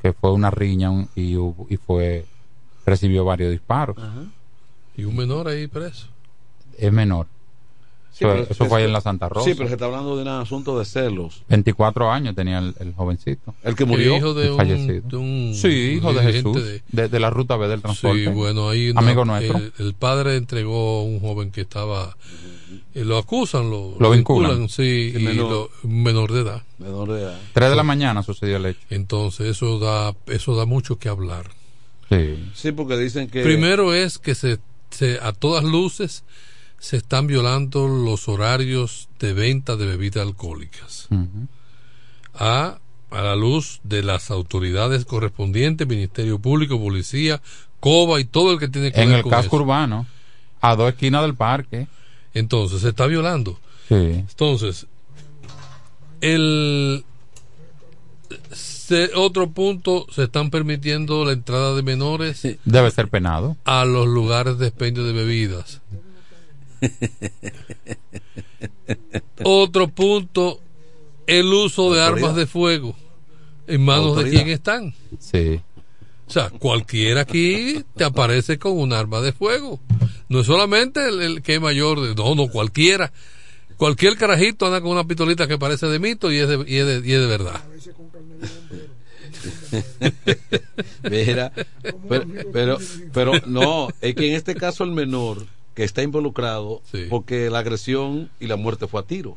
que 0.00 0.12
fue 0.12 0.32
una 0.32 0.50
riña 0.50 0.90
un- 0.90 1.08
y, 1.14 1.36
hubo- 1.36 1.66
y 1.68 1.76
fue 1.76 2.24
recibió 2.84 3.24
varios 3.24 3.50
disparos. 3.52 3.96
Y 4.96 5.04
un 5.04 5.16
menor 5.16 5.48
ahí 5.48 5.66
preso. 5.68 6.08
Es 6.78 6.92
menor. 6.92 7.26
Sí, 8.12 8.24
eso 8.24 8.28
pero- 8.34 8.46
eso 8.50 8.64
fue 8.66 8.78
ahí 8.80 8.84
en 8.84 8.92
la 8.92 9.00
Santa 9.00 9.28
Rosa. 9.28 9.48
Sí, 9.48 9.54
pero 9.56 9.68
se 9.68 9.74
está 9.74 9.86
hablando 9.86 10.16
de 10.16 10.22
un 10.22 10.28
asunto 10.28 10.78
de 10.78 10.84
celos. 10.84 11.42
24 11.48 12.12
años 12.12 12.34
tenía 12.34 12.58
el, 12.58 12.74
el 12.78 12.92
jovencito. 12.94 13.54
El 13.64 13.74
que 13.74 13.84
murió. 13.86 14.16
hijo 14.16 14.34
de 14.34 14.44
El 14.46 14.50
un- 14.52 14.56
fallecido. 14.58 15.08
de 15.08 15.16
un 15.16 15.52
sí, 15.54 15.68
hijo 15.96 16.12
de 16.12 16.22
Jesús. 16.32 16.62
de- 16.62 16.82
De, 16.92 17.08
de 17.08 17.20
la 17.20 17.30
ruta 17.30 17.56
B 17.56 17.68
del 17.68 17.80
transporte. 17.80 18.24
Sí, 18.24 18.30
bueno, 18.30 18.68
ahí 18.68 18.90
una- 18.90 19.00
Amigo 19.00 19.24
nuestro. 19.24 19.56
El, 19.58 19.72
el 19.78 19.94
padre 19.94 20.36
entregó 20.36 21.00
a 21.00 21.04
un 21.04 21.20
joven 21.20 21.50
que 21.50 21.62
estaba. 21.62 22.16
eh, 22.94 23.04
lo 23.04 23.16
acusan, 23.16 23.70
lo, 23.70 23.96
Lo 23.98 24.10
vinculan. 24.10 24.68
sí, 24.68 25.10
Sí, 25.12 25.18
y 25.18 25.22
menor. 25.22 25.50
lo- 25.50 25.70
menor 25.88 26.32
de 26.32 26.40
edad. 26.42 26.62
Menor 26.78 27.10
de 27.12 27.22
edad. 27.22 27.40
3 27.54 27.70
de 27.70 27.76
la 27.76 27.82
mañana 27.82 28.22
sucedió 28.22 28.58
el 28.58 28.66
hecho. 28.66 28.80
Entonces, 28.90 29.46
eso 29.46 29.78
da, 29.78 30.14
eso 30.26 30.54
da 30.54 30.66
mucho 30.66 30.98
que 30.98 31.08
hablar. 31.08 31.46
Sí. 32.10 32.50
Sí, 32.54 32.72
porque 32.72 32.98
dicen 32.98 33.28
que. 33.30 33.42
Primero 33.42 33.94
es 33.94 34.18
que 34.18 34.34
se, 34.34 34.58
se- 34.90 35.18
a 35.22 35.32
todas 35.32 35.64
luces 35.64 36.24
se 36.82 36.96
están 36.96 37.28
violando 37.28 37.86
los 37.86 38.26
horarios 38.28 39.08
de 39.20 39.32
venta 39.34 39.76
de 39.76 39.86
bebidas 39.86 40.26
alcohólicas. 40.26 41.06
A, 42.34 42.78
a 43.10 43.22
la 43.22 43.36
luz 43.36 43.78
de 43.84 44.02
las 44.02 44.32
autoridades 44.32 45.04
correspondientes, 45.04 45.86
Ministerio 45.86 46.40
Público, 46.40 46.80
Policía, 46.80 47.40
COBA 47.78 48.18
y 48.20 48.24
todo 48.24 48.52
el 48.52 48.58
que 48.58 48.66
tiene 48.66 48.90
que 48.90 49.00
En 49.00 49.10
ver 49.10 49.18
el 49.18 49.22
con 49.22 49.30
casco 49.30 49.56
eso. 49.56 49.62
urbano, 49.62 50.06
a 50.60 50.74
dos 50.74 50.88
esquinas 50.88 51.22
del 51.22 51.36
parque. 51.36 51.86
Entonces, 52.34 52.80
se 52.80 52.88
está 52.88 53.06
violando. 53.06 53.60
Sí. 53.88 53.94
Entonces, 53.94 54.86
el 56.20 57.04
se- 58.52 59.10
otro 59.14 59.50
punto, 59.50 60.06
se 60.10 60.24
están 60.24 60.50
permitiendo 60.50 61.24
la 61.24 61.32
entrada 61.32 61.74
de 61.76 61.82
menores 61.84 62.42
Debe 62.64 62.90
ser 62.90 63.08
penado. 63.08 63.56
a 63.64 63.84
los 63.84 64.06
lugares 64.08 64.58
de 64.58 64.66
expendio 64.68 65.04
de 65.04 65.12
bebidas. 65.12 65.80
Otro 69.44 69.88
punto, 69.88 70.60
el 71.26 71.46
uso 71.46 71.92
de 71.92 72.00
Autoridad. 72.00 72.28
armas 72.28 72.36
de 72.36 72.46
fuego. 72.46 72.96
¿En 73.66 73.84
manos 73.84 74.16
de 74.22 74.30
quién 74.30 74.48
están? 74.48 74.94
Sí. 75.18 75.60
O 76.26 76.30
sea, 76.30 76.50
cualquiera 76.50 77.22
aquí 77.22 77.84
te 77.96 78.04
aparece 78.04 78.58
con 78.58 78.78
un 78.78 78.92
arma 78.92 79.20
de 79.20 79.32
fuego. 79.32 79.80
No 80.28 80.40
es 80.40 80.46
solamente 80.46 81.06
el, 81.06 81.20
el 81.20 81.42
que 81.42 81.56
es 81.56 81.60
mayor, 81.60 82.00
de, 82.00 82.14
no, 82.14 82.34
no, 82.34 82.48
cualquiera. 82.48 83.12
Cualquier 83.76 84.16
carajito 84.16 84.66
anda 84.66 84.80
con 84.80 84.92
una 84.92 85.04
pistolita 85.04 85.46
que 85.46 85.58
parece 85.58 85.86
de 85.86 85.98
mito 85.98 86.30
y 86.30 86.38
es 86.38 86.48
de, 86.48 86.64
y 86.66 86.76
es 86.76 86.86
de, 86.86 87.02
y 87.08 87.12
es 87.12 87.20
de 87.20 87.26
verdad. 87.26 87.62
Mira, 91.10 91.52
pero, 92.08 92.26
pero, 92.52 92.78
pero 93.12 93.32
no, 93.46 93.88
es 94.00 94.14
que 94.14 94.28
en 94.28 94.34
este 94.36 94.54
caso 94.54 94.84
el 94.84 94.92
menor 94.92 95.46
que 95.74 95.84
está 95.84 96.02
involucrado, 96.02 96.82
porque 97.08 97.48
la 97.50 97.60
agresión 97.60 98.30
y 98.40 98.46
la 98.46 98.56
muerte 98.56 98.86
fue 98.86 99.00
a 99.00 99.04
tiros. 99.04 99.34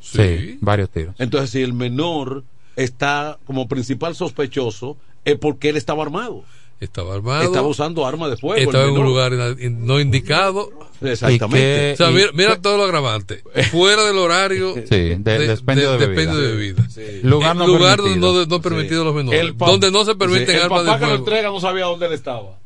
Sí, 0.00 0.58
varios 0.60 0.90
tiros. 0.90 1.14
Entonces, 1.18 1.50
si 1.50 1.62
el 1.62 1.72
menor 1.72 2.44
está 2.76 3.38
como 3.46 3.66
principal 3.68 4.14
sospechoso, 4.14 4.96
es 5.24 5.36
porque 5.36 5.68
él 5.70 5.76
estaba 5.76 6.02
armado. 6.02 6.44
Estaba 6.78 7.14
armado. 7.14 7.42
Estaba 7.42 7.66
usando 7.66 8.04
arma 8.06 8.28
de 8.28 8.36
fuego. 8.36 8.56
el 8.56 8.64
Estaba 8.64 8.84
en 8.84 8.90
un 8.98 9.04
lugar 9.04 9.32
no 9.32 9.98
indicado. 9.98 10.70
Exactamente. 11.00 11.94
O 11.94 11.96
sea, 11.96 12.10
mira, 12.10 12.28
mira 12.34 12.60
todo 12.60 12.76
lo 12.76 12.84
agravante. 12.84 13.42
Fuera 13.70 14.04
del 14.04 14.18
horario 14.18 14.74
Sí, 14.88 15.14
de- 15.14 15.16
de 15.18 15.52
expendio 15.52 15.92
de 15.92 16.06
bebida. 16.06 16.22
expendio 16.22 16.36
de 16.40 16.52
bebida. 16.56 16.86
Lugar 17.22 17.52
El 17.52 17.58
no 17.58 17.66
lugar 17.66 17.96
permitido. 17.96 18.32
donde 18.32 18.46
no, 18.46 18.56
no 18.56 18.62
permitido 18.62 19.02
a 19.02 19.04
los 19.06 19.14
menores. 19.14 19.40
El 19.40 19.56
donde 19.56 19.90
no 19.90 20.04
se 20.04 20.14
permiten 20.16 20.46
Sí, 20.48 20.52
el 20.52 20.62
armas 20.64 20.80
de 20.82 20.86
papá 20.86 20.98
que 20.98 21.04
lo 21.04 21.08
fuego. 21.12 21.24
entrega 21.24 21.48
no 21.48 21.60
sabía 21.60 21.84
dónde 21.86 22.06
él 22.06 22.12
estaba. 22.12 22.58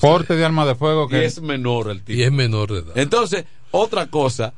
Porte 0.00 0.36
de 0.36 0.44
arma 0.44 0.66
de 0.66 0.74
fuego 0.74 1.06
Y 1.06 1.08
que 1.08 1.24
es 1.24 1.40
menor 1.40 1.90
el 1.90 2.02
tipo. 2.02 2.18
Y 2.18 2.22
es 2.22 2.32
menor 2.32 2.72
de 2.72 2.80
edad. 2.80 2.98
Entonces, 2.98 3.44
otra 3.70 4.06
cosa, 4.06 4.54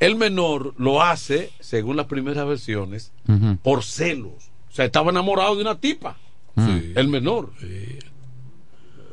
el 0.00 0.16
menor 0.16 0.74
lo 0.78 1.02
hace, 1.02 1.50
según 1.60 1.96
las 1.96 2.06
primeras 2.06 2.46
versiones, 2.46 3.12
por 3.62 3.84
celos. 3.84 4.50
O 4.70 4.74
sea, 4.74 4.84
estaba 4.84 5.10
enamorado 5.10 5.56
de 5.56 5.62
una 5.62 5.78
tipa. 5.78 6.16
Sí. 6.56 6.92
El 6.96 7.08
menor. 7.08 7.52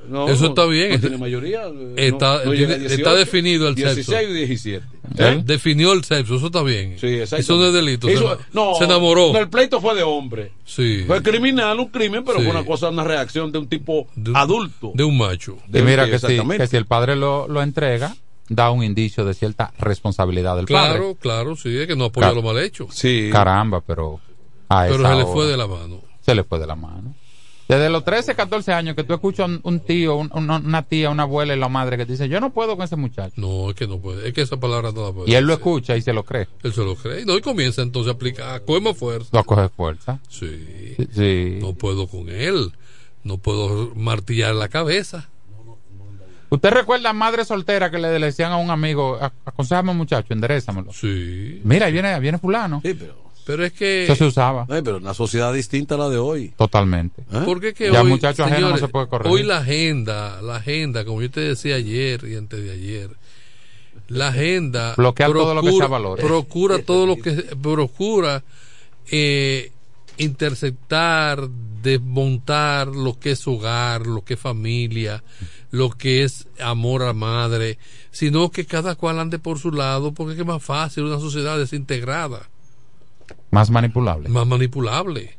No, 0.09 0.27
Eso 0.29 0.47
está 0.47 0.65
bien. 0.65 0.91
No 0.93 0.99
tiene 0.99 1.17
mayoría. 1.17 1.63
eh, 1.67 1.93
Está, 1.97 2.39
no- 2.39 2.45
no 2.45 2.53
llega 2.53 2.73
a 2.75 2.77
tiene- 2.77 2.89
18, 2.89 2.95
está 2.95 3.13
definido 3.15 3.67
el 3.67 3.75
16 3.75 4.05
sexo. 4.05 4.31
y 4.31 4.33
17. 4.33 4.85
¿Eh? 5.17 5.41
Definió 5.45 5.93
el 5.93 6.03
sexo, 6.03 6.35
eso 6.35 6.47
está 6.47 6.61
bien. 6.63 6.97
Sí. 6.99 7.07
Eso 7.07 7.55
no 7.57 7.67
es 7.67 7.73
delito. 7.73 8.07
Eso- 8.07 8.37
se, 8.37 8.43
no, 8.53 8.73
se 8.75 8.83
enamoró. 8.85 9.31
no, 9.33 9.39
el 9.39 9.49
pleito 9.49 9.79
fue 9.81 9.95
de 9.95 10.03
hombre. 10.03 10.51
Sí. 10.65 11.03
Fue 11.07 11.21
criminal, 11.21 11.79
un 11.79 11.87
crimen, 11.89 12.23
pero 12.25 12.39
Sí. 12.39 12.43
fue 12.45 12.51
una 12.53 12.65
cosa, 12.65 12.89
una 12.89 13.03
reacción 13.03 13.51
de 13.51 13.59
un 13.59 13.67
tipo 13.67 14.07
adulto. 14.33 14.91
De 14.93 15.03
un 15.03 15.17
macho. 15.17 15.57
Y 15.73 15.81
mira 15.81 16.05
que, 16.05 16.17
si, 16.19 16.25
exactamente. 16.25 16.63
que 16.63 16.67
si 16.67 16.77
el 16.77 16.85
padre 16.85 17.15
lo, 17.15 17.47
lo 17.47 17.61
entrega, 17.61 18.15
da 18.49 18.69
un 18.71 18.83
indicio 18.83 19.25
de 19.25 19.33
cierta 19.33 19.73
responsabilidad 19.79 20.55
del 20.55 20.65
Claro, 20.65 20.93
padre. 21.13 21.17
claro, 21.19 21.55
sí, 21.55 21.75
es 21.77 21.87
que 21.87 21.95
no 21.95 22.05
apoya 22.05 22.31
lo 22.31 22.41
mal 22.41 22.57
hecho. 22.59 22.87
Sí. 22.91 23.29
Caramba, 23.31 23.81
pero. 23.81 24.19
a 24.69 24.83
Pero 24.83 24.95
esa 24.95 25.09
se 25.09 25.15
le 25.15 25.23
hora 25.23 25.33
fue 25.33 25.45
de 25.47 25.57
la 25.57 25.67
mano. 25.67 26.01
Se 26.21 26.33
le 26.35 26.43
fue 26.43 26.57
de 26.59 26.67
la 26.67 26.75
mano. 26.75 27.13
Desde 27.67 27.89
los 27.89 28.03
13, 28.05 28.35
14 28.35 28.73
años 28.73 28.95
que 28.95 29.03
tú 29.03 29.13
escuchas 29.15 29.47
un, 29.47 29.59
un 29.63 29.79
tío, 29.79 30.15
un- 30.17 30.29
un- 30.33 30.49
una 30.49 30.83
tía, 30.83 31.09
una 31.09 31.23
abuela 31.23 31.55
y 31.55 31.59
la 31.59 31.67
madre 31.67 31.97
que 31.97 32.05
te 32.05 32.11
dice, 32.11 32.29
yo 32.29 32.39
no 32.39 32.53
puedo 32.53 32.75
con 32.77 32.85
ese 32.85 32.95
muchacho. 32.95 33.33
No, 33.37 33.69
es 33.71 33.75
que 33.75 33.87
no 33.87 33.97
puede. 33.99 34.27
Es 34.27 34.33
que 34.35 34.41
esa 34.41 34.57
palabra 34.57 34.91
no 34.91 35.03
la 35.07 35.11
puede. 35.11 35.31
Y 35.31 35.35
él 35.35 35.45
lo 35.45 35.53
escucha 35.53 35.97
y 35.97 36.01
se 36.01 36.13
lo 36.13 36.23
cree. 36.23 36.47
Él 36.61 36.73
se 36.73 36.83
lo 36.83 36.95
cree. 36.95 37.25
No, 37.25 37.35
y 37.37 37.41
comienza 37.41 37.81
entonces 37.81 38.11
a 38.11 38.15
aplicar. 38.15 38.53
A 38.55 38.59
coger 38.59 38.81
más 38.83 38.95
fuerza. 38.97 39.29
Lo 39.33 39.43
coge 39.43 39.69
fuerza. 39.69 40.19
Sí. 40.29 40.95
Sí. 41.11 41.57
No 41.59 41.73
puedo 41.73 42.07
con 42.07 42.29
él. 42.29 42.71
No 43.23 43.39
puedo 43.39 43.91
martillar 43.95 44.53
la 44.53 44.67
cabeza. 44.69 45.27
¿Usted 46.49 46.69
recuerda 46.69 47.09
a 47.09 47.13
madre 47.13 47.43
soltera 47.43 47.89
que 47.89 47.97
le, 47.97 48.07
decían 48.19 48.51
a 48.51 48.57
un 48.57 48.69
amigo, 48.69 49.17
"A- 49.19 49.33
aconsejame 49.45 49.93
muchacho, 49.93 50.31
enderezamelo? 50.33 50.93
Sí. 50.93 51.59
Mira, 51.63 51.87
ahí 51.87 51.91
viene, 51.93 52.09
ahí 52.09 52.21
viene 52.21 52.37
fulano. 52.37 52.81
Sí, 52.85 52.93
pero, 52.93 53.15
Pero 53.45 53.63
es 53.63 53.73
que. 53.73 54.05
Eso 54.05 54.15
se 54.15 54.25
usaba. 54.25 54.65
Ay, 54.69 54.81
pero 54.83 54.97
una 54.97 55.13
sociedad 55.13 55.53
distinta 55.53 55.95
a 55.95 55.97
la 55.97 56.09
de 56.09 56.17
hoy. 56.17 56.53
Totalmente. 56.57 57.21
¿Eh? 57.31 57.41
Porque 57.45 57.69
es 57.69 57.73
que 57.75 57.91
Ya 57.91 58.01
hoy, 58.01 58.09
muchacho 58.09 58.43
ajeno 58.43 58.59
no 58.59 58.65
señores, 58.67 58.81
se 58.81 58.87
puede 58.87 59.07
corregir. 59.07 59.31
Hoy 59.31 59.43
la 59.43 59.59
agenda, 59.59 60.41
la 60.41 60.57
agenda, 60.57 61.05
como 61.05 61.21
yo 61.21 61.29
te 61.29 61.41
decía 61.41 61.75
ayer 61.75 62.23
y 62.25 62.35
antes 62.35 62.63
de 62.63 62.71
ayer, 62.71 63.09
la 64.07 64.29
agenda 64.29 64.95
Bloquear 64.97 65.31
todo 65.31 65.53
lo 65.53 65.61
que 65.61 65.71
sea 65.71 65.87
valor. 65.87 66.19
Procura 66.19 66.79
todo 66.79 67.05
lo 67.05 67.17
que 67.17 67.31
procura 67.61 68.43
eh, 69.11 69.71
interceptar, 70.17 71.47
desmontar 71.81 72.87
lo 72.87 73.19
que 73.19 73.31
es 73.31 73.47
hogar, 73.47 74.07
lo 74.07 74.23
que 74.23 74.35
es 74.35 74.39
familia, 74.39 75.23
lo 75.71 75.91
que 75.91 76.23
es 76.23 76.47
amor 76.59 77.03
a 77.03 77.13
madre, 77.13 77.77
sino 78.11 78.49
que 78.49 78.65
cada 78.65 78.95
cual 78.95 79.19
ande 79.19 79.39
por 79.39 79.59
su 79.59 79.71
lado, 79.71 80.13
porque 80.13 80.31
es 80.31 80.35
que 80.35 80.41
es 80.41 80.47
más 80.47 80.63
fácil 80.63 81.03
una 81.03 81.19
sociedad 81.19 81.57
desintegrada, 81.57 82.49
Más 83.51 83.69
manipulable. 83.69 84.29
más 84.29 84.45
manipulable. 84.47 85.37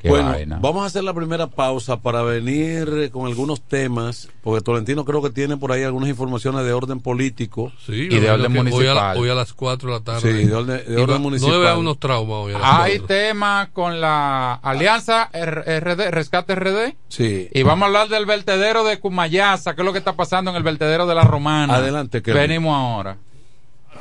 Qué 0.00 0.10
bueno, 0.10 0.32
vaina. 0.32 0.58
vamos 0.60 0.82
a 0.82 0.86
hacer 0.86 1.02
la 1.02 1.14
primera 1.14 1.46
pausa 1.46 1.98
para 2.02 2.20
venir 2.20 3.08
con 3.10 3.26
algunos 3.26 3.62
temas, 3.62 4.28
porque 4.42 4.60
Tolentino 4.62 5.02
creo 5.06 5.22
que 5.22 5.30
tiene 5.30 5.56
por 5.56 5.72
ahí 5.72 5.82
algunas 5.82 6.10
informaciones 6.10 6.62
de 6.66 6.74
orden 6.74 7.00
político. 7.00 7.72
Sí, 7.86 8.08
Y 8.10 8.18
de 8.18 8.30
orden 8.30 8.52
que 8.52 8.58
Hoy 8.58 8.68
a, 8.68 8.70
municipal. 8.70 8.94
la- 8.96 9.14
hoy 9.18 9.30
a 9.30 9.34
las 9.34 9.54
4 9.54 9.88
de 9.90 9.98
la 9.98 10.04
tarde. 10.04 10.20
Sí, 10.20 10.46
de 10.46 10.54
orden- 10.54 10.84
de 10.86 10.96
orden 11.00 11.16
va- 11.16 11.20
municipal. 11.20 11.54
No 11.54 11.60
vea 11.60 11.78
unos 11.78 11.98
traumas 11.98 12.36
hoy 12.36 12.52
a 12.52 12.58
las 12.58 12.80
Hay 12.80 12.98
4. 12.98 13.06
tema 13.16 13.70
con 13.72 13.98
la 13.98 14.52
Alianza 14.56 15.30
RD, 15.32 16.10
Rescate 16.10 16.54
RD. 16.54 16.96
Sí. 17.08 17.48
Y 17.50 17.62
vamos 17.62 17.84
a 17.84 17.86
hablar 17.86 18.08
del 18.10 18.26
vertedero 18.26 18.84
de 18.84 19.00
Cumayasa, 19.00 19.74
qué 19.74 19.80
es 19.80 19.86
lo 19.86 19.92
que 19.94 20.00
está 20.00 20.12
pasando 20.16 20.50
en 20.50 20.58
el 20.58 20.62
vertedero 20.62 21.06
de 21.06 21.14
la 21.14 21.22
Romana. 21.24 21.76
Adelante, 21.76 22.20
que 22.20 22.34
Venimos 22.34 22.76
ahora. 22.76 23.16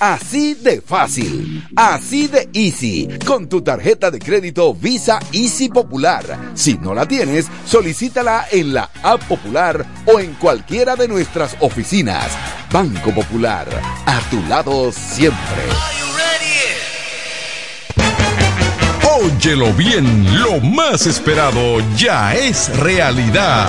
Así 0.00 0.54
de 0.54 0.80
fácil, 0.80 1.66
así 1.74 2.28
de 2.28 2.48
easy, 2.52 3.08
con 3.26 3.48
tu 3.48 3.62
tarjeta 3.62 4.12
de 4.12 4.20
crédito 4.20 4.72
Visa 4.72 5.18
Easy 5.32 5.68
Popular. 5.68 6.52
Si 6.54 6.78
no 6.78 6.94
la 6.94 7.06
tienes, 7.06 7.48
solicítala 7.66 8.46
en 8.52 8.74
la 8.74 8.90
App 9.02 9.20
Popular 9.24 9.84
o 10.06 10.20
en 10.20 10.34
cualquiera 10.34 10.94
de 10.94 11.08
nuestras 11.08 11.56
oficinas. 11.58 12.28
Banco 12.70 13.12
Popular, 13.12 13.66
a 14.06 14.20
tu 14.30 14.40
lado 14.44 14.92
siempre. 14.92 15.64
Óyelo 19.20 19.72
bien, 19.72 20.42
lo 20.42 20.60
más 20.60 21.06
esperado 21.06 21.80
ya 21.96 22.36
es 22.36 22.68
realidad. 22.78 23.68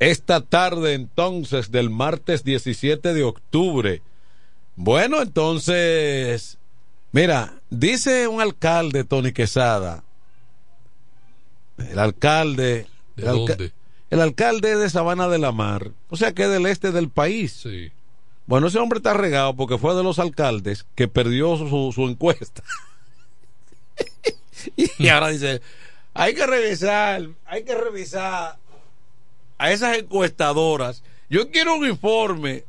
Esta 0.00 0.40
tarde 0.40 0.94
entonces 0.94 1.70
del 1.70 1.90
martes 1.90 2.42
17 2.42 3.14
de 3.14 3.22
octubre. 3.22 4.02
Bueno, 4.76 5.20
entonces, 5.22 6.58
mira, 7.12 7.54
dice 7.70 8.26
un 8.26 8.40
alcalde, 8.40 9.04
Tony 9.04 9.32
Quesada, 9.32 10.02
el 11.78 11.98
alcalde... 11.98 12.86
¿De 13.16 13.22
el, 13.22 13.28
alca- 13.28 13.56
dónde? 13.56 13.72
el 14.10 14.20
alcalde 14.20 14.76
de 14.76 14.90
Sabana 14.90 15.28
de 15.28 15.38
la 15.38 15.52
Mar, 15.52 15.90
o 16.08 16.16
sea 16.16 16.32
que 16.32 16.48
del 16.48 16.66
este 16.66 16.90
del 16.92 17.10
país. 17.10 17.52
Sí. 17.62 17.92
Bueno, 18.46 18.66
ese 18.66 18.78
hombre 18.78 18.96
está 18.96 19.14
regado 19.14 19.54
porque 19.54 19.78
fue 19.78 19.94
de 19.94 20.02
los 20.02 20.18
alcaldes 20.18 20.84
que 20.96 21.06
perdió 21.08 21.56
su, 21.56 21.92
su 21.94 22.08
encuesta. 22.08 22.62
y 24.98 25.08
ahora 25.08 25.28
dice, 25.28 25.60
hay 26.14 26.34
que 26.34 26.46
revisar, 26.46 27.28
hay 27.46 27.64
que 27.64 27.74
revisar 27.74 28.56
a 29.60 29.70
esas 29.70 29.98
encuestadoras. 29.98 31.04
Yo 31.28 31.50
quiero 31.50 31.76
un 31.76 31.86
informe 31.86 32.64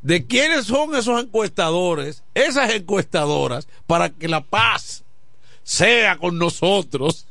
de 0.00 0.26
quiénes 0.26 0.66
son 0.66 0.94
esos 0.94 1.20
encuestadores, 1.20 2.22
esas 2.34 2.72
encuestadoras, 2.72 3.66
para 3.88 4.10
que 4.10 4.28
la 4.28 4.42
paz 4.44 5.02
sea 5.64 6.16
con 6.16 6.38
nosotros. 6.38 7.26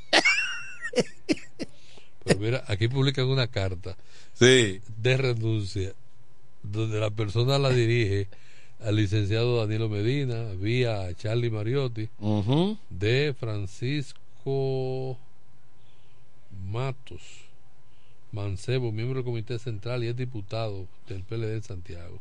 Pero 2.25 2.39
mira, 2.41 2.65
aquí 2.67 2.89
publican 2.89 3.27
una 3.27 3.47
carta 3.47 3.95
sí. 4.33 4.81
de 4.97 5.17
renuncia, 5.17 5.93
donde 6.61 6.99
la 6.99 7.09
persona 7.09 7.57
la 7.57 7.69
dirige 7.69 8.27
al 8.81 8.97
licenciado 8.97 9.65
Danilo 9.65 9.87
Medina, 9.87 10.43
vía 10.59 11.07
Charlie 11.15 11.49
Mariotti, 11.49 12.09
de 12.89 13.33
Francisco 13.39 15.17
Matos 16.65 17.44
Mancebo, 18.35 18.91
miembro 18.91 19.15
del 19.15 19.23
Comité 19.23 19.57
Central 19.57 20.03
y 20.03 20.07
es 20.07 20.17
diputado 20.17 20.87
del 21.07 21.23
PLD 21.23 21.53
de 21.53 21.61
Santiago, 21.63 22.19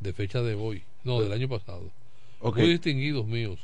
de 0.00 0.12
fecha 0.12 0.42
de 0.42 0.54
hoy, 0.54 0.82
no, 1.04 1.20
del 1.20 1.32
año 1.32 1.48
pasado. 1.48 1.92
Ok. 2.40 2.58
Muy 2.58 2.70
distinguidos 2.70 3.24
míos. 3.26 3.60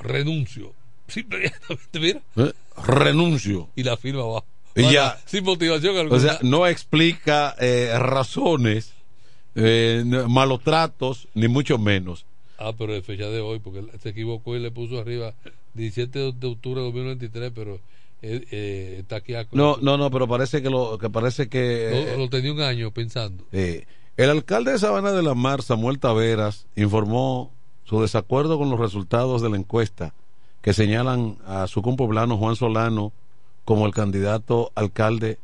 Renuncio. 0.00 0.74
Simplemente, 1.08 1.54
mira. 1.94 2.20
Eh, 2.36 2.52
Renuncio. 2.86 3.70
Y 3.74 3.82
la 3.82 3.96
firma 3.96 4.22
abajo. 4.22 4.46
Y 4.74 4.92
ya. 4.92 5.18
Sin 5.24 5.42
motivación 5.44 5.96
alguna. 5.96 6.16
O 6.16 6.20
sea, 6.20 6.38
no 6.42 6.66
explica 6.66 7.56
eh, 7.58 7.90
razones, 7.98 8.92
eh, 9.54 10.04
malos 10.28 10.62
tratos, 10.62 11.28
ni 11.32 11.48
mucho 11.48 11.78
menos. 11.78 12.26
Ah, 12.58 12.74
pero 12.76 12.92
de 12.92 13.00
fecha 13.00 13.28
de 13.28 13.40
hoy, 13.40 13.58
porque 13.58 13.84
se 14.02 14.10
equivocó 14.10 14.54
y 14.54 14.60
le 14.60 14.70
puso 14.70 15.00
arriba 15.00 15.34
17 15.74 16.18
de 16.18 16.32
de 16.32 16.46
octubre 16.46 16.80
de 16.80 16.86
2023, 16.86 17.52
pero 17.54 17.80
eh, 18.22 18.44
eh, 18.50 19.04
No, 19.52 19.76
no, 19.80 19.96
no, 19.96 20.10
pero 20.10 20.26
parece 20.26 20.62
que 20.62 20.70
lo 20.70 20.98
que 20.98 21.10
parece 21.10 21.48
que 21.48 22.14
Lo, 22.16 22.24
lo 22.24 22.30
tenía 22.30 22.52
un 22.52 22.60
año 22.60 22.90
pensando. 22.90 23.44
eh, 23.52 23.86
el 24.16 24.30
alcalde 24.30 24.72
de 24.72 24.78
Sabana 24.78 25.12
de 25.12 25.22
la 25.22 25.34
Mar, 25.34 25.62
Samuel 25.62 25.98
Taveras, 25.98 26.66
informó 26.74 27.52
su 27.84 28.00
desacuerdo 28.00 28.58
con 28.58 28.70
los 28.70 28.80
resultados 28.80 29.42
de 29.42 29.50
la 29.50 29.56
encuesta 29.56 30.14
que 30.62 30.72
señalan 30.72 31.36
a 31.46 31.66
su 31.66 31.82
compoblano 31.82 32.36
Juan 32.38 32.56
Solano 32.56 33.12
como 33.64 33.86
el 33.86 33.92
candidato 33.92 34.72
alcalde 34.74 35.38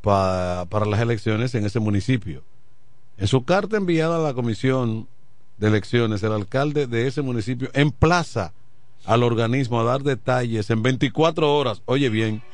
pa- 0.00 0.66
para 0.68 0.86
las 0.86 1.00
elecciones 1.00 1.54
en 1.54 1.64
ese 1.64 1.78
municipio. 1.80 2.42
En 3.16 3.26
su 3.28 3.44
carta 3.44 3.76
enviada 3.76 4.16
a 4.16 4.20
la 4.20 4.34
comisión 4.34 5.06
de 5.58 5.68
elecciones, 5.68 6.22
el 6.22 6.32
alcalde 6.32 6.86
de 6.86 7.06
ese 7.06 7.22
municipio 7.22 7.70
emplaza 7.74 8.52
al 9.10 9.24
organismo 9.24 9.80
a 9.80 9.84
dar 9.84 10.04
detalles 10.04 10.70
en 10.70 10.84
24 10.84 11.52
horas, 11.52 11.82
oye 11.86 12.08
bien, 12.10 12.44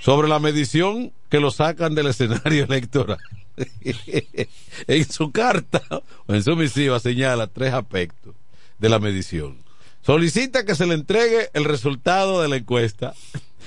sobre 0.00 0.26
la 0.26 0.38
medición 0.38 1.12
que 1.28 1.38
lo 1.38 1.50
sacan 1.50 1.94
del 1.94 2.06
escenario 2.06 2.64
electoral. 2.68 3.18
en 4.86 5.12
su 5.12 5.30
carta 5.32 5.82
o 6.26 6.34
en 6.34 6.42
su 6.42 6.56
misiva 6.56 6.98
señala 6.98 7.46
tres 7.46 7.74
aspectos 7.74 8.34
de 8.78 8.88
la 8.88 8.98
medición. 8.98 9.58
Solicita 10.00 10.64
que 10.64 10.74
se 10.74 10.86
le 10.86 10.94
entregue 10.94 11.50
el 11.52 11.66
resultado 11.66 12.40
de 12.40 12.48
la 12.48 12.56
encuesta, 12.56 13.12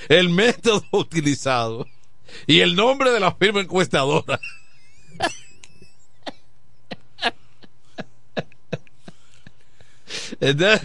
el 0.08 0.28
método 0.28 0.82
utilizado 0.90 1.86
y 2.48 2.58
el 2.58 2.74
nombre 2.74 3.12
de 3.12 3.20
la 3.20 3.36
firma 3.36 3.60
encuestadora. 3.60 4.40
Entonces, 10.40 10.80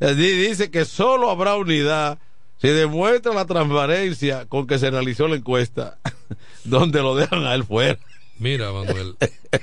dice 0.00 0.70
que 0.70 0.84
solo 0.84 1.30
habrá 1.30 1.56
unidad 1.56 2.18
si 2.60 2.68
demuestra 2.68 3.34
la 3.34 3.46
transparencia 3.46 4.46
con 4.46 4.66
que 4.66 4.78
se 4.78 4.90
realizó 4.90 5.28
la 5.28 5.36
encuesta, 5.36 5.98
donde 6.64 7.02
lo 7.02 7.14
dejan 7.14 7.44
a 7.44 7.54
él 7.54 7.64
fuera. 7.64 7.98
Mira, 8.38 8.72
Manuel, 8.72 9.16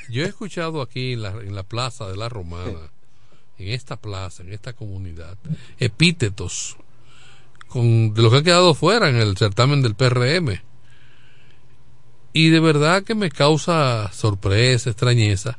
yo 0.09 0.23
he 0.23 0.27
escuchado 0.27 0.81
aquí 0.81 1.13
en 1.13 1.23
la, 1.23 1.31
en 1.31 1.55
la 1.55 1.63
plaza 1.63 2.07
de 2.07 2.15
la 2.15 2.29
Romana, 2.29 2.91
en 3.57 3.69
esta 3.69 3.97
plaza, 3.97 4.43
en 4.43 4.53
esta 4.53 4.73
comunidad, 4.73 5.37
epítetos 5.79 6.77
de 7.73 8.21
los 8.21 8.31
que 8.31 8.37
han 8.37 8.43
quedado 8.43 8.73
fuera 8.73 9.09
en 9.09 9.15
el 9.15 9.37
certamen 9.37 9.81
del 9.81 9.95
PRM. 9.95 10.61
Y 12.33 12.49
de 12.49 12.59
verdad 12.59 13.03
que 13.03 13.15
me 13.15 13.29
causa 13.29 14.11
sorpresa, 14.13 14.89
extrañeza, 14.89 15.57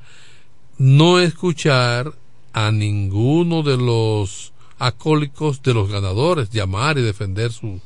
no 0.78 1.20
escuchar 1.20 2.14
a 2.52 2.70
ninguno 2.70 3.62
de 3.62 3.76
los 3.76 4.51
acólicos 4.82 5.62
de 5.62 5.74
los 5.74 5.88
ganadores 5.88 6.50
llamar 6.50 6.98
y 6.98 7.02
defender 7.02 7.52
su, 7.52 7.80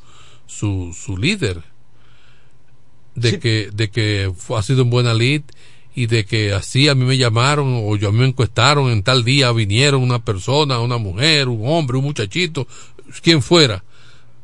su, 0.47 0.95
su 0.99 1.15
líder 1.15 1.63
de 3.13 3.39
que 3.39 3.69
de 3.71 3.89
que 3.89 4.31
ha 4.55 4.61
sido 4.63 4.81
en 4.81 4.89
buena 4.89 5.13
lid 5.13 5.41
y 5.95 6.07
de 6.07 6.25
que 6.25 6.53
así 6.53 6.87
a 6.87 6.95
mí 6.95 7.05
me 7.05 7.17
llamaron 7.17 7.83
o 7.85 7.95
yo 7.95 8.09
a 8.09 8.11
mí 8.11 8.19
me 8.19 8.27
encuestaron 8.27 8.89
en 8.89 9.03
tal 9.03 9.23
día 9.23 9.51
vinieron 9.51 10.01
una 10.01 10.23
persona, 10.23 10.79
una 10.79 10.97
mujer, 10.97 11.47
un 11.47 11.67
hombre, 11.67 11.97
un 11.97 12.03
muchachito, 12.03 12.67
quien 13.21 13.41
fuera. 13.41 13.83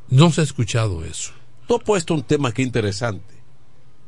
No 0.10 0.32
se 0.32 0.41
ha 0.41 0.43
escuchado 0.43 1.04
eso. 1.04 1.32
Tú 1.68 1.76
has 1.76 1.84
puesto 1.84 2.14
un 2.14 2.24
tema 2.24 2.49
aquí 2.49 2.64
interesante. 2.64 3.34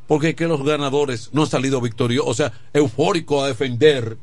Porque 0.07 0.29
es 0.29 0.35
que 0.35 0.47
los 0.47 0.63
ganadores 0.63 1.29
no 1.33 1.43
han 1.43 1.49
salido 1.49 1.81
victoriosos, 1.81 2.29
o 2.29 2.33
sea, 2.33 2.53
eufóricos 2.73 3.43
a 3.43 3.47
defender. 3.47 4.17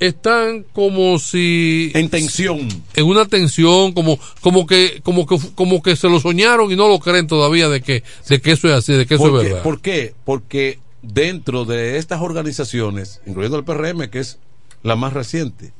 Están 0.00 0.64
como 0.72 1.18
si 1.18 1.90
en 1.94 2.08
tensión, 2.08 2.68
en 2.94 3.04
una 3.06 3.24
tensión, 3.26 3.92
como 3.92 4.18
como 4.40 4.66
que 4.66 5.00
como 5.02 5.26
que 5.26 5.36
como 5.56 5.82
que 5.82 5.96
se 5.96 6.08
lo 6.08 6.20
soñaron 6.20 6.70
y 6.70 6.76
no 6.76 6.88
lo 6.88 7.00
creen 7.00 7.26
todavía 7.26 7.68
de 7.68 7.80
que 7.82 8.04
de 8.28 8.40
que 8.40 8.52
eso 8.52 8.68
es 8.68 8.74
así, 8.74 8.92
de 8.92 9.06
que 9.06 9.14
eso 9.16 9.24
¿Por 9.30 9.34
es 9.40 9.42
qué? 9.42 9.48
verdad. 9.48 9.62
¿Por 9.64 9.80
qué? 9.80 10.14
Porque 10.24 10.78
dentro 11.02 11.64
de 11.64 11.96
estas 11.98 12.20
organizaciones, 12.20 13.20
incluyendo 13.26 13.58
el 13.58 13.64
PRM, 13.64 14.08
que 14.08 14.20
es 14.20 14.38
la 14.84 14.94
más 14.94 15.12
reciente, 15.12 15.72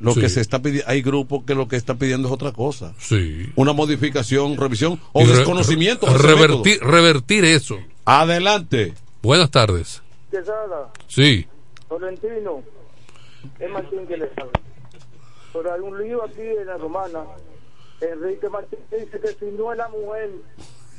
lo 0.00 0.14
Sí. 0.14 0.20
que 0.20 0.28
se 0.30 0.40
está 0.40 0.60
pidiendo, 0.62 0.88
hay 0.90 1.02
grupos 1.02 1.44
que 1.44 1.54
lo 1.54 1.68
que 1.68 1.76
están 1.76 1.98
pidiendo 1.98 2.28
es 2.28 2.34
otra 2.34 2.52
cosa. 2.52 2.94
Sí. 2.98 3.46
Una 3.56 3.72
modificación, 3.74 4.56
revisión 4.56 4.98
o 5.12 5.22
Y 5.22 5.26
desconocimiento. 5.26 6.06
revertir 6.16 6.74
método. 6.80 6.90
revertir 6.90 7.44
eso. 7.44 7.78
Adelante. 8.06 8.94
Buenas 9.22 9.50
tardes. 9.50 10.00
Quesada, 10.30 10.92
Sí. 11.08 11.46
Tolentino, 11.88 12.62
es 13.58 13.70
Martín 13.70 14.06
que 14.06 14.16
le 14.16 14.34
sabe. 14.34 14.50
Pero 15.52 15.72
hay 15.72 15.80
un 15.80 16.02
lío 16.02 16.24
aquí 16.24 16.42
en 16.42 16.66
la 16.66 16.76
romana. 16.76 17.24
Enrique 18.00 18.48
Martín 18.48 18.78
dice 18.90 19.18
que 19.20 19.28
si 19.28 19.46
no 19.56 19.72
es 19.72 19.78
la 19.78 19.88
mujer 19.88 20.30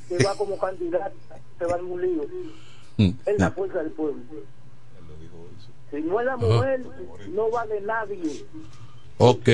que 0.09 0.23
va 0.23 0.35
como 0.35 0.57
candidata, 0.57 1.11
se 1.59 1.65
va 1.65 1.77
en 1.77 1.85
un 1.85 2.01
lío. 2.01 2.23
Es 2.97 3.39
la 3.39 3.51
fuerza 3.51 3.79
del 3.83 3.91
pueblo. 3.91 4.21
Si 5.91 6.01
no 6.01 6.19
es 6.19 6.25
la 6.25 6.37
mujer, 6.37 6.81
no 7.29 7.49
vale 7.49 7.81
nadie. 7.81 8.45
Ok. 9.17 9.47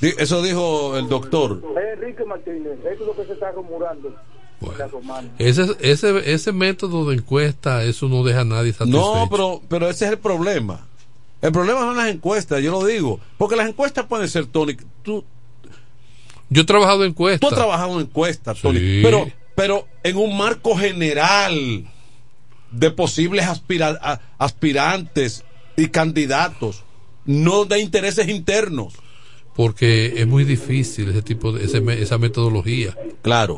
Eso 0.00 0.42
dijo 0.42 0.96
el 0.96 1.08
doctor. 1.08 1.62
Es 1.76 1.98
Enrique 1.98 2.24
Martínez, 2.24 2.78
eso 2.80 2.88
es 2.90 3.00
lo 3.00 3.16
que 3.16 3.24
se 3.26 3.32
está 3.34 3.52
rumorando. 3.52 4.14
en 4.60 4.78
la 4.78 4.86
romana. 4.88 5.28
Ese, 5.38 5.66
ese, 5.80 6.32
ese 6.32 6.52
método 6.52 7.08
de 7.08 7.16
encuesta, 7.16 7.84
eso 7.84 8.08
no 8.08 8.24
deja 8.24 8.40
a 8.40 8.44
nadie 8.44 8.72
satisfecho. 8.72 9.14
No, 9.14 9.28
pero, 9.30 9.60
pero 9.68 9.88
ese 9.88 10.06
es 10.06 10.12
el 10.12 10.18
problema. 10.18 10.86
El 11.44 11.52
problema 11.52 11.80
son 11.80 11.96
las 11.98 12.08
encuestas, 12.08 12.62
yo 12.62 12.72
lo 12.72 12.86
digo. 12.86 13.20
Porque 13.36 13.54
las 13.54 13.68
encuestas 13.68 14.06
pueden 14.06 14.28
ser, 14.28 14.46
Tony. 14.46 14.76
Tú, 15.02 15.22
Yo 16.48 16.62
he 16.62 16.64
trabajado 16.64 17.04
en 17.04 17.10
encuestas. 17.10 17.40
tú 17.40 17.48
has 17.48 17.54
trabajado 17.54 17.94
en 17.96 18.06
encuestas, 18.06 18.60
Tony. 18.62 18.78
Sí. 18.78 19.00
Pero, 19.02 19.26
pero 19.54 19.86
en 20.02 20.16
un 20.16 20.36
marco 20.38 20.74
general 20.74 21.84
de 22.70 22.90
posibles 22.90 23.44
aspira- 23.46 23.98
a- 24.00 24.20
aspirantes 24.38 25.44
y 25.76 25.88
candidatos, 25.88 26.82
no 27.26 27.66
de 27.66 27.78
intereses 27.80 28.28
internos. 28.28 28.94
Porque 29.54 30.14
es 30.16 30.26
muy 30.26 30.44
difícil 30.44 31.10
ese 31.10 31.20
tipo 31.22 31.52
de 31.52 31.64
ese 31.66 31.80
me- 31.82 32.00
esa 32.00 32.16
metodología. 32.16 32.96
Claro. 33.22 33.56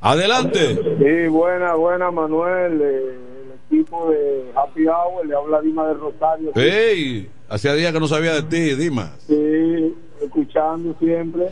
Adelante. 0.00 0.74
Sí, 0.98 1.28
buena, 1.28 1.74
buena, 1.74 2.10
Manuel. 2.10 2.80
eh, 2.82 3.18
equipo 3.72 4.10
de 4.10 4.52
Happy 4.54 4.86
Hour 4.86 5.26
le 5.26 5.34
habla 5.34 5.60
Dima 5.62 5.86
de 5.88 5.94
Rosario. 5.94 6.50
Hey, 6.54 7.30
hacía 7.48 7.72
días 7.72 7.92
que 7.92 8.00
no 8.00 8.06
sabía 8.06 8.34
de 8.34 8.42
ti, 8.42 8.74
Dimas. 8.74 9.12
Sí, 9.26 9.94
escuchando 10.20 10.94
siempre. 10.98 11.48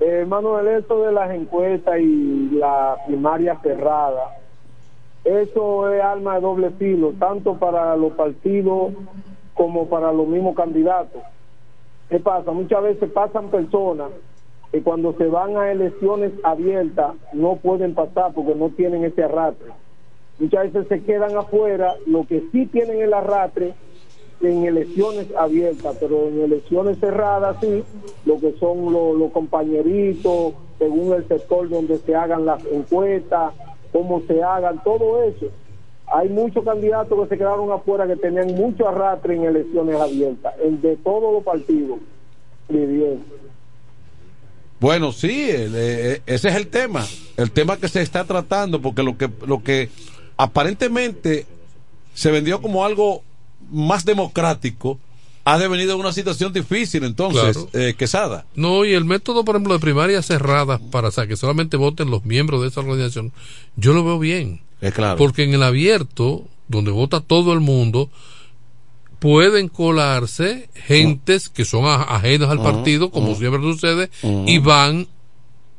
Eh, 0.00 0.24
Manuel, 0.26 0.66
esto 0.68 1.04
de 1.04 1.12
las 1.12 1.30
encuestas 1.30 2.00
y 2.00 2.50
la 2.52 2.96
primaria 3.06 3.58
cerrada, 3.62 4.38
eso 5.24 5.92
es 5.92 6.02
arma 6.02 6.36
de 6.36 6.40
doble 6.40 6.70
filo, 6.70 7.12
tanto 7.18 7.58
para 7.58 7.96
los 7.96 8.12
partidos 8.14 8.94
como 9.54 9.88
para 9.88 10.12
los 10.12 10.26
mismos 10.26 10.56
candidatos. 10.56 11.22
¿Qué 12.08 12.18
pasa? 12.18 12.50
Muchas 12.50 12.82
veces 12.82 13.10
pasan 13.12 13.48
personas 13.48 14.08
que 14.72 14.82
cuando 14.82 15.12
se 15.18 15.26
van 15.26 15.56
a 15.56 15.70
elecciones 15.70 16.32
abiertas 16.42 17.12
no 17.34 17.56
pueden 17.56 17.94
pasar 17.94 18.32
porque 18.32 18.54
no 18.54 18.70
tienen 18.70 19.04
ese 19.04 19.22
arrastre. 19.22 19.70
Muchas 20.42 20.72
veces 20.72 20.88
se 20.88 21.04
quedan 21.04 21.36
afuera, 21.36 21.94
lo 22.04 22.26
que 22.26 22.42
sí 22.50 22.66
tienen 22.66 23.00
el 23.00 23.14
arrastre 23.14 23.74
en 24.40 24.64
elecciones 24.64 25.28
abiertas, 25.38 25.96
pero 26.00 26.26
en 26.26 26.40
elecciones 26.40 26.98
cerradas 26.98 27.58
sí, 27.60 27.84
lo 28.26 28.40
que 28.40 28.52
son 28.58 28.92
los, 28.92 29.30
compañeritos, 29.30 30.54
según 30.80 31.12
el 31.12 31.28
sector 31.28 31.68
donde 31.68 31.96
se 31.98 32.16
hagan 32.16 32.44
las 32.44 32.60
encuestas, 32.64 33.52
cómo 33.92 34.20
se 34.26 34.42
hagan, 34.42 34.82
todo 34.82 35.22
eso. 35.22 35.46
Hay 36.12 36.28
muchos 36.28 36.64
candidatos 36.64 37.22
que 37.22 37.28
se 37.28 37.38
quedaron 37.38 37.70
afuera 37.70 38.08
que 38.08 38.16
tenían 38.16 38.48
mucho 38.48 38.88
arrastre 38.88 39.36
en 39.36 39.44
elecciones 39.44 39.94
abiertas, 39.94 40.54
en 40.60 40.82
de 40.82 40.96
todos 40.96 41.34
los 41.34 41.44
partidos. 41.44 42.00
Bueno, 44.80 45.12
sí, 45.12 45.48
el, 45.48 45.72
eh, 45.76 46.22
ese 46.26 46.48
es 46.48 46.56
el 46.56 46.66
tema, 46.66 47.04
el 47.36 47.52
tema 47.52 47.76
que 47.76 47.86
se 47.86 48.02
está 48.02 48.24
tratando, 48.24 48.82
porque 48.82 49.04
lo 49.04 49.16
que, 49.16 49.30
lo 49.46 49.62
que 49.62 49.88
aparentemente 50.36 51.46
se 52.14 52.30
vendió 52.30 52.60
como 52.60 52.84
algo 52.84 53.22
más 53.70 54.04
democrático 54.04 54.98
ha 55.44 55.58
devenido 55.58 55.94
en 55.94 56.00
una 56.00 56.12
situación 56.12 56.52
difícil, 56.52 57.02
entonces, 57.02 57.56
Claro. 57.56 57.68
eh, 57.72 57.94
Quesada. 57.98 58.44
No, 58.54 58.84
y 58.84 58.92
el 58.92 59.04
método, 59.04 59.44
por 59.44 59.56
ejemplo, 59.56 59.74
de 59.74 59.80
primarias 59.80 60.26
cerradas 60.26 60.80
para 60.92 61.08
o 61.08 61.10
sea, 61.10 61.26
que 61.26 61.36
solamente 61.36 61.76
voten 61.76 62.10
los 62.10 62.24
miembros 62.24 62.62
de 62.62 62.68
esa 62.68 62.80
organización, 62.80 63.32
yo 63.76 63.92
lo 63.92 64.04
veo 64.04 64.18
bien. 64.20 64.60
Es 64.80 64.94
claro. 64.94 65.16
Porque 65.18 65.42
en 65.42 65.54
el 65.54 65.62
abierto, 65.64 66.44
donde 66.68 66.92
vota 66.92 67.20
todo 67.20 67.52
el 67.54 67.60
mundo, 67.60 68.08
pueden 69.18 69.68
colarse 69.68 70.68
gentes 70.74 71.48
que 71.48 71.64
son 71.64 71.86
a- 71.86 72.02
ajenos 72.02 72.50
al 72.50 72.62
partido, 72.62 73.10
como 73.10 73.34
siempre 73.34 73.60
sucede, 73.62 74.10
y 74.46 74.58
van 74.58 75.06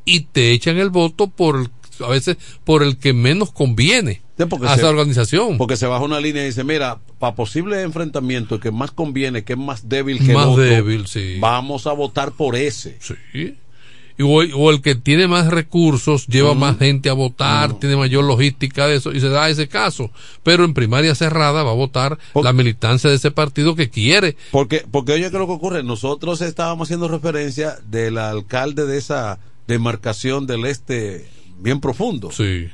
y 0.05 0.21
te 0.21 0.51
echan 0.51 0.77
el 0.77 0.89
voto 0.89 1.27
por 1.27 1.57
el- 1.57 1.69
a 2.03 2.09
veces 2.09 2.37
por 2.65 2.83
el 2.83 2.97
que 2.97 3.13
menos 3.13 3.51
conviene 3.51 4.21
porque 4.49 4.65
a 4.67 4.73
se- 4.75 4.81
esa 4.81 4.89
organización. 4.89 5.57
Porque 5.57 5.77
se 5.77 5.85
baja 5.87 6.03
una 6.03 6.19
línea 6.19 6.43
y 6.43 6.47
dice, 6.47 6.63
mira, 6.63 6.99
para 7.19 7.35
posible 7.35 7.81
enfrentamiento, 7.81 8.59
que 8.59 8.71
más 8.71 8.91
conviene, 8.91 9.43
que 9.43 9.53
es 9.53 9.59
más 9.59 9.87
débil 9.89 10.17
que 10.25 10.33
Más 10.33 10.43
el 10.45 10.49
otro, 10.49 10.63
débil, 10.63 11.07
sí. 11.07 11.37
vamos 11.39 11.85
a 11.87 11.93
votar 11.93 12.31
por 12.31 12.55
ese. 12.55 12.97
Sí. 12.99 13.15
Y 13.33 14.21
O, 14.21 14.43
o 14.43 14.69
el 14.69 14.81
que 14.83 14.93
tiene 14.93 15.27
más 15.27 15.47
recursos, 15.47 16.27
lleva 16.27 16.53
más 16.53 16.77
gente 16.77 17.09
a 17.09 17.13
votar, 17.13 17.73
tiene 17.79 17.95
mayor 17.95 18.23
logística 18.23 18.85
de 18.85 18.97
eso, 18.97 19.11
y 19.11 19.19
se 19.19 19.27
da 19.29 19.49
ese 19.49 19.67
caso. 19.67 20.11
Pero 20.43 20.65
en 20.65 20.75
primaria 20.75 21.15
cerrada 21.15 21.63
va 21.63 21.71
a 21.71 21.75
votar 21.75 22.19
la 22.35 22.53
militancia 22.53 23.09
de 23.09 23.15
ese 23.15 23.31
partido 23.31 23.75
que 23.75 23.89
quiere. 23.89 24.37
Porque, 24.51 24.85
porque 24.91 25.13
oye, 25.13 25.21
¿qué 25.21 25.27
es 25.27 25.33
lo 25.33 25.47
que 25.47 25.53
ocurre? 25.53 25.81
Nosotros 25.83 26.41
estábamos 26.41 26.87
haciendo 26.87 27.07
referencia 27.07 27.77
del 27.89 28.19
alcalde 28.19 28.85
de 28.85 28.99
esa 28.99 29.39
demarcación 29.67 30.45
del 30.45 30.65
este 30.65 31.25
bien 31.59 31.79
profundo. 31.81 32.29
Sí. 32.31 32.67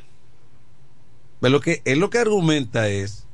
Pero 1.40 1.52
lo 1.54 1.62
que, 1.62 1.82
él 1.86 2.00
lo 2.00 2.10
que 2.10 2.18
argumenta 2.20 2.90
es, 2.90 3.26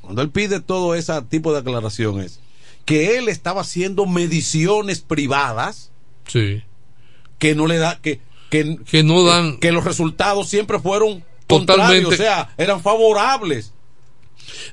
cuando 0.00 0.22
él 0.22 0.30
pide 0.30 0.60
todo 0.60 0.94
ese 0.94 1.20
tipo 1.22 1.52
de 1.52 1.60
aclaraciones, 1.60 2.40
que 2.84 3.18
él 3.18 3.28
estaba 3.28 3.62
haciendo 3.62 4.06
mediciones 4.06 5.00
privadas 5.00 5.90
Sí. 6.28 6.62
que 7.38 7.54
no 7.54 7.66
le 7.66 7.78
da, 7.78 7.98
que, 8.00 8.20
que, 8.50 8.78
que 8.88 9.02
no 9.02 9.22
dan, 9.24 9.58
que 9.58 9.72
los 9.72 9.84
resultados 9.84 10.48
siempre 10.48 10.78
fueron 10.80 11.24
Totalmente. 11.46 12.02
contrarios, 12.04 12.14
o 12.14 12.16
sea, 12.16 12.50
eran 12.56 12.80
favorables. 12.80 13.72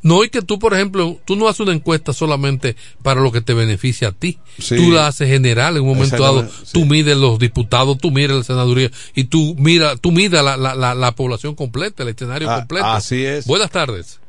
No, 0.02 0.24
y 0.24 0.30
que 0.30 0.42
tú, 0.42 0.60
por 0.60 0.74
ejemplo, 0.74 1.18
tú 1.26 1.36
no 1.36 1.48
haces 1.48 1.62
una 1.62 1.74
encuesta 1.74 2.14
solamente 2.14 2.76
para 3.02 3.22
lo 3.22 3.32
que 3.32 3.42
te 3.42 3.54
beneficia 3.54 4.10
a 4.10 4.12
ti. 4.12 4.40
Sí. 4.60 4.76
Tú 4.76 4.92
la 4.92 5.08
haces 5.08 5.28
general 5.28 5.78
en 5.78 5.84
un 5.84 5.90
momento 5.90 6.22
dado. 6.22 6.48
Tú 6.72 6.86
mides 6.86 7.18
los 7.18 7.40
diputados, 7.40 7.98
tú 7.98 8.12
mides 8.12 8.32
la 8.32 8.44
senaduría 8.44 8.90
y 9.16 9.26
tú 9.26 9.56
mira, 9.58 9.96
tú 9.98 10.12
midas 10.12 10.44
la, 10.44 10.58
la, 10.58 10.76
la, 10.76 10.94
la 10.96 11.12
población 11.14 11.56
completa, 11.56 12.04
el 12.04 12.10
escenario 12.10 12.50
Ah, 12.50 12.58
completo. 12.60 12.86
así 12.86 13.24
es. 13.26 13.46
Buenas 13.48 13.72
tardes. 13.72 14.20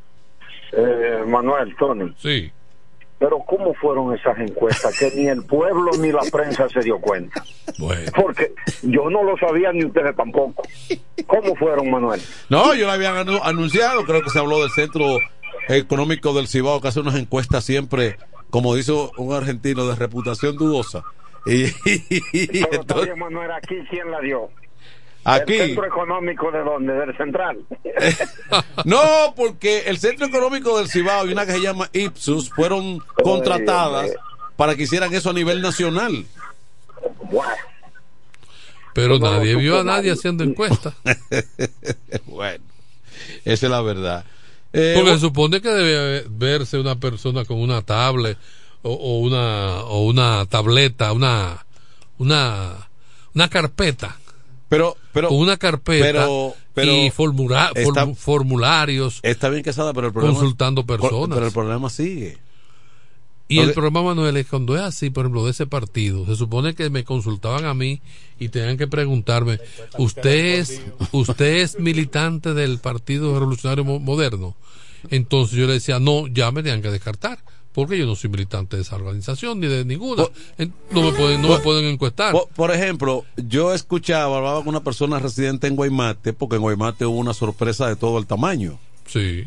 Eh, 0.73 1.25
Manuel, 1.27 1.75
Tony. 1.79 2.13
Sí. 2.21 2.51
Pero 3.19 3.39
¿cómo 3.47 3.73
fueron 3.75 4.13
esas 4.15 4.37
encuestas 4.39 4.99
que 4.99 5.11
ni 5.15 5.29
el 5.29 5.45
pueblo 5.45 5.93
ni 5.99 6.11
la 6.13 6.23
prensa 6.33 6.69
se 6.69 6.81
dio 6.81 6.99
cuenta? 6.99 7.43
Porque 8.15 8.53
yo 8.83 9.09
no 9.09 9.23
lo 9.23 9.37
sabía 9.39 9.73
ni 9.73 9.85
ustedes 9.85 10.15
tampoco. 10.17 10.63
¿Cómo 11.27 11.55
fueron, 11.55 11.91
Manuel? 11.91 12.21
No, 12.51 12.75
yo 12.75 12.87
lo 12.87 12.93
habían 12.93 13.15
anu- 13.15 13.41
anunciado, 13.43 14.05
creo 14.05 14.21
que 14.23 14.31
se 14.31 14.39
habló 14.41 14.61
del 14.61 14.71
Centro 14.71 15.19
Económico 15.69 16.33
del 16.35 16.49
Cibao, 16.49 16.81
que 16.81 16.89
hace 16.89 17.01
unas 17.01 17.15
encuestas 17.15 17.65
siempre, 17.65 18.17
como 18.51 18.75
dice 18.75 18.93
un 19.17 19.33
argentino, 19.33 19.87
de 19.87 19.95
reputación 19.97 20.57
dudosa. 20.57 21.03
Y, 21.47 21.67
Pero 22.71 22.85
todavía, 22.85 23.17
Manuel, 23.17 23.51
aquí 23.53 23.77
quién 23.89 24.11
la 24.11 24.21
dio. 24.21 24.51
Aquí. 25.25 25.55
¿El 25.55 25.67
centro 25.69 25.87
económico 25.87 26.51
de 26.51 26.59
dónde? 26.63 26.93
Del 26.93 27.17
central. 27.17 27.59
No, 28.85 29.33
porque 29.37 29.85
el 29.87 29.99
Centro 29.99 30.27
Económico 30.27 30.77
del 30.79 30.89
Cibao 30.89 31.27
y 31.27 31.33
una 31.33 31.47
que 31.47 31.53
se 31.53 31.61
llama 31.61 31.89
Ipsus 31.93 32.51
fueron 32.51 32.99
contratadas 33.23 34.11
para 34.57 34.75
que 34.77 34.83
hicieran 34.85 35.13
eso 35.15 35.31
a 35.31 35.33
nivel 35.33 35.63
nacional. 35.63 36.27
Pero 38.93 39.19
No, 39.19 39.31
nadie 39.31 39.55
no 39.55 39.59
vio 39.61 39.75
a 39.81 39.85
nadie 39.85 39.97
nadie. 39.97 40.13
haciendo 40.13 40.45
encuestas. 40.45 40.95
bueno, 42.27 42.65
esa 43.45 43.67
es 43.67 43.71
la 43.71 43.81
verdad. 43.81 44.25
Eh, 44.73 44.93
Porque 44.95 45.03
bueno, 45.03 45.15
se 45.19 45.21
supone 45.27 45.61
que 45.61 45.69
debe 45.71 46.25
verse 46.29 46.79
una 46.79 46.97
persona 46.97 47.45
con 47.45 47.59
una 47.61 47.83
tablet 47.83 48.37
o, 48.83 48.93
o 48.93 49.19
una 49.21 49.83
o 49.85 50.05
una 50.05 50.47
tableta, 50.47 51.13
una 51.13 51.65
una 52.19 52.89
una 53.35 53.49
carpeta. 53.49 54.17
Pero 54.75 54.97
pero 55.13 55.29
con 55.29 55.39
una 55.39 55.57
carpeta 55.57 56.05
pero- 56.05 56.55
pero 56.75 56.93
y 56.93 57.11
formula- 57.11 57.71
está- 57.75 58.05
form- 58.07 58.15
formularios 58.17 59.21
Está 59.23 59.49
bien 59.49 59.63
casada, 59.63 59.93
pero 59.93 60.09
el 60.09 60.13
problema 60.13 60.35
consultando 60.39 60.85
personas. 60.85 61.37
Pero 61.37 61.47
el 61.47 61.53
problema 61.53 61.89
sigue. 61.91 62.39
Y 63.47 63.59
el 63.59 63.73
problema, 63.75 64.03
Manuel, 64.03 64.39
es 64.39 64.47
cuando 64.47 64.75
es 64.75 64.81
así, 64.83 65.11
por 65.11 65.25
ejemplo, 65.27 65.45
de 65.45 65.51
ese 65.51 65.67
partido, 65.67 66.25
se 66.25 66.35
supone 66.35 66.75
que 66.75 66.89
me 66.89 67.05
consultaban 67.05 67.67
a 67.67 67.75
mí 67.75 68.01
y 68.41 68.49
tenían 68.49 68.79
que 68.79 68.87
preguntarme, 68.87 69.61
¿usted 69.99 70.59
es, 70.61 70.81
usted 71.13 71.57
es 71.59 71.79
militante 71.79 72.55
del 72.55 72.79
Partido 72.79 73.35
Revolucionario 73.39 73.85
Mo- 73.85 74.01
Moderno? 74.01 74.57
Entonces 75.11 75.59
yo 75.59 75.67
le 75.67 75.75
decía, 75.75 76.01
no, 76.01 76.27
ya 76.27 76.51
me 76.53 76.63
tenían 76.63 76.81
que 76.81 76.91
descartar, 76.91 77.39
porque 77.75 77.99
yo 77.99 78.07
no 78.07 78.15
soy 78.15 78.31
militante 78.31 78.77
de 78.77 78.83
esa 78.83 78.95
organización 78.95 79.59
ni 79.59 79.67
de 79.67 79.85
ninguna. 79.85 80.25
No 80.93 81.03
me 81.03 81.13
pueden, 81.13 81.43
no 81.43 81.49
me 81.49 81.59
pueden 81.59 81.85
encuestar. 81.87 82.31
Por, 82.31 82.49
por 82.49 82.71
ejemplo, 82.71 83.25
yo 83.37 83.75
escuchaba, 83.75 84.37
hablaba 84.37 84.61
con 84.61 84.69
una 84.69 84.85
persona 84.85 85.19
residente 85.19 85.67
en 85.67 85.75
Guaymate, 85.75 86.33
porque 86.33 86.57
en 86.57 86.63
Guaymate 86.63 87.05
hubo 87.05 87.19
una 87.19 87.35
sorpresa 87.35 87.89
de 87.89 87.97
todo 87.97 88.19
el 88.19 88.27
tamaño. 88.27 88.79
Sí. 89.07 89.45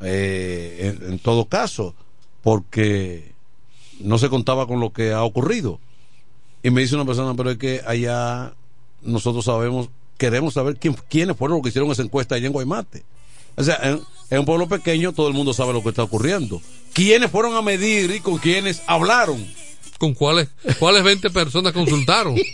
Eh, 0.00 0.96
en, 1.02 1.12
en 1.12 1.18
todo 1.18 1.44
caso, 1.44 1.94
porque 2.42 3.32
no 4.00 4.16
se 4.16 4.30
contaba 4.30 4.66
con 4.66 4.80
lo 4.80 4.90
que 4.90 5.12
ha 5.12 5.22
ocurrido. 5.22 5.78
Y 6.62 6.70
me 6.70 6.80
dice 6.80 6.94
una 6.94 7.04
persona, 7.04 7.34
pero 7.34 7.50
es 7.50 7.58
que 7.58 7.82
allá 7.86 8.54
nosotros 9.02 9.44
sabemos, 9.44 9.90
queremos 10.16 10.54
saber 10.54 10.76
quién, 10.76 10.96
quiénes 11.10 11.36
fueron 11.36 11.58
los 11.58 11.62
que 11.62 11.68
hicieron 11.68 11.90
esa 11.90 12.02
encuesta 12.02 12.36
allá 12.36 12.46
en 12.46 12.54
Guaymate. 12.54 13.04
O 13.56 13.62
sea, 13.62 13.78
en, 13.82 14.00
en 14.30 14.40
un 14.40 14.44
pueblo 14.44 14.68
pequeño 14.68 15.12
todo 15.12 15.28
el 15.28 15.34
mundo 15.34 15.52
sabe 15.52 15.72
lo 15.72 15.82
que 15.82 15.90
está 15.90 16.02
ocurriendo. 16.02 16.60
¿Quiénes 16.92 17.30
fueron 17.30 17.54
a 17.56 17.62
medir 17.62 18.10
y 18.10 18.20
con 18.20 18.38
quiénes 18.38 18.82
hablaron? 18.86 19.44
¿Con 19.98 20.14
cuáles, 20.14 20.48
cuáles 20.78 21.02
20 21.04 21.30
personas 21.30 21.72
consultaron? 21.72 22.34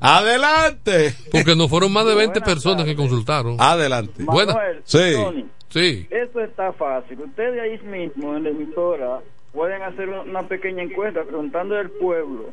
Adelante. 0.00 1.14
Porque 1.30 1.54
no 1.56 1.68
fueron 1.68 1.92
más 1.92 2.06
de 2.06 2.14
20 2.14 2.40
personas 2.40 2.84
que 2.86 2.96
consultaron. 2.96 3.56
Adelante. 3.58 4.22
Buenas. 4.24 4.54
Manuel, 4.54 4.80
Sí. 4.84 5.12
Tony, 5.14 5.46
Sí. 5.68 6.06
Eso 6.10 6.40
está 6.40 6.72
fácil. 6.72 7.20
Ustedes 7.20 7.60
ahí 7.60 7.78
mismo 7.86 8.36
en 8.36 8.44
la 8.44 8.50
emisora 8.50 9.20
pueden 9.52 9.82
hacer 9.82 10.08
una 10.08 10.42
pequeña 10.48 10.82
encuesta 10.82 11.22
preguntando 11.24 11.76
al 11.76 11.90
pueblo 11.90 12.50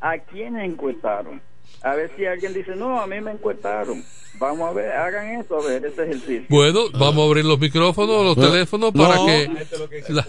a 0.00 0.18
quiénes 0.18 0.64
encuestaron. 0.72 1.40
A 1.82 1.94
ver 1.94 2.10
si 2.16 2.24
alguien 2.26 2.52
dice, 2.54 2.74
no, 2.74 3.00
a 3.00 3.06
mí 3.06 3.20
me 3.20 3.32
encuestaron. 3.32 4.02
Vamos 4.38 4.68
a 4.68 4.72
ver, 4.74 4.92
hagan 4.92 5.40
eso, 5.40 5.56
a 5.58 5.66
ver, 5.66 5.82
ese 5.86 6.02
ejercicio. 6.02 6.44
Bueno, 6.50 6.90
vamos 6.92 7.24
a 7.24 7.26
abrir 7.26 7.46
los 7.46 7.58
micrófonos, 7.58 8.22
los 8.22 8.36
No, 8.36 8.50
teléfonos 8.50 8.92
para 8.92 9.14
no. 9.16 9.24
que... 9.26 9.50
la- 10.10 10.26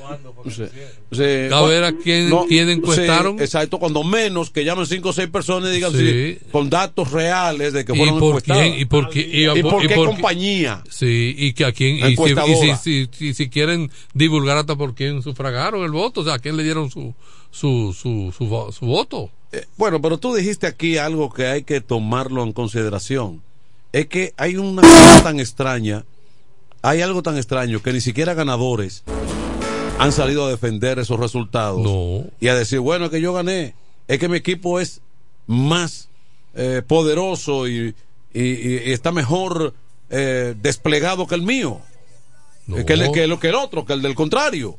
Sí, 0.49 0.63
sí. 1.11 1.23
A 1.51 1.61
ver 1.63 1.83
a 1.83 1.91
quién- 1.91 2.29
quién 2.47 2.69
encuestaron. 2.69 3.37
Sí, 3.37 3.43
exacto, 3.43 3.79
cuando 3.79 4.05
menos 4.05 4.49
que 4.49 4.63
llamen 4.63 4.85
cinco 4.85 5.09
o 5.09 5.13
seis 5.13 5.27
personas 5.27 5.71
y 5.71 5.73
digan 5.75 5.91
Sí. 5.91 5.97
sí, 5.99 6.39
con 6.53 6.69
datos 6.69 7.11
reales 7.11 7.73
de 7.73 7.83
que 7.83 7.91
¿Y 7.93 7.97
fueron 7.97 8.19
por 8.19 8.27
encuestadas. 8.29 8.61
quién? 8.63 8.79
¿Y 8.79 8.85
por 8.85 9.09
qué, 9.09 9.19
y, 9.19 9.49
¿Y 9.59 9.63
por 9.63 9.81
qué 9.81 9.87
qué- 9.89 9.95
compañía? 9.95 10.83
Sí, 10.89 11.35
y 11.37 11.51
que 11.51 11.65
a 11.65 11.73
quién... 11.73 11.97
Y 11.97 12.15
si, 12.15 12.35
si, 12.55 12.75
si, 12.77 13.09
si- 13.11 13.33
si 13.33 13.49
quieren 13.49 13.91
divulgar 14.13 14.55
hasta 14.57 14.77
por 14.77 14.95
quién 14.95 15.21
sufragaron 15.21 15.83
el 15.83 15.91
voto, 15.91 16.21
o 16.21 16.23
sea, 16.23 16.35
a 16.35 16.39
quién 16.39 16.55
le 16.55 16.63
dieron 16.63 16.89
su, 16.89 17.13
su, 17.51 17.93
su, 17.93 18.33
su, 18.37 18.45
vo- 18.47 18.71
su 18.71 18.85
voto. 18.85 19.31
Eh, 19.51 19.65
bueno, 19.77 20.01
pero 20.01 20.17
tú 20.17 20.33
dijiste 20.35 20.67
aquí 20.67 20.97
algo 20.97 21.31
que 21.31 21.47
hay 21.47 21.63
que 21.63 21.81
tomarlo 21.81 22.43
en 22.43 22.51
consideración. 22.53 23.41
Es 23.93 24.07
que 24.07 24.33
hay 24.37 24.57
una 24.57 24.81
cosa 24.81 25.23
tan 25.23 25.39
extraña, 25.39 26.03
hay 26.81 27.01
algo 27.01 27.23
tan 27.23 27.37
extraño 27.37 27.81
que 27.81 27.93
ni 27.93 28.01
siquiera 28.01 28.33
ganadores 28.33 29.03
han 29.99 30.11
salido 30.11 30.45
a 30.45 30.49
defender 30.49 30.99
esos 30.99 31.19
resultados 31.19 31.81
y 32.39 32.49
a 32.49 32.55
decir, 32.55 32.79
bueno, 32.79 33.05
es 33.05 33.11
que 33.11 33.21
yo 33.21 33.33
gané, 33.33 33.73
es 34.07 34.19
que 34.19 34.27
mi 34.29 34.37
equipo 34.37 34.79
es 34.79 35.01
más 35.47 36.09
eh, 36.53 36.81
poderoso 36.85 37.67
y, 37.67 37.95
y- 38.33 38.41
y 38.41 38.91
está 38.91 39.11
mejor 39.11 39.73
eh, 40.09 40.53
desplegado 40.61 41.25
que 41.25 41.35
el 41.35 41.41
mío. 41.41 41.79
Es 42.75 42.83
que, 42.85 42.93
el, 42.93 43.11
que, 43.13 43.23
el- 43.23 43.39
que 43.39 43.49
el 43.49 43.55
otro, 43.55 43.85
que 43.85 43.93
el 43.93 44.01
del 44.01 44.13
contrario. 44.13 44.77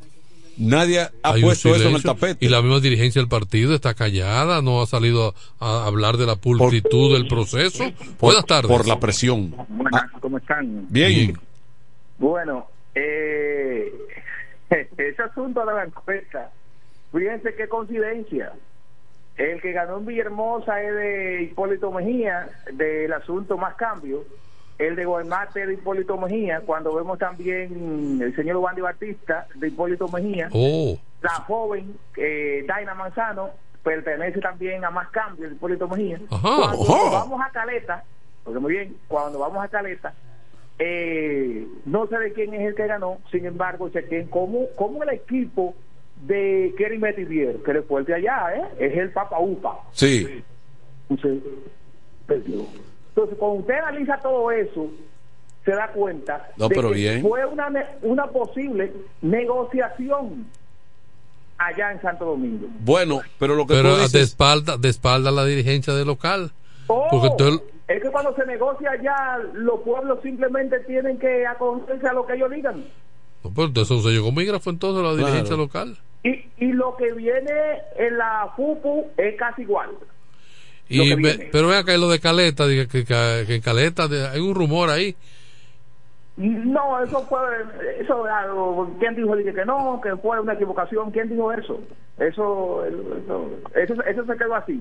Nadie 0.58 1.00
ha 1.00 1.10
Hay 1.22 1.42
puesto 1.42 1.74
eso 1.74 1.88
en 1.88 1.94
el 1.94 2.02
tapete. 2.02 2.44
Y 2.44 2.48
la 2.48 2.60
misma 2.62 2.80
dirigencia 2.80 3.20
del 3.20 3.28
partido 3.28 3.74
está 3.74 3.94
callada, 3.94 4.60
no 4.60 4.82
ha 4.82 4.86
salido 4.86 5.34
a, 5.60 5.84
a 5.84 5.86
hablar 5.86 6.16
de 6.16 6.26
la 6.26 6.36
pulcritud 6.36 7.14
del 7.14 7.28
proceso. 7.28 7.84
Buenas 8.20 8.44
tardes. 8.44 8.70
por 8.70 8.86
la 8.86 8.98
presión. 8.98 9.54
Buenas, 9.68 10.10
¿cómo 10.20 10.38
están? 10.38 10.86
Bien. 10.90 11.38
Bueno, 12.18 12.66
eh, 12.94 13.92
ese 14.70 15.22
asunto 15.22 15.64
de 15.64 15.72
la 15.72 15.84
encuesta, 15.84 16.50
fíjense 17.12 17.54
qué 17.54 17.68
coincidencia. 17.68 18.52
El 19.36 19.60
que 19.60 19.70
ganó 19.70 19.98
en 19.98 20.06
Villahermosa 20.06 20.82
es 20.82 20.94
de 20.94 21.42
Hipólito 21.44 21.92
Mejía, 21.92 22.48
del 22.72 23.12
asunto 23.12 23.56
Más 23.56 23.76
Cambio. 23.76 24.24
El 24.78 24.94
de 24.94 25.04
Guaymate 25.04 25.66
de 25.66 25.74
Hipólito 25.74 26.16
Mejía, 26.16 26.60
cuando 26.60 26.94
vemos 26.94 27.18
también 27.18 28.20
el 28.22 28.34
señor 28.36 28.56
Wandy 28.58 28.80
Batista 28.80 29.46
de 29.56 29.68
Hipólito 29.68 30.06
Mejía. 30.08 30.48
Oh. 30.52 30.96
La 31.20 31.30
joven 31.30 31.96
eh, 32.16 32.64
Daina 32.66 32.94
Manzano 32.94 33.50
pertenece 33.82 34.40
también 34.40 34.84
a 34.84 34.90
Más 34.90 35.08
Cambio 35.08 35.48
de 35.48 35.54
Hipólito 35.54 35.88
Mejía. 35.88 36.20
Ajá. 36.30 36.72
Cuando 36.76 36.94
Ajá. 36.94 37.10
vamos 37.10 37.40
a 37.44 37.50
Caleta, 37.50 38.04
porque 38.44 38.60
muy 38.60 38.72
bien, 38.72 38.96
cuando 39.08 39.40
vamos 39.40 39.64
a 39.64 39.68
Caleta, 39.68 40.14
eh, 40.78 41.66
no 41.84 42.06
sé 42.06 42.18
de 42.18 42.32
quién 42.32 42.54
es 42.54 42.60
el 42.68 42.74
que 42.76 42.86
ganó, 42.86 43.18
sin 43.32 43.46
embargo, 43.46 43.90
sé 43.90 44.04
que 44.04 44.28
como, 44.30 44.68
como 44.76 45.02
el 45.02 45.08
equipo 45.10 45.74
de 46.22 46.72
Kerry 46.78 46.98
Metivier, 46.98 47.56
que 47.64 47.72
es 47.72 47.84
fuerte 47.84 48.14
allá, 48.14 48.54
¿eh? 48.54 48.62
es 48.78 48.96
el 48.96 49.10
Papa 49.10 49.40
Upa. 49.40 49.80
Sí. 49.90 50.42
Entonces, 51.08 51.42
perdió. 52.26 52.64
Entonces, 53.18 53.36
cuando 53.40 53.58
usted 53.62 53.74
analiza 53.74 54.16
todo 54.20 54.48
eso, 54.52 54.86
se 55.64 55.72
da 55.72 55.88
cuenta 55.88 56.50
No, 56.56 56.68
de 56.68 56.76
pero 56.76 56.90
que 56.90 56.94
bien. 56.94 57.20
fue 57.22 57.44
una, 57.46 57.68
una 58.02 58.26
posible 58.28 58.92
negociación 59.22 60.46
allá 61.58 61.90
en 61.90 62.00
Santo 62.00 62.26
Domingo. 62.26 62.68
Bueno, 62.78 63.20
pero 63.40 63.56
lo 63.56 63.66
que 63.66 63.74
Pero 63.74 63.90
tú 63.90 63.96
de 63.96 64.02
dices. 64.04 64.20
espalda, 64.22 64.76
de 64.76 64.88
espalda 64.88 65.30
a 65.30 65.32
la 65.32 65.44
dirigencia 65.44 65.94
del 65.94 66.06
local. 66.06 66.52
Oh, 66.86 67.08
Porque 67.10 67.60
es 67.88 68.02
que 68.02 68.08
cuando 68.10 68.32
se 68.36 68.46
negocia 68.46 68.92
allá, 68.92 69.38
los 69.54 69.80
pueblos 69.80 70.20
simplemente 70.22 70.78
tienen 70.86 71.18
que 71.18 71.44
acogerse 71.44 72.06
a 72.06 72.12
lo 72.12 72.24
que 72.24 72.34
ellos 72.34 72.50
digan. 72.52 72.84
no, 73.42 73.50
pero 73.52 73.66
entonces 73.66 73.96
un 73.96 74.02
sello 74.04 74.22
comígrafo 74.22 74.70
entonces 74.70 75.02
la 75.02 75.10
dirigencia 75.16 75.56
Claro. 75.56 75.62
local. 75.64 75.98
Y, 76.22 76.44
y 76.58 76.72
lo 76.72 76.96
que 76.96 77.12
viene 77.14 77.50
en 77.96 78.16
la 78.16 78.52
FUPU 78.54 79.06
es 79.16 79.34
casi 79.36 79.62
igual. 79.62 79.90
Y 80.88 81.14
ve- 81.14 81.48
pero 81.52 81.68
vea 81.68 81.84
que 81.84 81.98
lo 81.98 82.08
de 82.08 82.18
Caleta, 82.20 82.66
que, 82.66 82.86
que- 82.88 83.04
que 83.46 83.54
en 83.54 83.60
Caleta 83.60 84.08
de- 84.08 84.26
hay 84.28 84.40
un 84.40 84.54
rumor 84.54 84.90
ahí. 84.90 85.14
No, 86.36 87.02
eso 87.02 87.26
fue, 87.26 87.40
eso 88.00 88.24
algo, 88.24 88.94
¿quién 89.00 89.16
dijo 89.16 89.34
que 89.36 89.64
no, 89.64 90.00
que 90.00 90.14
fue 90.16 90.38
una 90.40 90.52
equivocación? 90.52 91.10
¿Quién 91.10 91.28
dijo 91.28 91.52
eso? 91.52 91.80
Eso, 92.16 92.84
eso, 92.84 93.50
eso, 93.74 94.02
eso 94.04 94.24
se 94.24 94.36
quedó 94.36 94.54
así. 94.54 94.80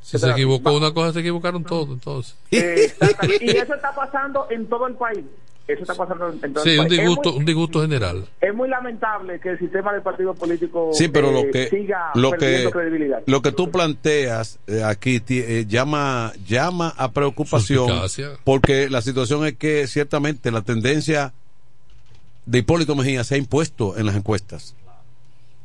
Si 0.00 0.18
se 0.18 0.30
equivocó 0.30 0.72
una 0.76 0.92
cosa, 0.92 1.12
se 1.12 1.20
equivocaron 1.20 1.64
todos 1.64 1.88
entonces. 1.88 2.36
Eh, 2.52 2.74
exactamente. 2.84 3.44
y 3.44 3.50
eso 3.50 3.74
está 3.74 3.92
pasando 3.94 4.46
en 4.50 4.66
todo 4.66 4.86
el 4.86 4.94
país. 4.94 5.24
Eso 5.66 5.80
está 5.80 5.94
pasando 5.94 6.28
en 6.42 6.52
todo 6.52 6.62
Sí, 6.62 6.70
el 6.72 6.80
un 6.80 6.88
disgusto, 6.88 7.30
muy- 7.30 7.38
un 7.38 7.44
disgusto 7.46 7.80
general. 7.80 8.26
Es 8.38 8.54
muy 8.54 8.68
lamentable 8.68 9.40
que 9.40 9.48
el 9.50 9.58
sistema 9.58 9.94
del 9.94 10.02
partido 10.02 10.34
político 10.34 10.90
Sí, 10.92 11.08
pero 11.08 11.30
eh, 11.30 11.32
lo 11.32 11.50
que 11.50 11.68
siga 11.70 12.10
lo 12.14 12.30
que 12.32 12.36
perdiendo 12.38 12.70
credibilidad. 12.70 13.22
lo 13.26 13.40
que 13.40 13.50
tú 13.52 13.70
planteas 13.70 14.58
eh, 14.66 14.82
aquí 14.84 15.22
eh, 15.30 15.64
llama 15.66 16.32
llama 16.46 16.92
a 16.98 17.12
preocupación 17.12 17.86
Suspicacia. 17.88 18.28
porque 18.44 18.90
la 18.90 19.00
situación 19.00 19.46
es 19.46 19.54
que 19.56 19.86
ciertamente 19.86 20.50
la 20.50 20.60
tendencia 20.60 21.32
de 22.44 22.58
Hipólito 22.58 22.94
Mejía 22.94 23.24
se 23.24 23.36
ha 23.36 23.38
impuesto 23.38 23.96
en 23.96 24.04
las 24.04 24.16
encuestas. 24.16 24.74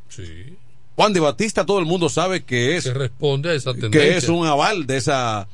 Sí. 0.08 0.56
Juan 0.96 1.12
de 1.12 1.20
Batista 1.20 1.66
todo 1.66 1.80
el 1.80 1.86
mundo 1.86 2.08
sabe 2.08 2.44
que 2.44 2.78
es 2.78 2.86
Que 2.86 2.94
responde 2.94 3.50
a 3.50 3.54
esa 3.54 3.72
tendencia. 3.74 4.00
que 4.02 4.18
es 4.18 4.30
un 4.30 4.46
aval 4.46 4.86
de 4.88 4.96
esa 4.98 5.48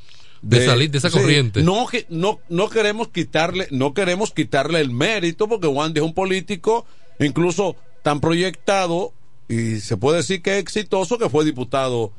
De 0.47 0.65
salir 0.65 0.91
de 0.91 0.99
esa 0.99 1.09
corriente. 1.09 1.63
No, 1.63 1.87
que- 1.87 2.05
no, 2.09 2.39
no 2.49 2.69
queremos 2.69 3.07
quitarle, 3.09 3.67
no 3.71 3.93
queremos 3.93 4.31
quitarle 4.31 4.79
el 4.81 4.91
mérito 4.91 5.47
porque 5.47 5.67
Wandy 5.67 5.99
es 5.99 6.05
un 6.05 6.13
político 6.13 6.85
incluso 7.19 7.75
tan 8.03 8.19
proyectado 8.21 9.11
y 9.47 9.77
se 9.77 9.97
puede 9.97 10.17
decir 10.17 10.41
que 10.43 10.53
es 10.53 10.59
exitoso 10.59 11.17
que 11.17 11.29
fue 11.29 11.45
diputado 11.45 12.11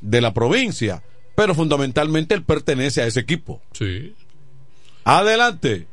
de 0.00 0.20
la 0.22 0.32
provincia, 0.32 1.02
pero 1.34 1.54
fundamentalmente 1.54 2.34
él 2.34 2.42
pertenece 2.42 3.02
a 3.02 3.06
ese 3.06 3.20
equipo. 3.20 3.60
Sí. 3.72 4.14
Adelante. 5.04 5.86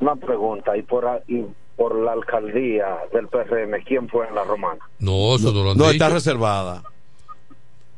Una 0.00 0.16
pregunta, 0.16 0.76
y 0.76 0.82
por, 0.82 1.06
a- 1.06 1.22
y 1.28 1.44
por 1.76 1.94
la 1.96 2.12
alcaldía 2.12 2.86
del 3.12 3.28
PRM, 3.28 3.82
¿quién 3.86 4.08
fue 4.08 4.26
en 4.28 4.34
la 4.34 4.44
romana? 4.44 4.80
No, 4.98 5.36
eso 5.36 5.52
no, 5.52 5.62
lo 5.64 5.70
han 5.72 5.78
No, 5.78 5.84
dicho. 5.84 5.92
está 6.04 6.08
reservada. 6.08 6.82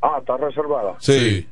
Ah, 0.02 0.16
está 0.18 0.36
reservada. 0.36 0.96
Sí. 1.00 1.46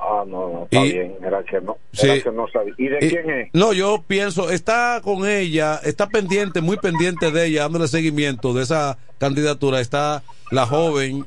Ah, 0.00 0.22
no, 0.26 0.48
no, 0.52 0.62
está 0.64 0.86
Y- 0.86 0.92
bien, 0.92 1.16
era 1.26 1.42
que 1.42 1.60
no, 1.60 1.76
Sí. 1.92 2.22
que 2.22 2.30
no 2.32 2.46
sabía. 2.52 2.72
¿Y 2.78 2.86
de 2.88 2.98
Y- 3.04 3.08
quién 3.10 3.30
es? 3.30 3.48
No, 3.52 3.72
yo 3.72 4.04
pienso, 4.06 4.48
está 4.50 5.00
con 5.02 5.26
ella, 5.28 5.80
está 5.82 6.08
pendiente, 6.08 6.60
muy 6.60 6.76
pendiente 6.76 7.30
de 7.32 7.46
ella, 7.46 7.62
dándole 7.62 7.88
seguimiento 7.88 8.52
de 8.54 8.62
esa 8.62 8.96
candidatura. 9.18 9.80
Está 9.80 10.22
la 10.52 10.66
joven 10.66 11.26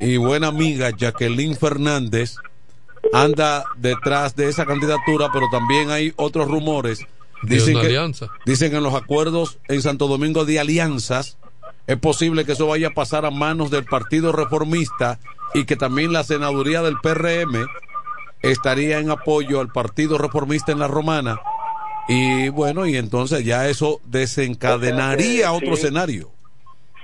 y 0.00 0.16
buena 0.16 0.48
amiga 0.48 0.90
Jacqueline 0.96 1.54
Fernández, 1.56 2.34
anda 3.12 3.64
detrás 3.76 4.34
de 4.34 4.48
esa 4.48 4.66
candidatura, 4.66 5.28
pero 5.32 5.46
también 5.50 5.90
hay 5.90 6.12
otros 6.16 6.48
rumores. 6.48 7.06
Una 7.42 7.56
que, 7.80 7.86
alianza. 7.86 8.26
Dicen 8.44 8.70
que 8.72 8.78
en 8.78 8.82
los 8.82 8.94
acuerdos 8.94 9.58
en 9.68 9.80
Santo 9.80 10.08
Domingo 10.08 10.44
de 10.44 10.58
alianzas 10.58 11.38
es 11.86 11.96
posible 11.96 12.44
que 12.44 12.52
eso 12.52 12.66
vaya 12.66 12.88
a 12.88 12.94
pasar 12.94 13.24
a 13.24 13.30
manos 13.30 13.70
del 13.70 13.84
Partido 13.84 14.32
Reformista 14.32 15.20
y 15.54 15.64
que 15.64 15.76
también 15.76 16.12
la 16.12 16.24
senaduría 16.24 16.82
del 16.82 16.96
PRM 17.00 17.64
estaría 18.42 18.98
en 18.98 19.10
apoyo 19.10 19.60
al 19.60 19.68
Partido 19.68 20.18
Reformista 20.18 20.72
en 20.72 20.78
la 20.78 20.88
Romana. 20.88 21.40
Y 22.08 22.48
bueno, 22.48 22.86
y 22.86 22.96
entonces 22.96 23.44
ya 23.44 23.68
eso 23.68 24.00
desencadenaría 24.04 25.52
O 25.52 25.58
sea 25.58 25.60
que 25.60 25.66
otro 25.66 25.76
sí. 25.76 25.82
escenario. 25.82 26.30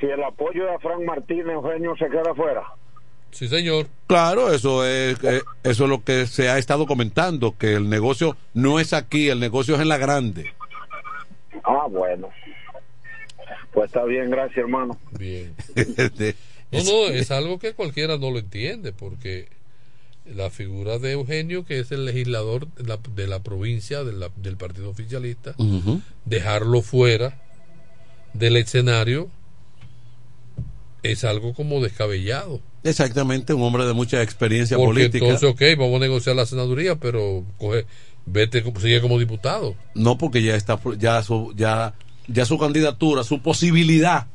Si 0.00 0.06
el 0.06 0.22
apoyo 0.22 0.64
de 0.64 0.78
Frank 0.78 1.02
Martínez 1.04 1.54
Eugenio 1.54 1.94
se 1.96 2.08
queda 2.08 2.34
fuera. 2.34 2.62
Sí, 3.30 3.48
señor. 3.48 3.86
Claro, 4.06 4.52
eso 4.52 4.84
es 4.86 5.22
eh, 5.24 5.42
eso 5.64 5.84
es 5.84 5.90
lo 5.90 6.04
que 6.04 6.26
se 6.26 6.48
ha 6.48 6.56
estado 6.56 6.86
comentando, 6.86 7.56
que 7.58 7.74
el 7.74 7.88
negocio 7.88 8.36
no 8.54 8.78
es 8.78 8.92
aquí, 8.92 9.28
el 9.28 9.40
negocio 9.40 9.74
es 9.74 9.80
en 9.80 9.88
la 9.88 9.98
grande. 9.98 10.52
Ah, 11.64 11.86
bueno. 11.90 12.28
Pues 13.72 13.86
está 13.86 14.04
bien, 14.04 14.30
gracias, 14.30 14.58
hermano. 14.58 14.98
Bien. 15.18 15.54
No, 16.72 16.82
no, 16.82 17.06
es 17.06 17.30
algo 17.30 17.60
que 17.60 17.72
cualquiera 17.72 18.18
no 18.18 18.32
lo 18.32 18.40
entiende, 18.40 18.92
porque 18.92 19.46
la 20.26 20.50
figura 20.50 20.98
de 20.98 21.12
Eugenio, 21.12 21.64
que 21.64 21.78
es 21.80 21.92
el 21.92 22.04
legislador 22.06 22.66
de 22.74 22.84
la, 22.84 22.98
de 23.14 23.26
la 23.26 23.42
provincia 23.42 24.04
de 24.04 24.12
la- 24.12 24.30
del 24.36 24.56
partido 24.56 24.88
oficialista, 24.90 25.54
dejarlo 26.24 26.80
fuera 26.82 27.40
del 28.32 28.56
escenario 28.56 29.28
es 31.02 31.24
algo 31.24 31.52
como 31.52 31.80
descabellado. 31.82 32.60
Exactamente, 32.82 33.52
un 33.54 33.62
hombre 33.62 33.84
de 33.84 33.92
mucha 33.92 34.22
experiencia 34.22 34.76
Porque 34.76 35.00
política. 35.00 35.24
entonces, 35.26 35.48
ok, 35.50 35.78
vamos 35.78 35.96
a 35.96 36.04
negociar 36.04 36.36
la 36.36 36.46
senaduría, 36.46 36.96
pero 36.96 37.44
coge, 37.58 37.86
vete, 38.26 38.62
sigue 38.80 39.00
como 39.00 39.18
diputado. 39.18 39.74
No, 39.94 40.16
porque 40.16 40.42
ya 40.42 40.56
está, 40.56 40.80
ya 40.98 41.22
su, 41.22 41.52
ya, 41.56 41.94
ya 42.26 42.46
su 42.46 42.58
candidatura, 42.58 43.22
su 43.24 43.40
posibilidad 43.42 44.26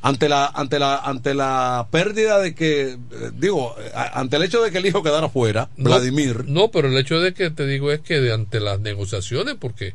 ante 0.00 0.28
la, 0.28 0.46
ante 0.46 0.78
la, 0.78 0.96
ante 0.96 1.34
la 1.34 1.88
pérdida 1.90 2.38
de 2.38 2.54
que, 2.54 2.90
eh, 2.92 2.98
digo, 3.34 3.74
ante 4.14 4.36
el 4.36 4.44
hecho 4.44 4.62
de 4.62 4.70
que 4.70 4.78
el 4.78 4.86
hijo 4.86 5.02
quedara 5.02 5.28
fuera, 5.28 5.70
No, 5.76 5.90
Vladimir, 5.90 6.44
No, 6.46 6.70
pero 6.70 6.88
el 6.88 6.96
hecho 6.96 7.18
de 7.20 7.34
que 7.34 7.50
te 7.50 7.66
digo 7.66 7.90
es 7.90 8.00
que 8.00 8.20
de 8.20 8.32
ante 8.32 8.60
las 8.60 8.78
negociaciones, 8.80 9.56
porque 9.58 9.94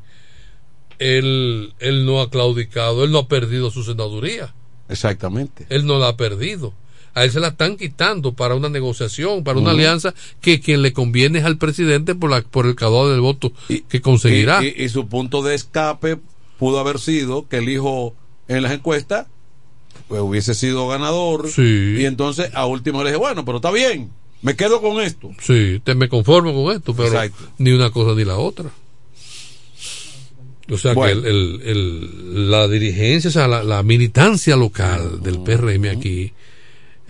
él, 1.00 1.74
él 1.80 2.06
no 2.06 2.22
ha 2.22 2.30
claudicado, 2.30 3.04
él 3.04 3.12
no 3.12 3.20
ha 3.20 3.28
perdido 3.28 3.72
su 3.72 3.84
senaduría. 3.84 4.54
exactamente. 4.90 5.66
Él 5.70 5.86
no 5.86 6.00
la 6.00 6.10
ha 6.10 6.18
perdido. 6.18 6.74
A 7.16 7.24
él 7.26 7.32
se 7.32 7.40
la 7.40 7.50
están 7.50 7.78
quitando 7.78 8.34
para 8.34 8.56
una 8.56 8.70
negociación, 8.70 9.44
para 9.44 9.60
una 9.60 9.72
alianza 9.72 10.16
que 10.42 10.60
quien 10.60 10.82
le 10.82 10.94
conviene 10.94 11.40
es 11.40 11.46
al 11.46 11.58
presidente 11.60 12.16
por, 12.16 12.32
la, 12.32 12.42
por 12.42 12.66
el 12.66 12.74
caudal 12.76 13.12
del 13.12 13.22
voto 13.22 13.54
que 13.88 14.02
conseguirá. 14.02 14.64
Y, 14.64 14.70
y- 14.76 14.84
y 14.86 14.90
su 14.90 15.08
punto 15.08 15.44
de 15.44 15.54
escape 15.54 16.18
pudo 16.58 16.80
haber 16.80 16.98
sido 17.00 17.48
que 17.48 17.58
el 17.58 17.70
hijo 17.70 18.16
en 18.48 18.64
las 18.64 18.72
encuestas 18.72 19.28
pues, 20.08 20.22
hubiese 20.22 20.54
sido 20.54 20.88
ganador. 20.88 21.50
Y 21.58 22.06
entonces 22.06 22.50
a 22.54 22.66
último 22.66 23.04
le 23.04 23.10
dije, 23.12 23.18
bueno, 23.20 23.46
pero 23.46 23.58
está 23.58 23.72
bien, 23.72 24.10
me 24.42 24.56
quedo 24.56 24.82
con 24.82 25.02
esto. 25.02 25.32
Sí, 25.42 25.82
te 25.84 25.96
me 25.96 26.10
conformo 26.10 26.54
con 26.54 26.76
esto, 26.76 26.94
pero 26.96 27.08
Exacto. 27.10 27.44
ni 27.58 27.72
una 27.72 27.92
cosa 27.92 28.14
ni 28.16 28.26
la 28.26 28.38
otra. 28.38 28.70
O 30.72 30.78
sea 30.78 30.94
Bueno. 30.94 31.22
que 31.22 31.28
el, 31.30 31.36
el- 31.36 31.62
el- 31.66 32.52
la 32.52 32.68
dirigencia, 32.68 33.30
o 33.30 33.34
sea, 33.34 33.48
la, 33.48 33.64
la 33.64 33.84
militancia 33.84 34.56
local 34.56 35.22
del 35.22 35.40
PRM 35.40 35.90
aquí 35.90 36.32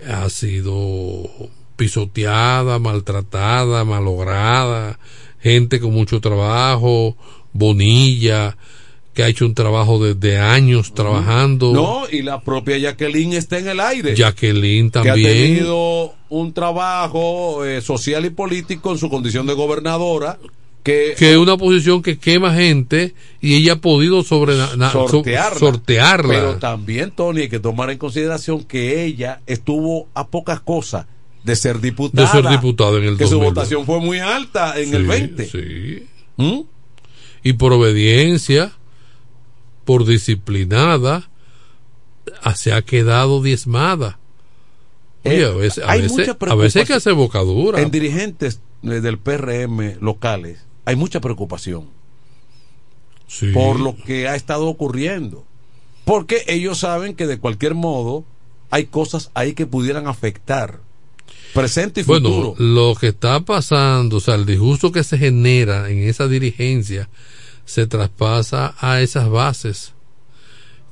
ha 0.08 0.28
sido 0.28 1.22
pisoteada, 1.76 2.78
maltratada, 2.80 3.84
malograda, 3.84 4.98
gente 5.40 5.80
con 5.80 5.92
mucho 5.92 6.20
trabajo, 6.20 7.16
Bonilla, 7.52 8.56
que 9.14 9.22
ha 9.22 9.28
hecho 9.28 9.46
un 9.46 9.54
trabajo 9.54 10.04
desde 10.04 10.38
años 10.38 10.92
trabajando. 10.92 11.72
No, 11.72 12.02
y 12.10 12.22
la 12.22 12.40
propia 12.42 12.76
Jacqueline 12.76 13.32
está 13.34 13.58
en 13.58 13.68
el 13.68 13.80
aire. 13.80 14.14
Jacqueline 14.16 14.90
que 14.90 14.98
ha 14.98 15.02
también. 15.02 15.32
tenido 15.32 16.14
un 16.28 16.52
trabajo 16.52 17.64
eh, 17.64 17.80
social 17.80 18.24
y 18.26 18.30
político 18.30 18.92
en 18.92 18.98
su 18.98 19.08
condición 19.08 19.46
de 19.46 19.54
gobernadora 19.54 20.38
que, 20.82 21.14
que 21.16 21.30
es 21.32 21.38
una 21.38 21.56
posición 21.56 22.02
que 22.02 22.18
quema 22.18 22.52
gente 22.54 23.14
y 23.40 23.54
ella 23.54 23.74
ha 23.74 23.76
podido 23.80 24.22
sobre 24.22 24.54
sortearla. 24.92 25.58
sortearla. 25.58 26.28
Pero 26.34 26.56
también, 26.56 27.10
Tony, 27.10 27.42
hay 27.42 27.48
que 27.48 27.60
tomar 27.60 27.88
en 27.90 27.96
consideración 27.98 28.64
que 28.64 29.04
ella 29.04 29.40
estuvo 29.46 30.08
a 30.12 30.26
pocas 30.26 30.60
cosas 30.60 31.06
de 31.42 31.56
ser 31.56 31.80
diputada. 31.80 32.26
de 32.26 32.42
ser 32.42 32.50
diputado 32.50 32.98
en 32.98 33.04
el 33.04 33.16
Que 33.16 33.24
su 33.26 33.36
2002. 33.38 33.54
votación 33.54 33.86
fue 33.86 34.00
muy 34.00 34.18
alta 34.18 34.78
en 34.78 34.90
Sí, 34.90 34.96
el 34.96 35.06
20. 35.06 35.46
sí. 35.46 36.06
¿Mm? 36.36 36.60
Y 37.44 37.52
por 37.54 37.72
obediencia, 37.72 38.72
por 39.84 40.04
disciplinada, 40.06 41.28
ah, 42.42 42.54
se 42.54 42.72
ha 42.72 42.82
quedado 42.82 43.42
diezmada. 43.42 44.18
Oye, 45.24 45.40
Eh, 45.42 45.46
a 45.46 45.50
veces, 45.52 45.84
a 45.84 45.90
hay 45.92 46.02
veces, 46.02 46.28
a 46.28 46.54
veces 46.54 46.76
hay 46.76 46.82
que 46.82 46.86
preocupación. 46.86 46.96
hacer 46.96 47.14
bocadura. 47.14 47.80
En 47.80 47.90
dirigentes 47.90 48.60
eh, 48.82 48.88
del 49.00 49.18
PRM 49.18 49.96
locales 50.00 50.60
hay 50.84 50.96
mucha 50.96 51.20
preocupación 51.20 51.88
Sí. 53.26 53.46
por 53.52 53.80
lo 53.80 53.96
que 53.96 54.28
ha 54.28 54.36
estado 54.36 54.66
ocurriendo. 54.66 55.44
Porque 56.04 56.44
ellos 56.48 56.78
saben 56.80 57.14
que 57.16 57.26
de 57.26 57.38
cualquier 57.38 57.74
modo 57.74 58.24
hay 58.70 58.84
cosas 58.86 59.30
ahí 59.34 59.54
que 59.54 59.64
pudieran 59.66 60.06
afectar 60.06 60.80
presente 61.54 62.02
y 62.02 62.04
Bueno, 62.04 62.28
futuro. 62.28 62.54
lo 62.58 62.94
que 62.94 63.08
está 63.08 63.40
pasando, 63.40 64.18
o 64.18 64.20
sea, 64.20 64.34
el 64.34 64.44
disgusto 64.44 64.92
que 64.92 65.02
se 65.04 65.16
genera 65.16 65.88
en 65.88 66.00
esa 66.00 66.28
dirigencia 66.28 67.08
se 67.64 67.86
traspasa 67.86 68.74
a 68.78 69.00
esas 69.00 69.28
bases 69.30 69.92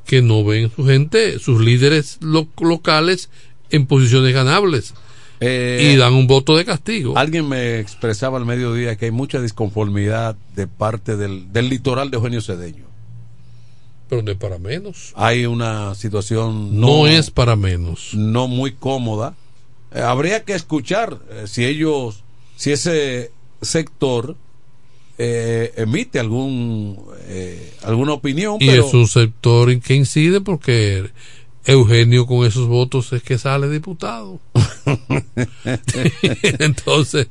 que 0.06 0.22
no 0.22 0.44
ven 0.44 0.70
su 0.74 0.84
gente, 0.84 1.38
sus 1.38 1.60
líderes 1.60 2.18
lo- 2.20 2.48
locales 2.60 3.30
en 3.70 3.86
posiciones 3.86 4.34
ganables 4.34 4.94
Eh, 5.40 5.92
y 5.92 5.96
dan 5.96 6.14
un 6.14 6.26
voto 6.28 6.56
de 6.56 6.64
castigo. 6.64 7.16
Alguien 7.18 7.48
me 7.48 7.78
expresaba 7.80 8.38
al 8.38 8.44
mediodía 8.46 8.96
que 8.96 9.06
hay 9.06 9.10
mucha 9.10 9.40
disconformidad 9.40 10.36
de 10.54 10.66
parte 10.68 11.16
del, 11.16 11.52
del 11.52 11.68
litoral 11.68 12.10
de 12.10 12.16
Eugenio 12.16 12.40
Cedeño. 12.40 12.84
Pero 14.08 14.22
no 14.22 14.30
es 14.30 14.36
para 14.36 14.58
menos. 14.58 15.12
Hay 15.16 15.46
una 15.46 15.94
situación 15.96 16.78
No, 16.80 17.06
es 17.06 17.30
para 17.30 17.56
menos. 17.56 18.10
no 18.14 18.46
muy 18.46 18.72
cómoda. 18.72 19.34
Eh, 19.94 20.00
habría 20.00 20.44
que 20.44 20.52
escuchar 20.54 21.18
eh, 21.30 21.44
si 21.46 21.64
ellos, 21.64 22.22
si 22.56 22.70
ese 22.72 23.32
sector 23.62 24.36
eh, 25.24 25.72
emite 25.76 26.18
algún 26.18 26.98
eh, 27.28 27.74
alguna 27.84 28.12
opinión. 28.14 28.56
Y 28.58 28.66
pero 28.66 28.86
es 28.88 28.92
un 28.92 29.06
sector 29.06 29.70
en 29.70 29.80
que 29.80 29.94
incide 29.94 30.40
porque 30.40 31.10
Eugenio 31.64 32.26
con 32.26 32.44
esos 32.44 32.66
votos 32.66 33.12
es 33.12 33.22
que 33.22 33.38
sale 33.38 33.68
diputado. 33.68 34.40
Entonces, 36.58 37.28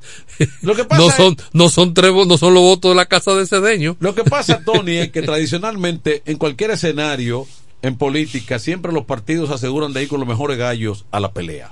Lo 0.62 0.74
que 0.74 0.86
pasa 0.86 1.02
no 1.02 1.10
es- 1.10 1.16
son, 1.16 1.38
no 1.52 1.70
son 1.70 1.94
tres, 1.94 2.14
no 2.14 2.38
son 2.38 2.54
los 2.54 2.64
votos 2.64 2.92
de 2.92 2.96
la 2.96 3.08
casa 3.08 3.36
de 3.36 3.46
Cedeño. 3.46 3.98
Lo 4.00 4.16
que 4.16 4.24
pasa, 4.24 4.62
Tony, 4.66 4.98
es 4.98 5.12
que 5.12 5.22
tradicionalmente 5.22 6.22
en 6.26 6.38
cualquier 6.38 6.72
escenario 6.72 7.46
en 7.82 7.98
política 7.98 8.58
siempre 8.60 8.94
los 8.94 9.04
partidos 9.06 9.50
aseguran 9.50 9.92
de 9.92 10.04
ir 10.04 10.08
con 10.08 10.20
los 10.20 10.30
mejores 10.30 10.58
gallos 10.58 11.04
a 11.12 11.20
la 11.20 11.34
pelea. 11.34 11.72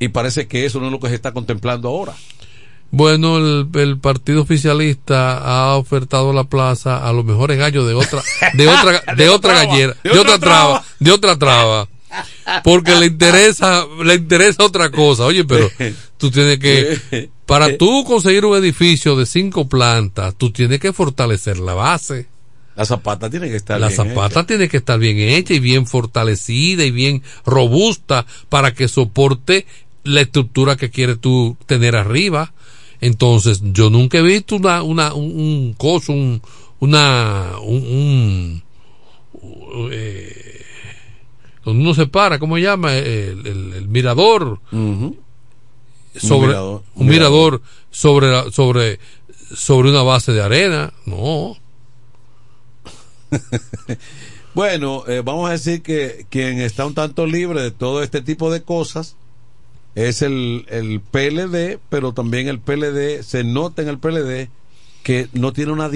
Y 0.00 0.08
parece 0.08 0.46
que 0.46 0.64
eso 0.64 0.80
no 0.80 0.86
es 0.86 0.92
lo 0.92 1.00
que 1.00 1.08
se 1.08 1.16
está 1.16 1.32
contemplando 1.32 1.88
ahora. 1.88 2.14
Bueno, 2.90 3.36
el, 3.36 3.68
el 3.74 3.98
partido 3.98 4.42
oficialista 4.42 5.38
ha 5.38 5.76
ofertado 5.76 6.32
la 6.32 6.44
plaza 6.44 7.06
a 7.06 7.12
los 7.12 7.24
mejores 7.24 7.58
gallos 7.58 7.86
de 7.86 7.94
otra, 7.94 8.22
de 8.54 8.68
otra, 8.68 9.02
de, 9.14 9.24
De 9.24 9.28
otra 9.28 9.52
otra 9.52 9.64
gallera, 9.66 9.96
de, 10.02 10.10
de 10.10 10.18
otra 10.18 10.38
traba, 10.38 10.66
traba. 10.66 10.84
de 10.98 11.12
otra 11.12 11.38
traba. 11.38 11.88
Porque 12.64 12.94
le 12.96 13.06
interesa, 13.06 13.84
le 14.02 14.14
interesa 14.14 14.64
otra 14.64 14.90
cosa. 14.90 15.24
Oye, 15.24 15.44
pero 15.44 15.70
tú 16.16 16.30
tienes 16.30 16.58
que, 16.58 17.30
para 17.46 17.76
tú 17.78 18.04
conseguir 18.04 18.44
un 18.44 18.56
edificio 18.56 19.16
de 19.16 19.26
cinco 19.26 19.68
plantas, 19.68 20.34
tú 20.34 20.50
tienes 20.50 20.80
que 20.80 20.92
fortalecer 20.92 21.58
la 21.58 21.74
base. 21.74 22.26
La 22.74 22.84
zapata 22.84 23.28
tiene 23.28 23.48
que 23.48 23.56
estar 23.56 23.80
La 23.80 23.88
bien 23.88 23.96
zapata 23.96 24.46
tiene 24.46 24.68
que 24.68 24.76
estar 24.76 24.98
bien 25.00 25.18
hecha 25.18 25.52
y 25.52 25.58
bien 25.58 25.84
fortalecida 25.86 26.84
y 26.84 26.92
bien 26.92 27.22
robusta 27.44 28.24
para 28.48 28.72
que 28.72 28.86
soporte 28.86 29.66
la 30.04 30.20
estructura 30.20 30.76
que 30.76 30.88
quieres 30.88 31.20
tú 31.20 31.56
tener 31.66 31.96
arriba. 31.96 32.52
Entonces, 33.00 33.60
yo 33.72 33.90
nunca 33.90 34.18
he 34.18 34.22
visto 34.22 34.56
una, 34.56 34.82
una, 34.82 35.14
un, 35.14 35.24
un 35.40 35.74
coso, 35.74 36.12
un, 36.12 36.42
una, 36.80 37.52
un, 37.62 38.62
un- 39.42 39.90
eh, 39.92 40.62
donde 41.64 41.82
uno 41.84 41.94
se 41.94 42.06
para, 42.06 42.38
¿cómo 42.38 42.56
se 42.56 42.62
llama? 42.62 42.94
El, 42.96 43.46
el- 43.46 43.72
el 43.74 43.88
mirador. 43.88 44.60
Sobre, 46.16 46.46
Un 46.46 46.46
mirador, 46.48 46.82
un 46.96 47.06
mirador 47.06 47.62
sobre, 47.90 48.30
la- 48.32 48.50
sobre, 48.50 48.98
sobre 49.54 49.90
una 49.90 50.02
base 50.02 50.32
de 50.32 50.42
arena. 50.42 50.92
No. 51.06 51.56
Bueno, 54.54 55.04
eh, 55.06 55.22
vamos 55.24 55.48
a 55.48 55.52
decir 55.52 55.82
que 55.82 56.26
quien 56.30 56.60
está 56.60 56.84
un 56.86 56.94
tanto 56.94 57.26
libre 57.26 57.62
de 57.62 57.70
todo 57.70 58.02
este 58.02 58.22
tipo 58.22 58.50
de 58.50 58.62
cosas 58.62 59.14
es 60.06 60.22
el, 60.22 60.64
el 60.68 61.00
PLD, 61.00 61.78
pero 61.88 62.12
también 62.12 62.48
el 62.48 62.60
PLD, 62.60 63.22
se 63.22 63.42
nota 63.44 63.82
en 63.82 63.88
el 63.88 63.98
PLD 63.98 64.48
que 65.02 65.28
no 65.32 65.52
tiene 65.52 65.72
una, 65.72 65.88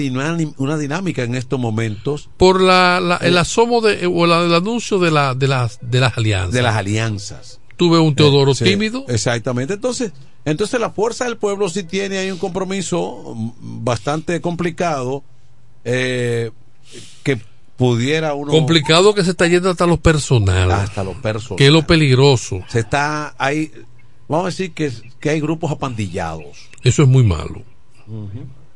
una 0.57 0.77
dinámica 0.77 1.23
en 1.23 1.35
estos 1.35 1.59
momentos 1.59 2.29
por 2.37 2.61
la, 2.61 2.99
la- 2.99 3.17
el 3.17 3.35
Eh. 3.35 3.39
asomo 3.39 3.81
de, 3.81 4.07
o 4.07 4.25
la- 4.25 4.43
el 4.43 4.53
anuncio 4.53 4.97
de, 4.99 5.11
la, 5.11 5.35
de, 5.35 5.47
las, 5.47 5.77
de 5.81 5.99
las 5.99 6.17
alianzas. 6.17 6.51
de 6.51 6.61
las 6.63 6.75
alianzas. 6.75 7.59
Tuve 7.77 7.99
un 7.99 8.15
Teodoro 8.15 8.51
Eh, 8.51 8.55
sí, 8.55 8.63
tímido. 8.65 9.05
Exactamente. 9.07 9.73
Entonces, 9.75 10.11
entonces 10.45 10.79
la 10.79 10.89
fuerza 10.91 11.25
del 11.25 11.37
pueblo 11.37 11.69
sí 11.69 11.83
tiene 11.83 12.17
ahí 12.17 12.31
un 12.31 12.37
compromiso 12.39 13.35
bastante 13.61 14.41
complicado 14.41 15.23
eh, 15.85 16.51
que 17.23 17.39
pudiera 17.77 18.33
uno 18.35 18.51
Complicado 18.51 19.13
que 19.13 19.23
se 19.23 19.31
está 19.31 19.47
yendo 19.47 19.69
hasta 19.69 19.85
lo 19.87 19.97
personal. 19.97 20.71
hasta 20.71 21.03
lo 21.03 21.13
personal. 21.21 21.57
Que 21.57 21.67
es 21.67 21.71
lo 21.73 21.85
peligroso. 21.85 22.61
se 22.67 22.79
está 22.79 23.35
ahí 23.37 23.71
vamos 24.27 24.45
a 24.45 24.49
decir 24.49 24.73
que, 24.73 24.91
que 25.19 25.29
hay 25.29 25.39
grupos 25.39 25.71
apandillados 25.71 26.69
Eso 26.83 27.03
es 27.03 27.09
muy 27.09 27.23
malo. 27.23 27.61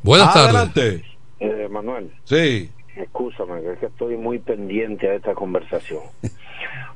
Buenas 0.03 0.33
tardes. 0.33 0.55
adelante 0.55 1.03
Eh, 1.39 1.67
Manuel, 1.69 2.11
sí 2.25 2.69
escúchame, 3.01 3.61
que 3.61 3.73
es 3.73 3.79
que 3.79 3.85
estoy 3.87 4.17
muy 4.17 4.39
pendiente 4.39 5.09
a 5.09 5.15
esta 5.15 5.33
conversación. 5.33 6.01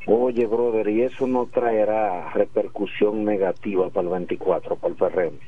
Oye, 0.07 0.45
brother, 0.47 0.87
y 0.89 1.03
eso 1.03 1.27
no 1.27 1.45
traerá 1.45 2.31
repercusión 2.33 3.23
negativa 3.23 3.89
para 3.89 4.07
el 4.07 4.13
24, 4.13 4.75
para 4.75 4.93
el 4.93 4.97
PRM. 4.97 5.39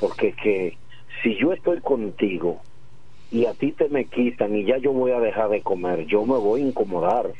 Porque 0.00 0.28
es 0.28 0.36
que 0.36 0.78
si 1.22 1.36
yo 1.38 1.52
estoy 1.52 1.80
contigo 1.80 2.60
y 3.30 3.46
a 3.46 3.54
ti 3.54 3.72
te 3.72 3.88
me 3.88 4.06
quitan 4.06 4.56
y 4.56 4.64
ya 4.64 4.78
yo 4.78 4.92
voy 4.92 5.12
a 5.12 5.20
dejar 5.20 5.48
de 5.50 5.62
comer, 5.62 6.06
yo 6.06 6.26
me 6.26 6.36
voy 6.36 6.62
a 6.62 6.66
incomodar. 6.66 7.30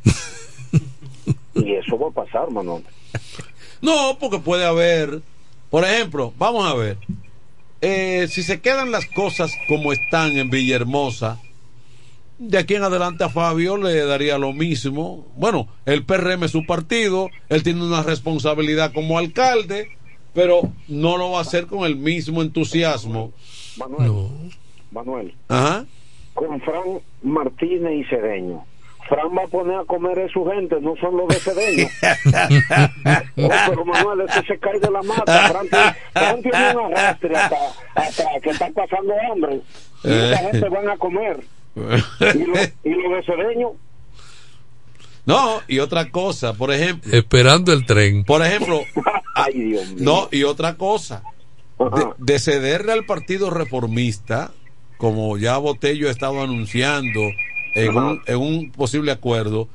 y 1.55 1.73
eso 1.73 1.99
va 1.99 2.09
a 2.09 2.25
pasar, 2.25 2.51
Manuel. 2.51 2.85
No 3.83 4.17
porque 4.19 4.39
puede 4.39 4.65
haber 4.65 5.21
por 5.71 5.85
ejemplo 5.85 6.33
vamos 6.39 6.67
a 6.67 6.75
ver 6.75 6.97
eh, 7.81 8.27
si 8.31 8.43
se 8.43 8.61
quedan 8.61 8.91
las 8.91 9.07
cosas 9.07 9.53
como 9.69 9.93
están 9.93 10.39
en 10.39 10.49
Villahermosa 10.49 11.39
de 12.39 12.59
aquí 12.59 12.75
en 12.75 12.83
adelante 12.83 13.23
a 13.23 13.29
Fabio 13.29 13.77
le 13.77 14.05
daría 14.05 14.37
lo 14.37 14.53
mismo. 14.53 15.27
Bueno, 15.37 15.69
el 15.87 16.05
PRM 16.05 16.43
es 16.45 16.51
su 16.51 16.67
partido, 16.67 17.31
él 17.49 17.63
tiene 17.63 17.85
una 17.85 18.03
responsabilidad 18.03 18.93
como 18.93 19.17
alcalde, 19.17 19.91
pero 20.35 20.63
no 20.89 21.19
lo 21.19 21.31
va 21.31 21.39
a 21.39 21.43
hacer 21.43 21.67
con 21.67 21.85
el 21.85 21.95
mismo 21.95 22.43
entusiasmo. 22.43 23.33
Manuel, 23.77 24.13
Manuel, 24.91 25.35
Ajá. 25.47 25.85
con 26.35 26.61
Fran 26.63 27.01
Martínez 27.23 28.05
y 28.05 28.05
Cedeño. 28.09 28.65
Fran 29.09 29.29
va 29.37 29.43
a 29.45 29.47
poner 29.49 29.77
a 29.79 29.85
comer 29.85 30.19
a 30.21 30.29
su 30.29 30.45
gente, 30.47 30.81
no 30.81 30.95
son 30.97 31.17
los 31.17 31.29
de 31.29 31.35
Cedeño. 31.37 31.87
Oh, 33.37 33.49
pero 33.69 33.85
Manuel, 33.85 34.29
eso 34.29 34.43
se 34.47 34.59
cae 34.59 34.79
de 34.79 34.91
la 34.91 35.03
mata. 35.03 35.49
Fran 35.49 35.69
tiene, 35.69 35.95
Fran 36.13 36.43
tiene 36.43 36.77
un 36.77 36.93
arrastre 36.95 37.37
hasta, 37.37 37.57
hasta 37.95 38.25
que 38.43 38.51
está 38.51 38.71
pasando 38.71 39.15
hambre. 39.33 39.61
Y 40.05 40.09
esa 40.09 40.35
Eh. 40.43 40.49
gente 40.53 40.69
van 40.69 40.89
a 40.91 40.97
comer. 40.97 41.41
Y 41.75 41.81
los 41.81 42.73
y 42.85 42.91
lo 42.91 43.17
de 43.17 43.23
Cedeño, 43.25 43.71
No, 45.25 45.61
y 45.69 45.79
otra 45.79 46.11
cosa, 46.11 46.53
por 46.55 46.73
ejemplo, 46.73 47.13
Esperando 47.17 47.73
el 47.73 47.87
tren. 47.87 48.25
por 48.25 48.45
ejemplo, 48.45 48.81
ay 49.35 49.53
Dios 49.55 49.87
mío. 49.93 49.97
no, 50.01 50.29
y 50.31 50.43
otra 50.45 50.75
cosa, 50.77 51.23
de, 51.79 52.07
de 52.19 52.39
cederle 52.39 52.93
al 52.93 53.05
Partido 53.07 53.49
Reformista, 53.51 54.51
como 54.99 55.37
ya 55.39 55.57
Botello 55.59 56.09
ha 56.09 56.11
estado 56.13 56.43
anunciando 56.43 57.21
en 57.75 57.97
un, 57.97 58.21
en 58.27 58.37
un 58.37 58.71
posible 58.73 59.13
acuerdo, 59.13 59.69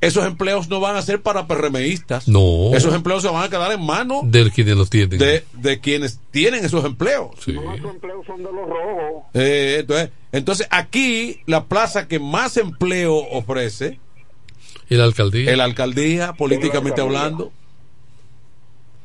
esos 0.00 0.24
empleos 0.24 0.68
no 0.70 0.80
van 0.80 0.96
a 0.96 1.02
ser 1.02 1.20
para 1.20 1.46
PRMistas. 1.46 2.26
No. 2.26 2.70
Esos 2.74 2.94
empleos 2.94 3.22
se 3.22 3.28
van 3.28 3.44
a 3.44 3.50
quedar 3.50 3.70
en 3.72 3.84
manos 3.84 4.22
Del 4.24 4.50
quienes 4.50 4.76
los 4.76 4.88
tienen. 4.88 5.18
de, 5.18 5.44
de 5.52 5.80
quienes 5.80 6.20
tienen 6.30 6.64
esos 6.64 6.84
empleos. 6.86 7.32
Sí. 7.44 7.52
no, 7.52 7.74
esos 7.74 7.90
empleos 7.90 8.24
son 8.26 8.38
de 8.38 8.44
los 8.44 8.66
rojos. 8.68 9.24
Eh, 9.34 9.76
entonces, 9.80 10.10
Entonces, 10.32 10.66
aquí 10.70 11.40
la 11.46 11.64
plaza 11.66 12.08
que 12.08 12.18
más 12.18 12.56
empleo 12.56 13.14
ofrece 13.16 14.00
¿Y 14.88 14.94
la 14.96 15.04
alcaldía? 15.04 15.54
la 15.56 15.64
alcaldía, 15.64 16.32
políticamente 16.32 17.00
hablando. 17.02 17.52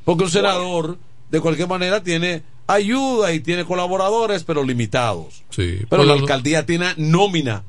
Porque 0.05 0.23
un 0.23 0.29
senador, 0.29 0.97
de 1.29 1.41
cualquier 1.41 1.67
manera, 1.67 2.03
tiene 2.03 2.43
ayuda 2.67 3.33
y 3.33 3.39
tiene 3.41 3.65
colaboradores, 3.65 4.43
pero 4.43 4.63
limitados. 4.63 5.43
Sí, 5.49 5.81
Pero 5.89 6.03
la 6.03 6.13
alcaldía 6.13 6.65
tiene 6.65 6.93
nómina, 6.97 7.63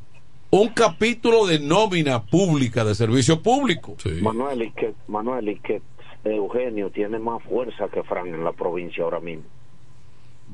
un 0.60 0.68
capítulo 0.68 1.46
de 1.46 1.58
nómina 1.58 2.24
pública, 2.24 2.84
de 2.84 2.94
servicio 2.94 3.42
público. 3.42 3.96
Manuel 4.22 4.62
y 4.62 4.70
que 4.72 4.94
Manuel 5.08 5.48
y 5.48 5.58
que 5.60 5.82
Eugenio 6.24 6.90
tiene 6.90 7.18
más 7.18 7.42
fuerza 7.42 7.88
que 7.88 8.02
Fran 8.02 8.28
en 8.28 8.44
la 8.44 8.52
provincia 8.52 9.04
ahora 9.04 9.20
mismo. 9.20 9.44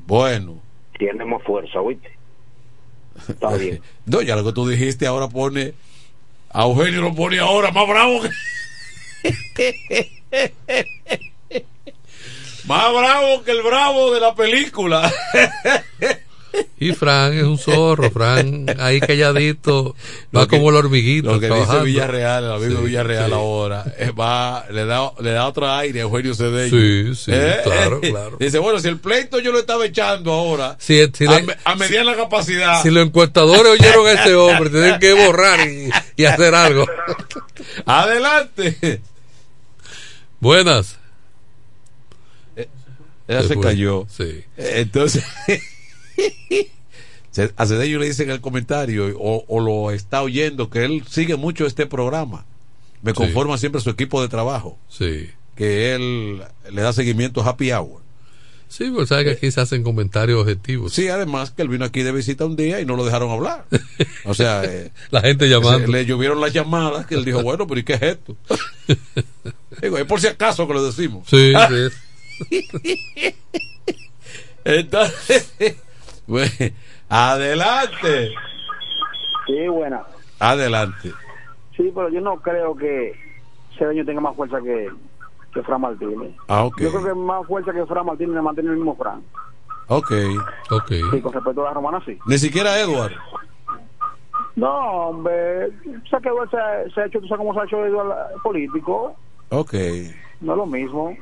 Bueno. 0.05 0.59
Tiene 0.97 1.25
más 1.25 1.41
fuerza, 1.43 1.79
¿oíste? 1.81 2.09
Está 3.27 3.53
bien. 3.57 3.81
No, 4.05 4.21
ya 4.21 4.35
lo 4.35 4.43
que 4.43 4.53
tú 4.53 4.67
dijiste 4.67 5.07
ahora 5.07 5.27
pone. 5.29 5.73
A 6.49 6.63
Eugenio 6.65 7.01
lo 7.01 7.15
pone 7.15 7.39
ahora 7.39 7.71
más 7.71 7.87
bravo 7.87 8.21
que. 9.55 9.75
más 12.67 12.93
bravo 12.93 13.43
que 13.43 13.51
el 13.51 13.63
bravo 13.63 14.13
de 14.13 14.19
la 14.19 14.35
película. 14.35 15.11
Y 16.79 16.91
Fran 16.93 17.33
es 17.33 17.43
un 17.43 17.57
zorro, 17.57 18.11
Fran 18.11 18.65
ahí 18.79 18.99
calladito, 18.99 19.95
va 20.35 20.43
que- 20.47 20.57
como 20.57 20.69
el 20.69 20.75
hormiguito. 20.75 21.31
Lo 21.33 21.39
que 21.39 21.47
trabajando. 21.47 21.83
dice 21.85 21.85
Villarreal, 21.93 22.43
el 22.43 22.51
amigo 22.51 22.79
Sí, 22.81 22.85
Villarreal 22.87 23.27
sí. 23.27 23.33
ahora, 23.33 23.85
eh, 23.97 24.11
va, 24.11 24.65
le 24.69 24.85
da, 24.85 25.11
le 25.19 25.31
da 25.31 25.47
otro 25.47 25.71
aire 25.71 25.99
a 25.99 26.03
Eugenio 26.03 26.35
Cedeño. 26.35 26.69
Sí, 26.69 27.15
sí, 27.15 27.31
claro, 27.63 28.01
claro. 28.01 28.37
Dice, 28.39 28.59
bueno, 28.59 28.79
si 28.79 28.87
el 28.89 28.99
pleito 28.99 29.39
yo 29.39 29.51
lo 29.51 29.59
estaba 29.59 29.85
echando 29.85 30.31
ahora, 30.33 30.75
Si, 30.79 31.03
si 31.13 31.25
a, 31.25 31.31
le- 31.31 31.43
me- 31.43 31.57
a 31.63 31.75
mediana 31.75 32.15
capacidad. 32.15 32.81
si 32.83 32.91
los 32.91 33.05
encuestadores 33.07 33.65
oyeron 33.79 34.05
a 34.07 34.11
ese 34.11 34.35
hombre, 34.35 34.69
tienen 34.69 34.99
que 34.99 35.13
borrar 35.13 35.67
y, 35.67 35.89
y 36.17 36.25
hacer 36.25 36.53
algo. 36.53 36.85
Adelante. 37.85 39.01
Buenas. 40.39 40.97
Ella 43.25 43.41
se 43.43 43.53
fue. 43.53 43.63
cayó. 43.63 44.05
Sí. 44.09 44.43
Eh, 44.57 44.73
Entonces, 44.81 45.23
se- 45.45 45.61
a 47.57 47.65
Cedeño 47.65 47.99
le 47.99 48.05
dicen 48.07 48.27
en 48.29 48.35
el 48.35 48.41
comentario, 48.41 49.15
o, 49.19 49.43
o 49.47 49.59
lo 49.59 49.91
está 49.91 50.21
oyendo, 50.21 50.69
que 50.69 50.85
él 50.85 51.03
sigue 51.09 51.35
mucho 51.35 51.65
este 51.65 51.85
programa. 51.85 52.45
Me 53.01 53.13
conforma 53.13 53.57
siempre 53.57 53.81
su 53.81 53.89
equipo 53.89 54.21
de 54.21 54.29
trabajo. 54.29 54.77
Sí. 54.89 55.29
Que 55.55 55.93
él 55.93 56.41
le 56.71 56.81
da 56.81 56.93
seguimiento 56.93 57.41
a 57.41 57.49
Happy 57.49 57.71
Hour. 57.71 58.01
Sí, 58.69 58.89
porque 58.89 59.05
sabes 59.07 59.25
que 59.25 59.31
aquí 59.31 59.51
se 59.51 59.61
hacen 59.61 59.83
comentarios 59.83 60.41
objetivos. 60.41 60.93
Sí, 60.93 61.07
además 61.07 61.51
que 61.51 61.61
él 61.61 61.67
vino 61.67 61.85
aquí 61.85 62.01
de 62.01 62.11
visita 62.11 62.45
un 62.45 62.55
día 62.55 62.79
y 62.79 62.85
no 62.85 62.95
lo 62.95 63.05
dejaron 63.05 63.29
hablar. 63.29 63.65
O 64.25 64.33
sea, 64.33 64.63
eh, 64.63 64.91
La 65.11 65.19
gente 65.21 65.49
llamando. 65.49 65.91
le 65.91 66.05
llovieron 66.05 66.39
las 66.39 66.53
llamadas 66.53 67.05
que 67.05 67.15
él 67.15 67.25
dijo, 67.25 67.43
bueno, 67.43 67.67
pero 67.67 67.79
¿y 67.81 67.83
qué 67.83 67.93
es 67.93 68.01
esto? 68.03 68.35
Digo, 69.81 69.97
es 69.97 70.05
por 70.05 70.21
si 70.21 70.27
acaso 70.27 70.65
que 70.65 70.73
lo 70.73 70.83
decimos. 70.83 71.27
Sí, 71.29 71.51
sí. 71.69 72.83
Entonces, 74.65 75.51
adelante. 77.09 78.31
Sí, 79.47 79.67
buena. 79.67 80.03
Adelante. 80.39 81.11
Sí, 81.75 81.91
pero 81.93 82.09
yo 82.09 82.21
no 82.21 82.37
creo 82.37 82.75
que 82.75 83.13
Cedeño 83.77 84.05
tenga 84.05 84.21
más 84.21 84.35
fuerza 84.35 84.59
que, 84.61 84.89
que 85.53 85.63
Fran 85.63 85.81
Martínez. 85.81 86.35
Ah, 86.47 86.63
ok. 86.65 86.79
Yo 86.81 86.91
creo 86.91 87.03
que 87.05 87.13
más 87.13 87.45
fuerza 87.47 87.71
que 87.73 87.85
Fran 87.85 88.05
Martínez 88.05 88.35
le 88.35 88.41
mantiene 88.41 88.69
el 88.71 88.77
mismo 88.77 88.95
Fran. 88.95 89.21
Ok. 89.87 90.11
Ok. 90.71 90.87
Sí, 91.11 91.21
con 91.21 91.33
respecto 91.33 91.61
a 91.61 91.69
la 91.69 91.73
romana, 91.73 92.01
sí. 92.05 92.17
Ni 92.25 92.37
siquiera 92.37 92.79
Edward. 92.79 93.13
No, 94.55 94.69
hombre, 95.09 95.65
o 95.67 96.07
sea 96.09 96.19
que 96.19 96.29
Eduardo 96.29 96.51
se, 96.51 96.57
ha- 96.57 96.93
se 96.93 97.01
ha 97.01 97.05
hecho, 97.07 97.19
tú 97.19 97.27
sabes 97.27 97.39
cómo 97.39 97.53
se 97.55 97.59
ha 97.61 97.63
hecho 97.63 97.83
Eduardo 97.85 98.15
político, 98.43 99.15
Ok. 99.49 99.73
no 100.41 100.51
es 100.53 100.57
lo 100.57 100.65
mismo. 100.67 101.17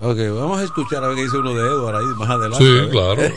Ok, 0.00 0.16
vamos 0.32 0.60
a 0.60 0.64
escuchar 0.64 1.02
a 1.02 1.08
ver 1.08 1.16
qué 1.16 1.24
dice 1.24 1.38
uno 1.38 1.52
de 1.54 1.68
Edward 1.68 1.96
ahí 1.96 2.04
más 2.16 2.30
adelante. 2.30 2.64
Sí, 2.64 2.70
ver. 2.70 2.88
claro. 2.90 3.20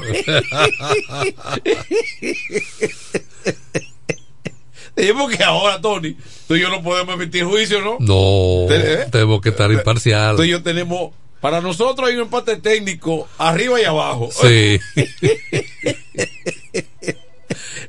Dijimos 4.96 5.36
que 5.36 5.44
ahora, 5.44 5.82
Tony, 5.82 6.16
tú 6.48 6.56
y 6.56 6.62
yo 6.62 6.70
no 6.70 6.84
podemos 6.84 7.16
emitir 7.16 7.46
juicio, 7.46 7.82
¿no? 7.82 7.98
No, 8.00 8.72
¿eh? 8.72 9.08
tenemos 9.12 9.42
que 9.42 9.50
estar 9.50 9.72
imparcial. 9.72 10.36
Tú 10.36 10.44
y 10.44 10.50
yo 10.50 10.62
tenemos, 10.62 11.14
para 11.40 11.62
nosotros 11.62 12.08
hay 12.08 12.14
un 12.16 12.22
empate 12.24 12.58
técnico 12.58 13.28
arriba 13.40 13.82
y 13.82 13.86
abajo. 13.86 14.30
Sí. 14.32 14.80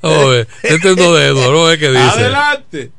Oye, 0.01 0.47
este 0.63 0.93
es 0.93 0.97
uno 0.97 1.13
de 1.13 1.27
Eduardo, 1.27 1.71
¿no? 1.71 1.79
¿Qué 1.79 1.91
dice? 1.91 2.01
Adelante. 2.01 2.91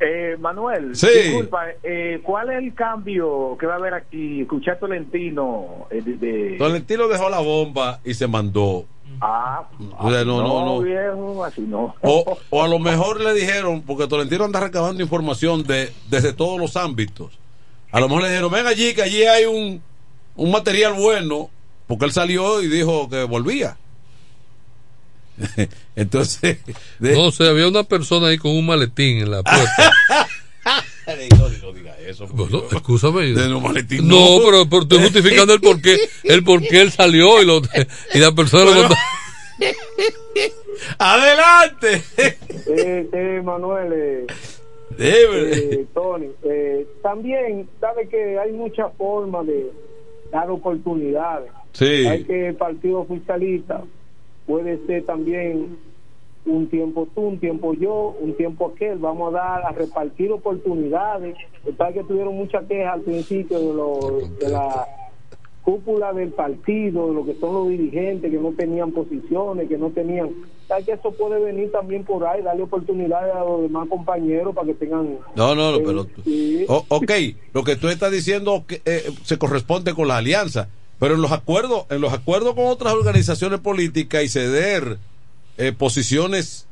Eh, 0.00 0.36
Manuel, 0.38 0.94
Sí. 0.94 1.08
disculpa, 1.08 1.64
eh, 1.82 2.20
¿cuál 2.22 2.50
es 2.50 2.58
el 2.62 2.72
cambio 2.74 3.56
que 3.58 3.66
va 3.66 3.74
a 3.74 3.76
haber 3.78 3.94
aquí? 3.94 4.42
Escuchar 4.42 4.78
Tolentino 4.78 5.86
eh, 5.90 6.02
de, 6.02 6.14
de- 6.16 6.56
Tolentino 6.56 7.08
dejó 7.08 7.28
la 7.28 7.40
bomba 7.40 7.98
y 8.04 8.14
se 8.14 8.26
mandó. 8.28 8.84
Ah, 9.20 9.66
O 9.98 10.10
sea, 10.12 10.24
no, 10.24 10.40
no, 10.42 10.64
no. 10.64 10.80
viejo, 10.82 11.42
así 11.44 11.62
no. 11.62 11.96
O, 12.02 12.38
o 12.50 12.62
a 12.62 12.68
lo 12.68 12.78
mejor 12.78 13.20
le 13.20 13.34
dijeron, 13.34 13.82
porque 13.82 14.06
Tolentino 14.06 14.44
anda 14.44 14.60
recabando 14.60 15.02
información 15.02 15.64
de, 15.64 15.90
desde 16.08 16.32
todos 16.32 16.60
los 16.60 16.76
ámbitos. 16.76 17.36
A 17.90 17.98
lo 17.98 18.06
mejor 18.08 18.22
le 18.22 18.28
dijeron, 18.28 18.52
ven 18.52 18.66
allí, 18.68 18.94
que 18.94 19.02
allí 19.02 19.24
hay 19.24 19.46
un, 19.46 19.82
un 20.36 20.50
material 20.52 20.92
bueno, 20.92 21.50
porque 21.88 22.04
él 22.04 22.12
salió 22.12 22.62
y 22.62 22.68
dijo 22.68 23.08
que 23.08 23.24
volvía. 23.24 23.76
Entonces, 25.96 26.58
de- 26.98 27.14
No 27.16 27.30
sé, 27.30 27.48
había 27.48 27.68
una 27.68 27.84
persona 27.84 28.28
ahí 28.28 28.38
con 28.38 28.52
un 28.52 28.66
maletín 28.66 29.18
en 29.18 29.30
la 29.30 29.42
puerta. 29.42 29.92
no, 31.38 31.48
no 31.48 31.72
diga 31.72 31.96
eso. 32.06 32.26
Bueno, 32.28 32.64
escúchame. 32.70 33.26
De 33.32 33.48
no 33.48 33.60
maletín, 33.60 34.06
No, 34.08 34.38
no. 34.38 34.44
pero, 34.44 34.68
pero 34.68 34.82
estoy 34.82 34.98
justificando 34.98 35.54
el 35.54 35.60
por 35.60 35.80
qué, 35.80 35.96
el 36.24 36.42
por 36.44 36.60
qué 36.62 36.80
él 36.82 36.90
salió 36.90 37.40
y, 37.42 37.46
lo, 37.46 37.60
y 38.14 38.18
la 38.18 38.32
persona 38.32 38.64
lo 38.64 38.72
Bueno. 38.72 38.88
contó. 38.88 39.02
Adelante. 40.98 42.02
Eh, 42.16 43.08
eh, 43.12 43.40
Manuel, 43.44 43.92
eh, 43.92 44.26
Debe. 44.96 45.52
eh, 45.80 45.86
Tony, 45.94 46.28
eh, 46.44 46.86
también 47.02 47.68
sabe 47.80 48.08
que 48.08 48.38
hay 48.38 48.52
muchas 48.52 48.86
formas 48.96 49.46
de 49.46 49.70
dar 50.32 50.50
oportunidades. 50.50 51.50
Sí. 51.72 52.06
Hay 52.06 52.24
que 52.24 52.48
el 52.48 52.54
partido 52.56 53.00
oficialista 53.00 53.82
puede 54.48 54.84
ser 54.86 55.04
también 55.04 55.76
un 56.46 56.68
tiempo 56.68 57.06
tú, 57.14 57.20
un 57.20 57.38
tiempo 57.38 57.74
yo, 57.74 58.16
un 58.20 58.34
tiempo 58.34 58.72
aquel. 58.74 58.98
Vamos 58.98 59.34
a 59.34 59.38
dar 59.38 59.62
a 59.66 59.70
repartir 59.72 60.32
oportunidades. 60.32 61.36
Está 61.66 61.92
que 61.92 62.02
tuvieron 62.02 62.34
muchas 62.34 62.64
quejas 62.66 62.94
al 62.94 63.02
principio 63.02 63.58
de, 63.60 63.74
lo, 63.74 64.18
de 64.40 64.48
la 64.48 64.86
cúpula 65.62 66.14
del 66.14 66.30
partido, 66.30 67.08
de 67.08 67.14
lo 67.14 67.26
que 67.26 67.34
son 67.34 67.52
los 67.52 67.68
dirigentes 67.68 68.30
que 68.30 68.38
no 68.38 68.52
tenían 68.52 68.90
posiciones, 68.92 69.68
que 69.68 69.76
no 69.76 69.90
tenían. 69.90 70.30
Sabes 70.66 70.86
que 70.86 70.92
eso 70.92 71.12
puede 71.12 71.38
venir 71.40 71.70
también 71.70 72.04
por 72.04 72.24
ahí, 72.26 72.42
darle 72.42 72.62
oportunidades 72.62 73.34
a 73.34 73.40
los 73.44 73.62
demás 73.62 73.86
compañeros 73.88 74.54
para 74.54 74.66
que 74.68 74.74
tengan. 74.74 75.18
No, 75.34 75.54
no, 75.54 75.72
no, 75.72 75.76
eh, 75.78 75.82
pero. 75.84 76.06
sí. 76.24 76.64
O- 76.68 76.84
ok, 76.88 77.10
lo 77.52 77.64
que 77.64 77.76
tú 77.76 77.88
estás 77.88 78.10
diciendo 78.10 78.64
que, 78.66 78.80
eh, 78.86 79.10
se 79.24 79.36
corresponde 79.38 79.92
con 79.92 80.08
la 80.08 80.16
alianza, 80.16 80.70
pero 80.98 81.14
en 81.14 81.22
los 81.22 81.32
acuerdos, 81.32 81.84
en 81.90 82.00
los 82.00 82.12
acuerdos 82.12 82.54
con 82.54 82.66
otras 82.66 82.94
organizaciones 82.94 83.60
políticas 83.60 84.22
y 84.24 84.28
ceder 84.28 84.98
eh, 85.56 85.72
posiciones 85.72 86.66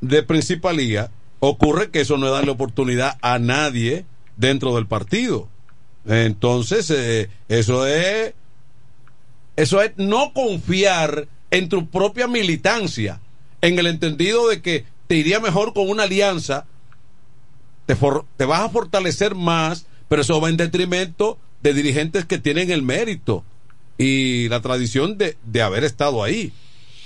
de 0.00 0.22
principalía, 0.22 1.10
ocurre 1.40 1.90
que 1.90 2.00
eso 2.00 2.16
no 2.16 2.26
es 2.26 2.32
darle 2.32 2.50
oportunidad 2.50 3.18
a 3.22 3.38
nadie 3.38 4.04
dentro 4.36 4.74
del 4.74 4.86
partido. 4.86 5.48
Entonces, 6.06 6.90
eh, 6.90 7.28
eso 7.48 7.86
es 7.86 8.34
eso 9.56 9.82
es 9.82 9.92
no 9.96 10.32
confiar 10.32 11.26
en 11.50 11.68
tu 11.68 11.88
propia 11.88 12.28
militancia, 12.28 13.20
en 13.60 13.78
el 13.78 13.86
entendido 13.88 14.48
de 14.48 14.62
que 14.62 14.84
te 15.08 15.16
iría 15.16 15.40
mejor 15.40 15.72
con 15.74 15.88
una 15.88 16.04
alianza 16.04 16.66
te, 17.86 17.96
for- 17.96 18.24
te 18.36 18.44
vas 18.44 18.60
a 18.60 18.68
fortalecer 18.68 19.34
más, 19.34 19.86
pero 20.08 20.22
eso 20.22 20.40
va 20.40 20.48
en 20.50 20.56
detrimento 20.58 21.38
de 21.62 21.72
dirigentes 21.74 22.24
que 22.26 22.38
tienen 22.38 22.70
el 22.70 22.82
mérito 22.82 23.44
y 23.98 24.48
la 24.48 24.60
tradición 24.62 25.18
de, 25.18 25.36
de 25.44 25.60
haber 25.62 25.84
estado 25.84 26.22
ahí, 26.22 26.52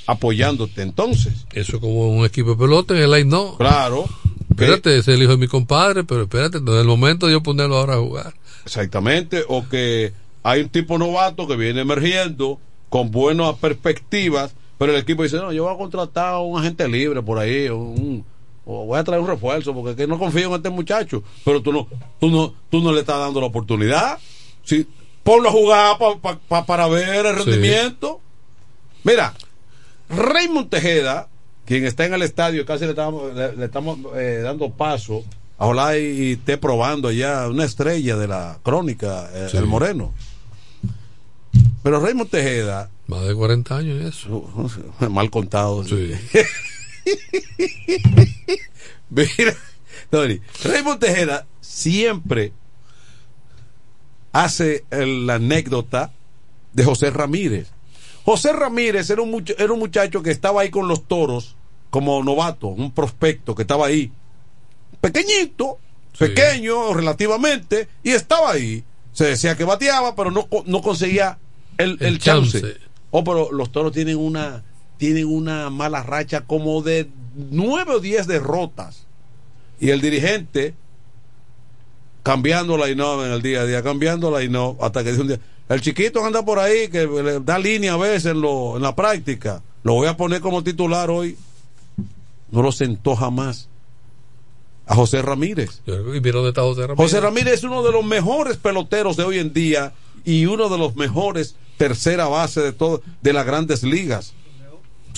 apoyándote 0.06 0.82
entonces. 0.82 1.46
Eso 1.52 1.80
como 1.80 2.08
un 2.08 2.24
equipo 2.24 2.50
de 2.50 2.56
pelota 2.56 2.94
en 2.94 3.02
el 3.02 3.10
line 3.10 3.24
no. 3.30 3.56
Claro. 3.56 4.04
Espérate, 4.50 4.98
es 4.98 5.08
el 5.08 5.22
hijo 5.22 5.32
de 5.32 5.38
mi 5.38 5.48
compadre, 5.48 6.04
pero 6.04 6.22
espérate, 6.22 6.58
es 6.58 6.64
el 6.64 6.84
momento 6.86 7.26
de 7.26 7.32
yo 7.32 7.42
ponerlo 7.42 7.76
ahora 7.78 7.94
a 7.94 7.98
jugar. 7.98 8.34
Exactamente, 8.64 9.42
o 9.48 9.66
que 9.68 10.12
hay 10.42 10.60
un 10.60 10.68
tipo 10.68 10.98
novato 10.98 11.46
que 11.48 11.56
viene 11.56 11.80
emergiendo 11.80 12.60
con 12.90 13.10
buenas 13.10 13.54
perspectivas, 13.56 14.54
pero 14.76 14.92
el 14.92 14.98
equipo 14.98 15.22
dice, 15.22 15.36
no, 15.36 15.52
yo 15.52 15.64
voy 15.64 15.74
a 15.74 15.78
contratar 15.78 16.34
a 16.34 16.38
un 16.40 16.60
agente 16.60 16.86
libre 16.88 17.22
por 17.22 17.38
ahí, 17.38 17.68
un- 17.70 18.24
o 18.64 18.84
voy 18.86 18.98
a 18.98 19.04
traer 19.04 19.20
un 19.22 19.26
refuerzo, 19.26 19.72
porque 19.74 19.90
es 19.92 19.96
que 19.96 20.06
no 20.06 20.18
confío 20.18 20.48
en 20.48 20.54
este 20.54 20.70
muchacho, 20.70 21.22
pero 21.44 21.62
tú 21.62 21.72
no, 21.72 21.88
tú 22.20 22.30
no, 22.30 22.54
tú 22.70 22.80
no 22.82 22.92
le 22.92 23.00
estás 23.00 23.18
dando 23.18 23.40
la 23.40 23.46
oportunidad. 23.46 24.18
Si, 24.64 24.86
ponlo 25.22 25.48
a 25.48 25.52
jugar 25.52 25.98
pa- 25.98 26.18
pa- 26.18 26.38
pa- 26.38 26.66
para 26.66 26.88
ver 26.88 27.26
el 27.26 27.36
Sí. 27.38 27.42
rendimiento. 27.44 28.20
Mira, 29.04 29.34
Raymond 30.08 30.68
Tejeda 30.70 31.28
quien 31.64 31.84
está 31.86 32.04
en 32.04 32.14
el 32.14 32.22
estadio, 32.22 32.66
casi 32.66 32.84
le 32.84 32.90
estamos, 32.90 33.32
le, 33.34 33.56
le 33.56 33.64
estamos 33.66 33.98
eh, 34.16 34.40
dando 34.42 34.70
paso. 34.70 35.24
Ojalá 35.58 35.96
y, 35.96 36.32
esté 36.32 36.58
probando 36.58 37.10
ya 37.12 37.48
una 37.48 37.64
estrella 37.64 38.16
de 38.16 38.26
la 38.26 38.58
crónica, 38.64 39.30
eh, 39.32 39.46
Sí. 39.50 39.56
el 39.58 39.66
Moreno. 39.66 40.12
Pero 41.84 42.00
Raymond 42.00 42.30
Tejeda, 42.30 42.90
Más 43.06 43.26
de 43.26 43.34
40 43.34 43.76
años 43.76 44.04
eso. 44.04 44.50
mal 45.10 45.30
contado. 45.30 45.84
Mira, 49.10 49.54
Tony, 50.10 50.40
Raymond 50.64 50.98
Tejeda 51.00 51.46
siempre 51.60 52.52
hace 54.32 54.84
la 54.90 55.34
anécdota 55.34 56.12
de 56.72 56.84
José 56.84 57.10
Ramírez. 57.10 57.68
José 58.24 58.52
Ramírez 58.52 59.10
era 59.10 59.20
un, 59.22 59.32
much- 59.32 59.54
era 59.58 59.72
un 59.72 59.78
muchacho 59.78 60.22
que 60.22 60.30
estaba 60.30 60.62
ahí 60.62 60.70
con 60.70 60.88
los 60.88 61.06
toros 61.06 61.56
como 61.90 62.22
novato, 62.24 62.68
un 62.68 62.92
prospecto 62.92 63.54
que 63.54 63.62
estaba 63.62 63.86
ahí. 63.86 64.10
Pequeñito, 65.00 65.78
pequeño 66.18 66.94
relativamente, 66.94 67.88
y 68.02 68.10
estaba 68.10 68.52
ahí. 68.52 68.84
Se 69.12 69.26
decía 69.26 69.56
que 69.56 69.64
bateaba, 69.64 70.14
pero 70.14 70.30
no, 70.30 70.46
co- 70.46 70.62
no 70.66 70.80
conseguía 70.80 71.38
el, 71.76 71.96
el 72.00 72.06
El 72.06 72.18
chance. 72.18 72.60
chance. 72.60 72.76
Oh, 73.10 73.24
pero 73.24 73.50
los 73.52 73.70
toros 73.72 73.92
tienen 73.92 74.16
una, 74.16 74.62
tienen 74.96 75.26
una 75.26 75.68
mala 75.68 76.02
racha 76.02 76.42
como 76.42 76.80
de 76.82 77.08
nueve 77.34 77.94
o 77.96 78.00
diez 78.00 78.26
derrotas. 78.26 79.06
Y 79.80 79.90
el 79.90 80.00
dirigente, 80.00 80.74
cambiándola 82.22 82.88
y 82.88 82.94
no 82.94 83.24
en 83.24 83.32
el 83.32 83.42
día 83.42 83.62
a 83.62 83.66
día, 83.66 83.82
cambiándola 83.82 84.42
y 84.42 84.48
no, 84.48 84.76
hasta 84.80 85.02
que 85.02 85.10
dice 85.10 85.22
un 85.22 85.28
día, 85.28 85.40
el 85.68 85.80
chiquito 85.80 86.24
anda 86.24 86.44
por 86.44 86.58
ahí 86.58 86.88
que 86.88 87.06
le 87.06 87.40
da 87.40 87.58
línea 87.58 87.94
a 87.94 87.96
veces 87.96 88.26
en, 88.26 88.40
lo, 88.40 88.76
en 88.76 88.82
la 88.82 88.94
práctica, 88.94 89.62
lo 89.82 89.94
voy 89.94 90.08
a 90.08 90.16
poner 90.16 90.40
como 90.40 90.62
titular 90.62 91.10
hoy. 91.10 91.36
No 92.50 92.62
lo 92.62 92.70
sentó 92.70 93.16
jamás 93.16 93.68
a 94.86 94.94
José 94.94 95.22
Ramírez. 95.22 95.80
Y 95.86 96.20
mira 96.20 96.32
dónde 96.32 96.50
está 96.50 96.62
José 96.62 96.82
Ramírez. 96.82 96.96
José 96.98 97.20
Ramírez 97.20 97.54
es 97.54 97.64
uno 97.64 97.82
de 97.82 97.92
los 97.92 98.04
mejores 98.04 98.58
peloteros 98.58 99.16
de 99.16 99.24
hoy 99.24 99.38
en 99.38 99.52
día 99.52 99.92
y 100.24 100.46
uno 100.46 100.68
de 100.68 100.78
los 100.78 100.94
mejores 100.96 101.56
tercera 101.78 102.26
base 102.26 102.60
de 102.60 102.72
todo 102.72 103.02
de 103.22 103.32
las 103.32 103.46
grandes 103.46 103.82
ligas. 103.82 104.34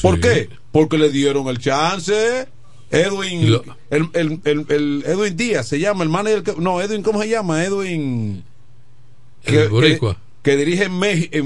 ¿Por 0.01 0.21
qué? 0.21 0.49
Porque 0.73 0.99
le 0.99 1.11
dieron 1.11 1.49
el 1.49 1.59
chance. 1.59 2.47
Edwin, 2.91 3.51
lo- 3.51 3.65
el, 3.91 4.09
el- 4.15 4.41
el- 4.45 4.67
el 4.69 5.05
Edwin 5.07 5.37
Díaz 5.37 5.69
se 5.69 5.79
llama, 5.81 6.05
el 6.05 6.11
manager, 6.11 6.43
que- 6.43 6.55
no, 6.59 6.81
Edwin, 6.81 7.03
¿cómo 7.03 7.21
se 7.23 7.29
llama? 7.29 7.65
Edwin. 7.65 8.45
El 9.45 9.69
boricua. 9.69 10.17
que 10.43 10.57
dirige 10.59 10.85
en, 10.85 10.99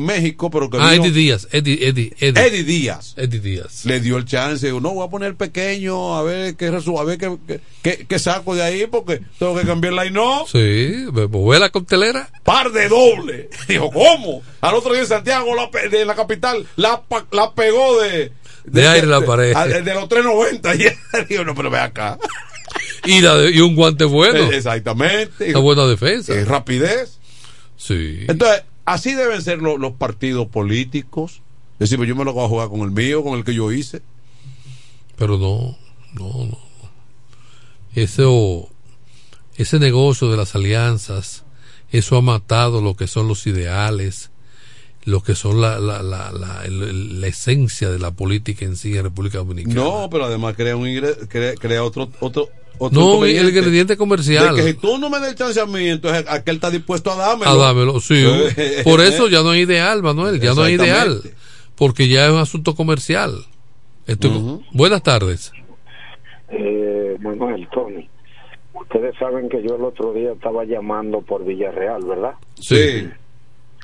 México, 0.05 0.51
pero 0.51 0.69
que 0.70 0.77
Ah, 0.81 0.90
vino- 0.90 1.05
Eddie 1.05 1.12
Díaz. 1.12 1.47
Eddie, 1.52 1.86
Eddie, 1.89 2.12
Eddie. 2.19 2.43
Eddie 2.47 2.65
Díaz. 2.65 3.15
Eddie 3.16 3.39
Díaz. 3.39 3.85
le 3.85 4.01
dio 4.01 4.16
el 4.16 4.24
chance. 4.24 4.66
Digo, 4.66 4.81
no, 4.81 4.93
voy 4.93 5.06
a 5.06 5.10
poner 5.10 5.36
pequeño, 5.36 6.16
a 6.16 6.23
ver 6.24 6.56
qué 6.56 6.66
a 6.66 7.05
ver 7.05 7.19
qué, 7.19 8.06
qué- 8.09 8.19
saco 8.19 8.56
de 8.56 8.62
ahí, 8.62 8.86
porque 8.89 9.20
tengo 9.39 9.56
que 9.56 9.65
cambiar 9.65 9.93
la 9.94 10.05
y 10.05 10.10
no. 10.10 10.47
Sí, 10.51 11.06
me 11.12 11.28
mover 11.28 11.60
la 11.60 11.70
coctelera. 11.70 12.28
Par 12.43 12.73
de 12.73 12.89
doble. 12.89 13.51
Dijo, 13.69 13.89
¿cómo? 13.93 14.43
Al 14.60 14.74
otro 14.74 14.93
día 14.93 15.02
en 15.02 15.06
Santiago, 15.09 15.55
la, 15.55 15.70
de 15.89 16.05
la 16.05 16.16
capital, 16.16 16.66
la, 16.74 17.01
la 17.31 17.55
pegó 17.55 18.01
de. 18.02 18.32
De 18.64 18.86
aire 18.89 19.06
la 19.06 19.20
pared. 19.24 19.55
a- 19.55 19.66
De, 19.66 19.94
los 19.94 20.09
390. 20.09 20.74
Y 20.76 21.24
digo, 21.28 21.44
no, 21.44 21.55
pero 21.55 21.70
ve 21.70 21.78
acá. 21.78 22.18
Y, 23.05 23.20
la 23.20 23.36
de- 23.36 23.51
y 23.52 23.60
un 23.60 23.74
guante 23.76 24.05
bueno. 24.05 24.39
Eh, 24.51 24.56
Exactamente. 24.56 25.51
Una 25.51 25.59
buena 25.60 25.86
defensa. 25.86 26.32
Eh, 26.35 26.44
rapidez. 26.44 27.18
Sí. 27.76 28.24
Entonces, 28.28 28.64
así 28.85 29.14
deben 29.14 29.40
ser 29.43 29.59
lo- 29.59 29.78
los 29.78 29.93
partidos 29.93 30.48
políticos. 30.48 31.40
Decir, 31.78 31.97
pues 31.97 32.09
yo 32.09 32.16
me 32.16 32.24
lo 32.24 32.32
voy 32.32 32.44
a 32.44 32.48
jugar 32.48 32.68
con 32.68 32.80
el 32.80 32.90
mío, 32.90 33.22
con 33.22 33.39
el 33.39 33.44
que 33.44 33.55
yo 33.55 33.70
hice. 33.72 34.02
Pero 35.16 35.39
no, 35.39 35.76
no, 36.14 36.44
no. 36.47 36.59
Eso, 37.94 38.68
ese 39.56 39.78
negocio 39.78 40.28
de 40.30 40.36
las 40.36 40.55
alianzas, 40.55 41.44
eso 41.90 42.16
ha 42.16 42.20
matado 42.22 42.80
lo 42.80 42.94
que 42.97 43.06
son 43.06 43.28
los 43.28 43.47
ideales, 43.47 44.30
lo 45.09 45.22
que 45.22 45.35
son 45.35 45.60
la, 45.60 45.78
la, 45.78 46.02
la, 46.02 46.30
la, 46.32 46.62
el- 46.64 47.20
la 47.20 47.26
esencia 47.26 47.89
de 47.90 47.98
la 47.98 48.10
política 48.10 48.64
en 48.64 48.76
sí 48.76 48.97
en 48.97 49.05
República 49.05 49.39
Dominicana. 49.39 49.74
No, 49.74 50.09
pero 50.10 50.24
además 50.26 50.55
crea 50.56 50.76
un 50.76 50.86
ingre- 50.86 51.26
crea, 51.28 51.55
crea 51.55 51.82
otro 51.85 52.09
otro 52.20 52.48
otro 52.78 53.01
No, 53.01 53.06
inconveniente. 53.09 53.43
el 53.51 53.56
ingrediente 53.56 53.97
comercial. 53.97 54.55
De 54.55 54.62
que 54.62 54.68
si 54.68 54.74
tú 54.78 54.98
no 54.98 55.10
me 55.10 55.18
das 55.18 55.30
el 55.30 55.35
chance 55.35 55.60
a 55.60 55.66
mí, 55.66 55.89
entonces 55.89 56.24
aquel 56.28 56.56
está 56.56 56.70
dispuesto 56.70 57.10
a 57.10 57.16
dármelo. 57.16 57.51
Ah, 57.51 57.56
dámelo, 57.56 58.01
sí. 58.01 58.24
Por 58.85 59.01
eso 59.01 59.28
ya 59.28 59.43
no 59.43 59.51
hay 59.51 59.62
ideal, 59.62 60.02
Manuel, 60.02 60.40
ya 60.40 60.55
no 60.55 60.62
hay 60.62 60.74
ideal. 60.74 61.22
Porque 61.74 62.09
ya 62.09 62.26
es 62.26 62.32
un 62.32 62.39
asunto 62.39 62.74
comercial. 62.74 63.44
Esto- 64.06 64.62
Buenas 64.72 65.02
tardes. 65.02 65.52
Eh, 66.51 67.16
Manuel, 67.20 67.68
Tony, 67.72 68.09
ustedes 68.74 69.14
saben 69.18 69.48
que 69.48 69.62
yo 69.62 69.76
el 69.76 69.82
otro 69.85 70.12
día 70.12 70.32
estaba 70.32 70.64
llamando 70.64 71.20
por 71.20 71.44
Villarreal, 71.44 72.05
¿verdad? 72.05 72.32
Sí. 72.60 73.09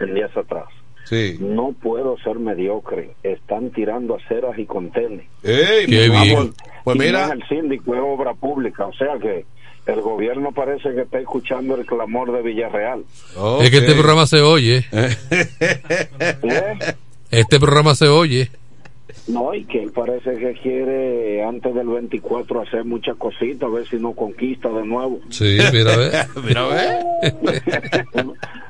En 0.00 0.14
días 0.14 0.34
atrás. 0.36 0.64
Sí. 1.04 1.36
No 1.40 1.72
puedo 1.72 2.16
ser 2.18 2.38
mediocre. 2.38 3.10
Están 3.22 3.70
tirando 3.70 4.16
aceras 4.16 4.58
y 4.58 4.64
contenes. 4.64 5.26
Ey, 5.42 5.86
Qué 5.86 6.08
bien. 6.08 6.52
Pues 6.82 6.98
mira, 6.98 7.30
el 7.32 7.46
síndico 7.48 7.94
es 7.94 8.00
obra 8.02 8.34
pública. 8.34 8.86
O 8.86 8.92
sea 8.92 9.18
que 9.20 9.44
el 9.86 10.00
gobierno 10.00 10.52
parece 10.52 10.94
que 10.94 11.02
está 11.02 11.18
escuchando 11.18 11.76
el 11.76 11.86
clamor 11.86 12.32
de 12.32 12.42
Villarreal. 12.42 13.04
Es 13.60 13.70
que 13.70 13.78
este 13.78 13.94
programa 13.94 14.26
se 14.26 14.40
oye. 14.40 14.84
¿Eh? 14.92 15.16
Este 17.30 17.58
programa 17.58 17.94
se 17.94 18.08
oye. 18.08 18.50
No, 19.28 19.54
y 19.54 19.64
que 19.64 19.82
él 19.82 19.92
parece 19.92 20.34
que 20.36 20.54
quiere 20.62 21.44
antes 21.44 21.74
del 21.74 21.86
24 21.88 22.62
hacer 22.62 22.84
muchas 22.84 23.16
cositas, 23.16 23.62
a 23.62 23.72
ver 23.72 23.86
si 23.88 23.96
no 23.96 24.12
conquista 24.12 24.68
de 24.70 24.84
nuevo. 24.86 25.20
Sí, 25.30 25.58
mira, 25.72 25.92
a 25.94 25.96
ver. 25.96 26.26
mira, 26.44 26.64
a 26.64 26.68
ver. 26.68 27.04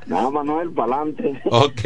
Nada, 0.06 0.31
Manuel, 0.31 0.70
para 0.70 0.97
adelante. 0.97 1.40
Ok, 1.51 1.81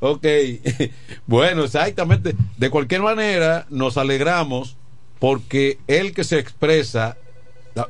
ok. 0.00 0.26
Bueno, 1.26 1.64
exactamente. 1.64 2.34
De 2.56 2.70
cualquier 2.70 3.02
manera, 3.02 3.66
nos 3.70 3.96
alegramos 3.98 4.76
porque 5.18 5.78
el 5.88 6.14
que 6.14 6.24
se 6.24 6.38
expresa, 6.38 7.16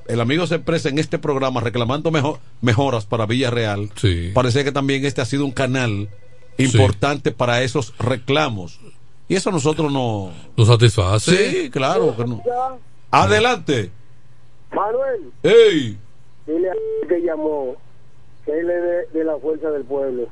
el 0.08 0.20
amigo 0.20 0.46
se 0.46 0.56
expresa 0.56 0.88
en 0.88 0.98
este 0.98 1.18
programa 1.18 1.60
reclamando 1.60 2.10
mejo- 2.10 2.40
mejoras 2.62 3.04
para 3.06 3.26
Villarreal. 3.26 3.90
Sí. 3.96 4.30
Parece 4.34 4.64
que 4.64 4.72
también 4.72 5.04
este 5.04 5.20
ha 5.20 5.24
sido 5.24 5.44
un 5.44 5.52
canal 5.52 6.08
importante 6.58 7.30
para 7.30 7.62
esos 7.62 7.94
reclamos. 7.98 8.80
Y 9.28 9.36
eso 9.36 9.50
a 9.50 9.52
nosotros 9.52 9.92
no... 9.92 10.32
¿Nos 10.56 10.68
satisface? 10.68 11.36
Sí, 11.36 11.70
claro. 11.70 12.16
que 12.16 12.24
no. 12.24 12.42
Adelante. 13.10 13.90
Manuel, 14.72 15.32
¡Ey! 15.42 15.98
dile 16.46 16.70
a 16.70 16.74
que 17.08 17.20
llamó, 17.22 17.76
que 18.44 18.52
él 18.58 18.70
es 18.70 18.82
de, 19.12 19.18
de 19.18 19.24
la 19.24 19.36
fuerza 19.38 19.70
del 19.70 19.84
pueblo, 19.84 20.28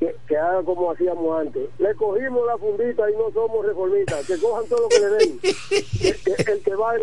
que, 0.00 0.14
que 0.26 0.36
haga 0.36 0.62
como 0.62 0.90
hacíamos 0.90 1.40
antes. 1.40 1.68
Le 1.78 1.94
cogimos 1.94 2.46
la 2.46 2.56
fundita 2.58 3.10
y 3.10 3.14
no 3.14 3.30
somos 3.32 3.64
reformistas, 3.66 4.26
que 4.26 4.38
cojan 4.38 4.66
todo 4.68 4.80
lo 4.82 4.88
que 4.88 4.98
le 5.00 5.08
den. 5.10 5.40
El, 5.42 6.16
que- 6.22 6.52
el 6.52 6.62
que 6.62 6.74
va 6.74 6.90
a 6.92 6.94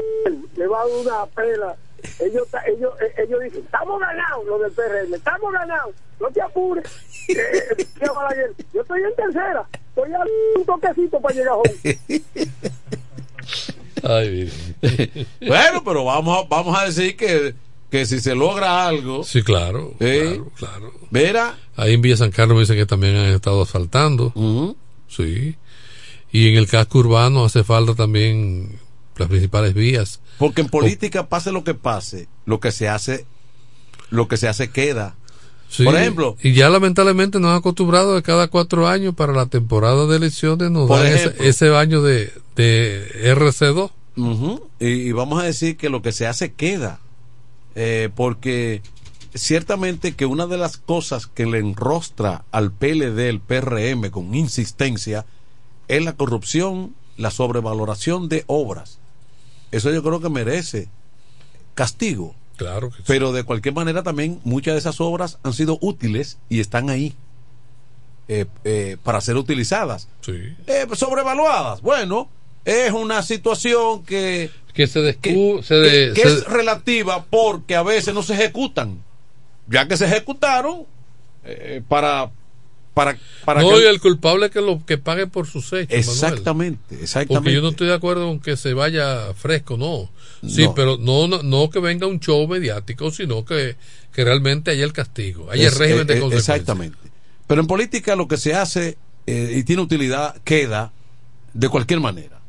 le 0.56 0.68
va 0.68 0.82
a 0.82 0.88
dar 0.88 0.98
una 0.98 1.26
pela. 1.28 1.76
Ellos, 2.20 2.48
ellos, 2.68 2.94
eh, 3.02 3.14
ellos 3.24 3.40
dicen, 3.44 3.62
estamos 3.64 4.00
ganados, 4.00 4.46
los 4.48 4.62
del 4.62 4.72
PRM, 4.72 5.14
estamos 5.14 5.54
ganados, 5.54 5.94
no 6.20 6.28
te 6.32 6.42
apures. 6.42 6.86
Eh, 7.30 7.76
eh, 7.78 8.54
yo 8.74 8.82
estoy 8.82 9.02
en 9.04 9.16
tercera, 9.16 9.68
estoy 9.96 10.14
a 10.14 10.20
un 10.58 10.66
toquecito 10.66 11.20
para 11.22 11.36
llegar 11.36 11.54
a 11.54 11.56
home. 11.56 12.02
Ay, 14.04 14.52
bueno, 15.48 15.84
pero 15.86 16.06
vamos 16.06 16.44
a, 16.44 16.48
vamos 16.48 16.78
a 16.78 16.86
decir 16.86 17.16
que, 17.16 17.54
que 17.90 18.06
si 18.06 18.20
se 18.20 18.34
logra 18.34 18.88
algo. 18.88 19.24
Sí, 19.24 19.44
claro. 19.44 19.94
¿eh? 20.00 20.42
claro, 20.56 20.92
Mira. 21.12 21.58
Ahí 21.76 21.94
en 21.94 22.02
Villa 22.02 22.18
San 22.18 22.32
Carlos 22.32 22.56
me 22.56 22.62
dicen 22.62 22.78
que 22.78 22.86
también 22.86 23.16
han 23.16 23.28
estado 23.28 23.62
asfaltando. 23.62 24.34
Sí. 25.08 25.56
Y 26.32 26.50
en 26.50 26.58
el 26.58 26.68
casco 26.68 27.00
urbano 27.00 27.46
hace 27.46 27.64
falta 27.64 27.94
también 27.94 28.80
las 29.18 29.28
principales 29.28 29.74
vías. 29.74 30.22
Porque 30.40 30.62
en 30.62 30.70
política, 30.70 31.28
pase 31.28 31.52
lo 31.52 31.64
que 31.64 31.74
pase, 31.74 32.28
lo 32.46 32.60
que 32.60 32.72
se 32.72 32.90
hace, 32.90 33.26
lo 34.10 34.28
que 34.28 34.38
se 34.38 34.48
hace 34.48 34.72
queda. 34.72 35.16
Sí, 35.72 35.86
Por 35.86 35.96
ejemplo, 35.96 36.36
Y 36.44 36.52
ya 36.52 36.70
lamentablemente 36.70 37.40
nos 37.40 37.52
han 37.52 37.58
acostumbrado 37.58 38.14
de 38.14 38.22
cada 38.22 38.50
cuatro 38.50 38.90
años 38.90 39.16
para 39.16 39.32
la 39.32 39.46
temporada 39.46 40.06
de 40.06 40.18
elecciones 40.18 40.70
nos 40.70 40.90
dan 40.90 41.08
ese, 41.08 41.34
ese 41.40 41.70
baño 41.70 42.02
de, 42.02 42.34
de 42.58 43.34
RC2. 43.36 43.90
Ujú. 44.18 44.68
y, 44.82 44.88
y 44.88 45.12
vamos 45.14 45.42
a 45.42 45.46
decir 45.46 45.78
que 45.78 45.90
lo 45.90 46.02
que 46.02 46.12
se 46.12 46.28
hace 46.28 46.52
queda. 46.52 47.00
Eh, 47.76 48.10
porque 48.14 48.82
ciertamente 49.34 50.14
que 50.14 50.26
una 50.26 50.46
de 50.46 50.58
las 50.58 50.76
cosas 50.76 51.26
que 51.26 51.46
le 51.46 51.60
enrostra 51.60 52.44
al 52.52 52.74
PLD, 52.74 53.30
el 53.30 53.40
PRM, 53.40 54.10
con 54.10 54.36
insistencia, 54.36 55.26
es 55.88 56.04
la 56.04 56.14
corrupción, 56.14 56.94
la 57.16 57.32
sobrevaloración 57.32 58.28
de 58.28 58.44
obras. 58.48 59.00
Eso 59.72 59.90
yo 59.92 60.04
creo 60.04 60.20
que 60.20 60.30
merece 60.30 60.90
castigo. 61.76 62.36
Claro 62.58 62.90
que 62.90 62.98
sí. 62.98 63.04
Pero 63.08 63.32
de 63.32 63.44
cualquier 63.44 63.74
manera 63.74 64.04
también 64.04 64.40
muchas 64.44 64.74
de 64.76 64.80
esas 64.80 65.02
obras 65.02 65.40
han 65.44 65.54
sido 65.54 65.78
útiles 65.82 66.38
y 66.50 66.60
están 66.60 66.90
ahí 66.90 67.16
eh, 68.28 68.46
eh, 68.64 68.98
para 69.04 69.20
ser 69.22 69.36
utilizadas. 69.38 70.08
Sí. 70.22 70.34
Eh, 70.68 70.88
sobrevaluadas. 70.94 71.82
Bueno, 71.82 72.30
es 72.66 72.92
una 72.92 73.24
situación 73.24 74.04
que, 74.04 74.50
que 74.74 74.88
se, 74.88 75.00
descu- 75.00 75.64
se 75.64 75.74
que- 75.76 75.82
de- 75.82 76.14
que 76.14 76.22
se- 76.22 76.28
es 76.36 76.44
relativa 76.46 77.26
porque 77.30 77.76
a 77.76 77.84
veces 77.84 78.14
no 78.14 78.24
se 78.24 78.34
ejecutan. 78.36 79.04
Ya 79.68 79.88
que 79.88 79.98
se 79.98 80.06
ejecutaron, 80.06 80.86
para, 81.88 82.32
para, 82.94 83.18
para 83.46 83.62
no, 83.62 83.70
que- 83.70 83.82
y 83.84 83.86
el 83.86 84.00
culpable 84.02 84.50
que 84.50 84.60
lo 84.62 84.86
que 84.86 84.98
pague 84.98 85.28
por 85.28 85.48
sus 85.48 85.72
hechos. 85.74 85.90
Manuel. 85.90 86.00
Exactamente, 86.00 86.96
exactamente. 87.02 87.34
Porque 87.36 87.54
yo 87.54 87.62
no 87.62 87.70
estoy 87.70 87.88
de 87.88 87.94
acuerdo 87.94 88.28
con 88.28 88.40
que 88.42 88.58
se 88.58 88.74
vaya 88.74 89.34
fresco, 89.34 89.78
no. 89.78 90.10
Sí, 90.48 90.64
No. 90.64 90.74
pero 90.76 90.98
no, 90.98 91.28
no, 91.28 91.42
no 91.44 91.70
que 91.70 91.80
venga 91.80 92.08
un 92.08 92.20
show 92.20 92.46
mediático, 92.48 93.12
sino 93.12 93.46
que, 93.46 93.76
que 94.14 94.24
realmente 94.26 94.72
haya 94.72 94.84
el 94.84 94.92
castigo, 94.92 95.50
haya 95.52 95.68
el 95.68 95.74
Es- 95.74 95.78
régimen 95.78 96.06
de 96.08 96.14
eh, 96.16 96.18
eh, 96.18 96.20
consecuencias. 96.20 96.58
Exactamente. 96.58 96.98
Pero 97.48 97.62
en 97.62 97.68
política 97.68 98.16
lo 98.16 98.28
que 98.28 98.38
se 98.38 98.54
hace 98.56 98.98
eh, 99.28 99.54
y 99.56 99.64
tiene 99.64 99.82
utilidad 99.84 100.36
queda 100.44 100.92
de 101.54 101.70
cualquier 101.70 102.00
manera. 102.02 102.41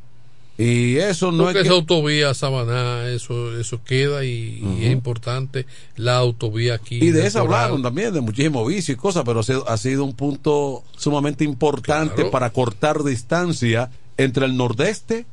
Y 0.59 0.97
eso 0.97 1.33
no 1.33 1.45
Porque 1.45 1.61
es 1.61 1.65
esa 1.65 1.73
que- 1.75 1.79
autovía 1.81 2.35
Samaná, 2.35 3.09
eso, 3.09 3.59
eso 3.59 3.81
queda 3.85 4.25
y, 4.25 4.63
y 4.81 4.85
es 4.85 4.93
importante. 4.93 5.67
La 5.97 6.19
autovía 6.19 6.75
aquí. 6.75 6.97
Y 7.03 7.11
de 7.11 7.27
eso 7.27 7.41
hablaron 7.41 7.83
también, 7.83 8.13
de 8.13 8.21
muchísimo 8.21 8.65
vicio 8.67 8.93
y 8.95 8.97
cosas, 8.97 9.23
pero 9.25 9.41
ha 9.41 9.43
sido, 9.43 9.69
ha 9.69 9.77
sido 9.79 10.05
un 10.05 10.15
punto 10.15 10.85
sumamente 10.97 11.43
importante 11.45 12.15
Claro. 12.17 12.31
para 12.31 12.51
cortar 12.51 13.03
distancia 13.03 13.91
entre 14.19 14.45
el 14.45 14.57
nordeste 14.57 15.25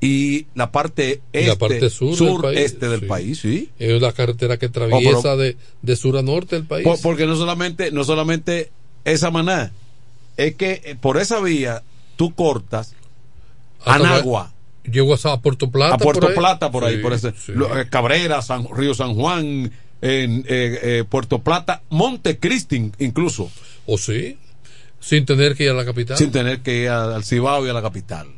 y 0.00 0.46
la 0.54 0.70
parte 0.70 1.20
este, 1.32 1.48
la 1.48 1.56
parte 1.56 1.90
sur, 1.90 2.16
del 2.16 2.40
país, 2.40 2.58
este 2.60 2.88
del 2.88 3.00
sí. 3.00 3.06
país, 3.06 3.38
sí. 3.40 3.70
Es 3.78 4.00
la 4.00 4.12
carretera 4.12 4.56
que 4.58 4.66
Oh, 4.66 4.68
atraviesa 4.68 5.20
pero- 5.22 5.36
de, 5.38 5.56
de 5.82 5.96
sur 5.96 6.16
a 6.16 6.22
norte 6.22 6.56
del 6.56 6.64
país. 6.66 6.84
Por- 6.84 7.00
porque 7.00 7.26
no 7.26 7.36
solamente, 7.36 7.90
no 7.90 8.04
solamente 8.04 8.70
esa 9.04 9.30
maná, 9.30 9.72
es 10.36 10.54
que 10.56 10.80
eh, 10.84 10.96
por 11.00 11.16
esa 11.16 11.40
vía 11.40 11.82
tú 12.16 12.34
cortas 12.34 12.94
Anagua. 13.84 14.52
Llego 14.84 15.14
a, 15.14 15.32
a 15.32 15.40
Puerto 15.40 15.70
Plata. 15.70 15.94
a 15.94 15.98
Puerto 15.98 16.20
por. 16.26 16.34
Plata 16.34 16.70
por 16.70 16.84
ahí, 16.84 16.96
Sí, 16.96 17.02
por 17.02 17.12
ese 17.14 17.32
sí. 17.32 17.52
eh, 17.52 17.86
Cabrera, 17.88 18.42
San, 18.42 18.66
Río 18.74 18.94
San 18.94 19.14
Juan, 19.14 19.72
en, 20.02 20.44
eh, 20.46 20.78
eh, 20.82 21.04
Puerto 21.08 21.38
Plata, 21.40 21.82
Montecristi 21.90 22.92
incluso. 22.98 23.50
¿O 23.86 23.96
sí? 23.96 24.38
Sin 25.00 25.24
tener 25.24 25.54
que 25.54 25.64
ir 25.64 25.70
a 25.70 25.74
la 25.74 25.84
capital. 25.84 26.16
Sin 26.18 26.30
tener 26.30 26.60
que 26.60 26.82
ir 26.82 26.88
al 26.90 27.24
Cibao 27.24 27.66
y 27.66 27.70
a 27.70 27.72
la 27.72 27.82
capital. 27.82 28.28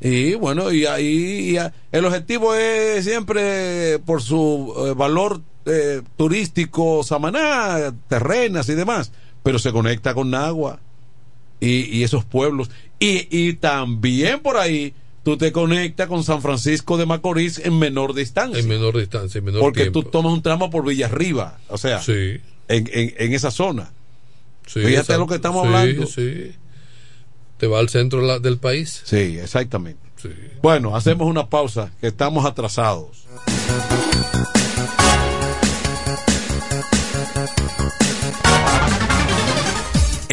Y 0.00 0.34
bueno, 0.34 0.70
y 0.70 0.86
ahí 0.86 1.56
el 1.92 2.04
objetivo 2.04 2.54
es 2.54 3.04
siempre 3.04 3.98
por 4.00 4.22
su 4.22 4.74
eh, 4.88 4.94
valor 4.96 5.40
turístico, 6.16 7.02
Samaná, 7.02 7.94
terrenas 8.06 8.68
y 8.68 8.74
demás, 8.74 9.12
pero 9.42 9.58
se 9.58 9.72
conecta 9.72 10.12
con 10.12 10.30
Nagua 10.30 10.78
y, 11.64 11.98
y 11.98 12.02
esos 12.04 12.24
pueblos. 12.24 12.70
Y, 12.98 13.26
y 13.30 13.54
también 13.54 14.40
por 14.40 14.56
ahí 14.56 14.94
tú 15.22 15.36
te 15.36 15.52
conectas 15.52 16.06
con 16.08 16.22
San 16.24 16.42
Francisco 16.42 16.96
de 16.96 17.06
Macorís 17.06 17.58
en 17.58 17.78
menor 17.78 18.14
distancia. 18.14 18.58
En 18.60 18.68
menor 18.68 18.96
distancia, 18.98 19.38
en 19.38 19.44
menor 19.46 19.60
porque 19.60 19.82
tiempo. 19.82 20.02
tú 20.02 20.10
tomas 20.10 20.32
un 20.32 20.42
tramo 20.42 20.70
por 20.70 20.84
Villarriba, 20.86 21.58
o 21.68 21.78
sea, 21.78 22.00
Sí. 22.02 22.40
en, 22.68 22.88
en, 22.92 23.14
en 23.16 23.32
esa 23.32 23.50
zona. 23.50 23.92
Sí, 24.66 24.80
Fíjate 24.80 24.94
exacto. 24.94 25.18
lo 25.20 25.26
que 25.26 25.34
estamos 25.36 25.62
Sí, 25.62 25.66
hablando. 25.68 26.06
Sí, 26.06 26.52
Te 27.58 27.66
va 27.66 27.78
al 27.78 27.88
centro 27.88 28.38
del 28.40 28.58
país. 28.58 29.02
Sí, 29.04 29.38
exactamente. 29.38 30.00
Bueno, 30.62 30.96
hacemos 30.96 31.28
una 31.28 31.50
pausa, 31.50 31.92
que 32.00 32.06
estamos 32.06 32.46
atrasados. 32.46 33.26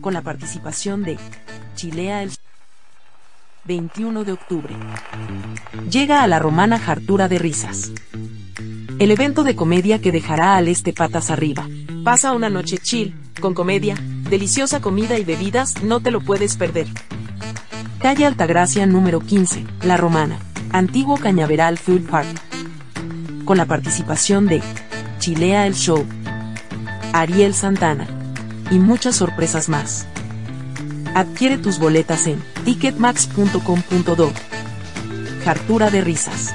con 0.00 0.12
la 0.12 0.22
participación 0.22 1.04
de 1.04 1.16
Chilea 1.76 2.24
el 2.24 2.32
21 3.64 4.24
de 4.24 4.32
octubre. 4.32 4.74
Llega 5.88 6.22
a 6.22 6.26
la 6.26 6.40
romana 6.40 6.80
Jartura 6.80 7.28
de 7.28 7.38
Risas. 7.38 7.92
El 8.98 9.10
evento 9.12 9.44
de 9.44 9.54
comedia 9.54 10.00
que 10.00 10.10
dejará 10.10 10.56
al 10.56 10.66
este 10.66 10.92
patas 10.92 11.30
arriba. 11.30 11.68
Pasa 12.02 12.32
una 12.32 12.50
noche 12.50 12.78
chill, 12.78 13.14
con 13.40 13.54
comedia, 13.54 13.94
deliciosa 14.28 14.80
comida 14.80 15.16
y 15.16 15.24
bebidas, 15.24 15.82
no 15.84 16.00
te 16.00 16.10
lo 16.10 16.20
puedes 16.20 16.56
perder. 16.56 16.88
Calle 18.00 18.26
Altagracia 18.26 18.84
número 18.86 19.20
15, 19.20 19.64
La 19.84 19.96
Romana, 19.96 20.38
Antiguo 20.72 21.16
Cañaveral 21.16 21.78
Food 21.78 22.08
Park. 22.08 22.28
Con 23.44 23.58
la 23.58 23.66
participación 23.66 24.46
de 24.48 24.60
Chilea 25.20 25.68
el 25.68 25.74
Show, 25.74 26.04
Ariel 27.12 27.54
Santana 27.54 28.08
y 28.72 28.80
muchas 28.80 29.14
sorpresas 29.14 29.68
más. 29.68 30.08
Adquiere 31.14 31.58
tus 31.58 31.78
boletas 31.78 32.26
en 32.26 32.42
ticketmax.com.do. 32.64 34.32
Jartura 35.44 35.90
de 35.90 36.00
risas. 36.00 36.54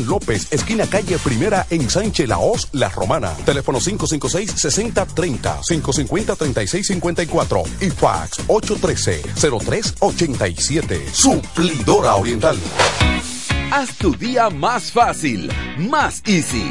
López, 0.00 0.52
esquina 0.52 0.86
calle 0.86 1.18
Primera 1.18 1.66
en 1.70 1.88
Sánchez 1.88 2.28
Laos, 2.28 2.68
La 2.72 2.88
Romana. 2.88 3.32
Teléfono 3.44 3.78
556-6030, 3.80 5.60
550-3654 5.62 7.62
y 7.80 7.90
fax 7.90 8.40
813-0387. 8.48 11.12
Suplidora 11.12 12.16
Oriental. 12.16 12.58
Haz 13.70 13.96
tu 13.96 14.14
día 14.14 14.50
más 14.50 14.92
fácil, 14.92 15.50
más 15.78 16.22
easy. 16.26 16.70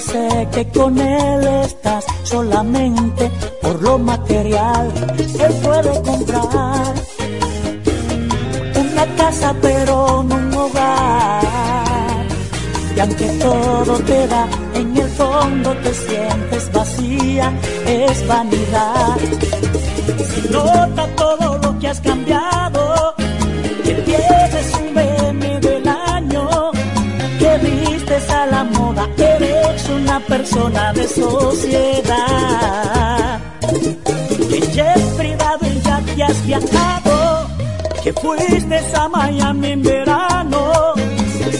Sé 0.00 0.48
que 0.52 0.66
con 0.68 0.98
él 0.98 1.46
estás 1.64 2.04
solamente 2.24 3.30
por 3.62 3.82
lo 3.82 3.98
material. 3.98 4.92
Él 5.18 5.52
puede 5.62 6.02
comprar 6.02 6.94
una 8.76 9.06
casa 9.16 9.54
pero 9.60 10.22
no 10.22 10.34
un 10.34 10.54
hogar. 10.54 11.44
Y 12.96 13.00
aunque 13.00 13.28
todo 13.38 13.98
te 14.00 14.26
da, 14.26 14.48
en 14.74 14.96
el 14.96 15.08
fondo 15.10 15.72
te 15.76 15.94
sientes 15.94 16.72
vacío. 16.72 17.00
día 17.18 17.52
es 17.86 18.26
vanidad. 18.26 19.16
Se 20.30 20.50
nota 20.50 21.06
todo 21.16 21.58
lo 21.58 21.78
que 21.78 21.88
has 21.88 22.00
cambiado, 22.00 22.94
una 30.10 30.26
persona 30.26 30.92
de 30.92 31.06
sociedad. 31.06 32.20
Que 34.74 34.80
es 34.80 35.02
privado 35.16 35.66
y 35.66 35.80
ya 35.80 36.00
te 36.00 36.22
has 36.24 36.46
viajado, 36.46 37.46
que 38.02 38.12
fuiste 38.12 38.80
a 38.94 39.08
Miami 39.08 39.68
en 39.68 39.82
verano, 39.82 40.72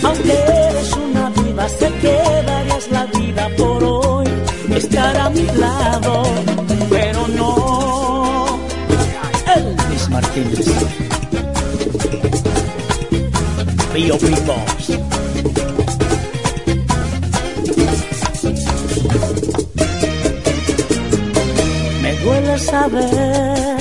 aunque 0.02 0.32
eres 0.32 0.92
una 0.96 1.30
diva, 1.30 1.68
sé 1.68 1.92
que 2.00 2.16
darías 2.46 2.90
la 2.90 3.06
vida 3.06 3.48
por 3.56 3.84
hoy, 3.84 4.26
estar 4.74 5.16
a 5.16 5.30
mi 5.30 5.46
lado, 5.46 6.22
pero 6.88 7.28
no. 7.28 8.58
Elvis 9.54 10.08
Martínez. 10.08 10.66
B.O.B. 13.92 14.30
Boss. 14.46 14.79
Saber 22.80 23.76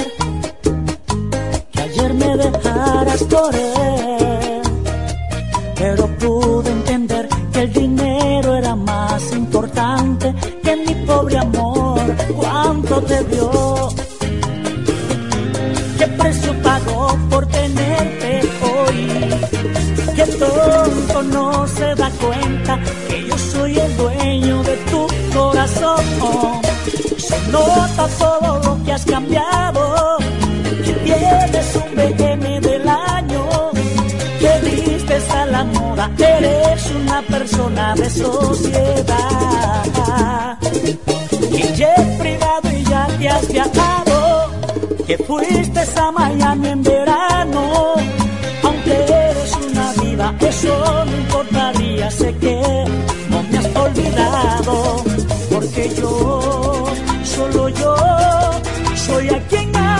que 1.71 1.79
ayer 1.81 2.13
me 2.13 2.35
dejaras 2.35 3.23
por 3.23 3.55
él, 3.55 4.61
pero 5.75 6.07
pude 6.17 6.69
entender 6.69 7.29
que 7.53 7.59
el 7.61 7.71
dinero 7.71 8.55
era 8.55 8.75
más 8.75 9.21
importante 9.31 10.35
que 10.63 10.75
mi 10.75 10.95
pobre 11.05 11.37
amor. 11.37 12.01
Cuánto 12.35 13.01
te 13.03 13.23
dio, 13.31 13.89
qué 15.97 16.07
precio 16.19 16.51
pagó 16.61 17.17
por 17.29 17.45
tenerte 17.45 18.41
hoy. 18.69 18.99
Qué 20.17 20.25
tonto 20.43 21.23
no 21.23 21.67
se 21.67 21.95
da 21.95 22.09
cuenta 22.23 22.77
que 23.07 23.27
yo 23.29 23.37
soy 23.37 23.79
el 23.79 23.95
dueño 23.95 24.61
de 24.63 24.75
tu 24.91 25.07
corazón. 25.33 26.03
Se 27.17 27.37
nota 27.51 28.07
todo 28.17 28.58
que 28.58 28.58
has 28.99 29.05
cambiado, 29.05 30.17
que 30.83 30.93
tienes 30.93 31.75
un 31.75 31.95
BM 31.95 32.59
del 32.61 32.87
año, 32.87 33.71
que 34.39 34.69
vistes 34.69 35.29
a 35.29 35.45
la 35.45 35.63
moda, 35.63 36.11
eres 36.17 36.91
una 36.91 37.21
persona 37.21 37.95
de 37.95 38.09
sociedad. 38.09 39.83
Ya 41.75 41.93
es 41.93 42.19
privado 42.19 42.69
y 42.71 42.83
ya 42.83 43.07
te 43.17 43.29
has 43.29 43.47
viajado, 43.47 44.51
que 45.07 45.17
fuiste 45.17 45.79
a 45.79 46.11
Miami 46.11 46.67
en 46.67 46.83
verano, 46.83 47.93
aunque 48.63 48.93
eres 48.93 49.57
una 49.69 49.93
diva, 49.93 50.35
eso 50.41 50.98
soy 59.29 59.37
a 59.37 59.47
quien 59.47 59.98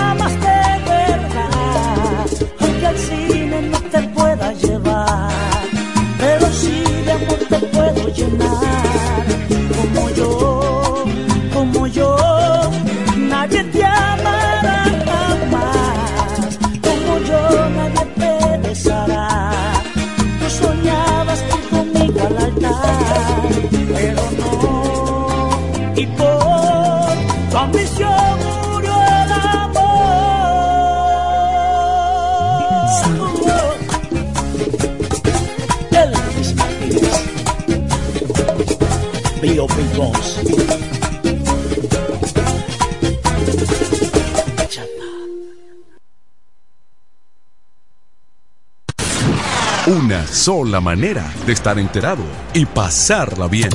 sola 50.50 50.82
manera 50.82 51.32
de 51.46 51.54
estar 51.54 51.78
enterado 51.78 52.24
y 52.56 52.66
pasarla 52.66 53.48
bien. 53.48 53.70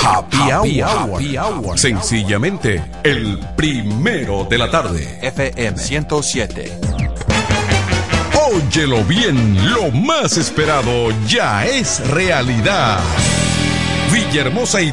Happy, 0.00 0.82
hour. 1.34 1.76
Sencillamente, 1.76 2.80
el 3.02 3.40
primero 3.56 4.46
de 4.48 4.56
la 4.56 4.70
tarde. 4.70 5.18
FM 5.20 5.76
107. 5.76 6.78
Óyelo 8.52 9.02
bien, 9.02 9.72
lo 9.72 9.90
más 9.90 10.36
esperado 10.36 11.10
ya 11.26 11.66
es 11.66 12.08
realidad. 12.08 13.00
Villahermosa 14.12 14.80
y 14.80 14.92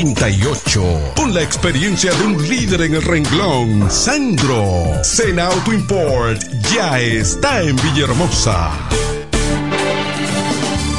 1938. 0.03 1.13
Con 1.15 1.33
la 1.33 1.43
experiencia 1.43 2.11
de 2.11 2.23
un 2.23 2.49
líder 2.49 2.81
en 2.81 2.95
el 2.95 3.03
renglón, 3.03 3.91
Sandro. 3.91 5.03
Sena 5.03 5.47
Auto 5.47 5.73
Import 5.73 6.41
ya 6.73 6.99
está 6.99 7.61
en 7.61 7.75
Villahermosa. 7.75 8.71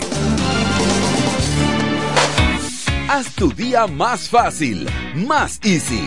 Haz 3.08 3.34
tu 3.34 3.52
día 3.52 3.88
más 3.88 4.28
fácil, 4.28 4.88
más 5.16 5.58
easy. 5.64 6.06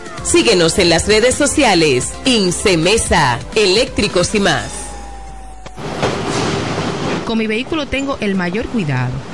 Síguenos 0.23 0.77
en 0.79 0.89
las 0.89 1.07
redes 1.07 1.35
sociales. 1.35 2.13
Incemesa, 2.25 3.39
eléctricos 3.55 4.33
y 4.35 4.39
más. 4.39 4.69
Con 7.25 7.37
mi 7.37 7.47
vehículo 7.47 7.87
tengo 7.87 8.17
el 8.19 8.35
mayor 8.35 8.67
cuidado. 8.67 9.30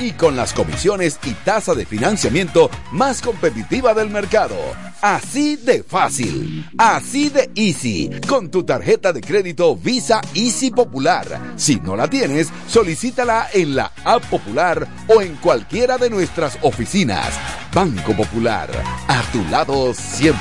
Y 0.00 0.12
con 0.12 0.34
las 0.34 0.54
comisiones 0.54 1.18
y 1.24 1.32
tasa 1.32 1.74
de 1.74 1.84
financiamiento 1.84 2.70
más 2.90 3.20
competitiva 3.20 3.92
del 3.92 4.08
mercado. 4.08 4.56
Así 5.02 5.56
de 5.56 5.82
fácil, 5.82 6.66
así 6.78 7.28
de 7.28 7.50
easy, 7.54 8.10
con 8.26 8.50
tu 8.50 8.64
tarjeta 8.64 9.12
de 9.12 9.20
crédito 9.20 9.76
Visa 9.76 10.22
Easy 10.34 10.70
Popular. 10.70 11.52
Si 11.56 11.76
no 11.76 11.96
la 11.96 12.08
tienes, 12.08 12.48
solicítala 12.66 13.48
en 13.52 13.76
la 13.76 13.92
App 14.04 14.24
Popular 14.24 14.88
o 15.08 15.20
en 15.20 15.36
cualquiera 15.36 15.98
de 15.98 16.08
nuestras 16.08 16.58
oficinas. 16.62 17.38
Banco 17.74 18.16
Popular, 18.16 18.70
a 19.06 19.22
tu 19.32 19.44
lado 19.50 19.92
siempre. 19.92 20.40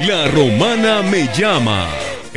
La 0.00 0.28
romana 0.28 1.02
me 1.02 1.26
llama. 1.34 1.88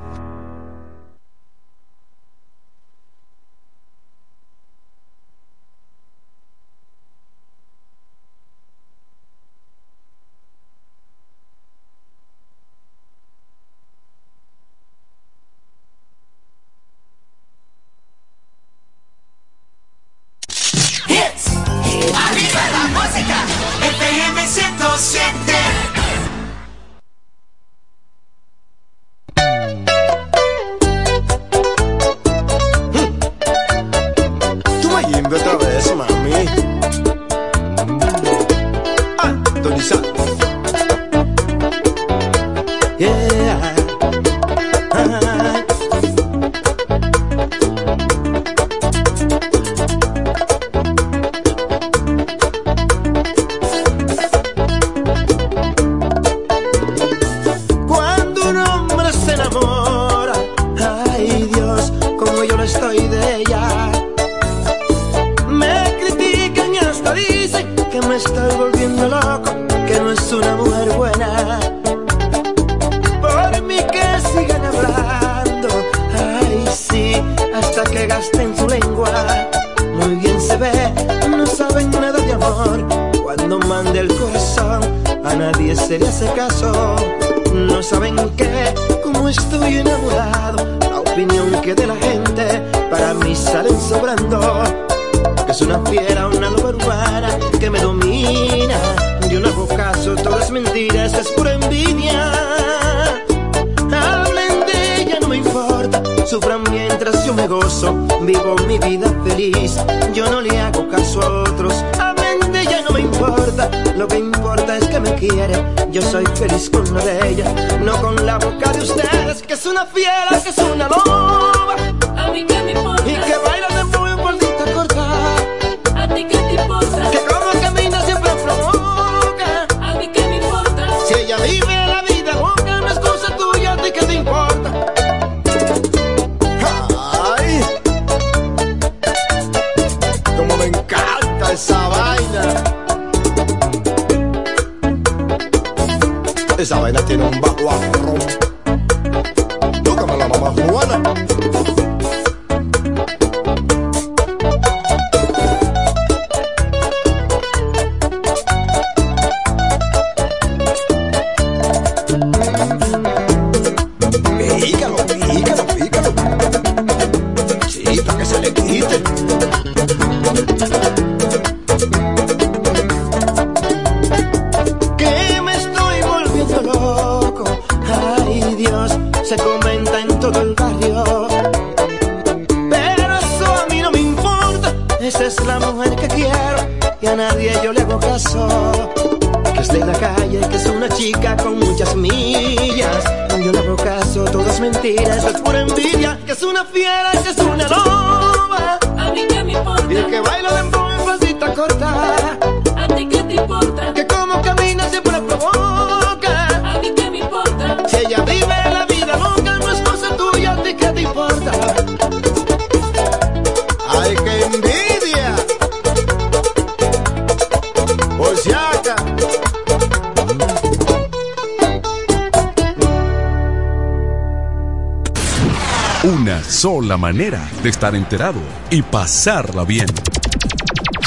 Estar 227.81 227.95
enterado 227.95 228.39
y 228.69 228.83
pasarla 228.83 229.65
bien. 229.65 229.87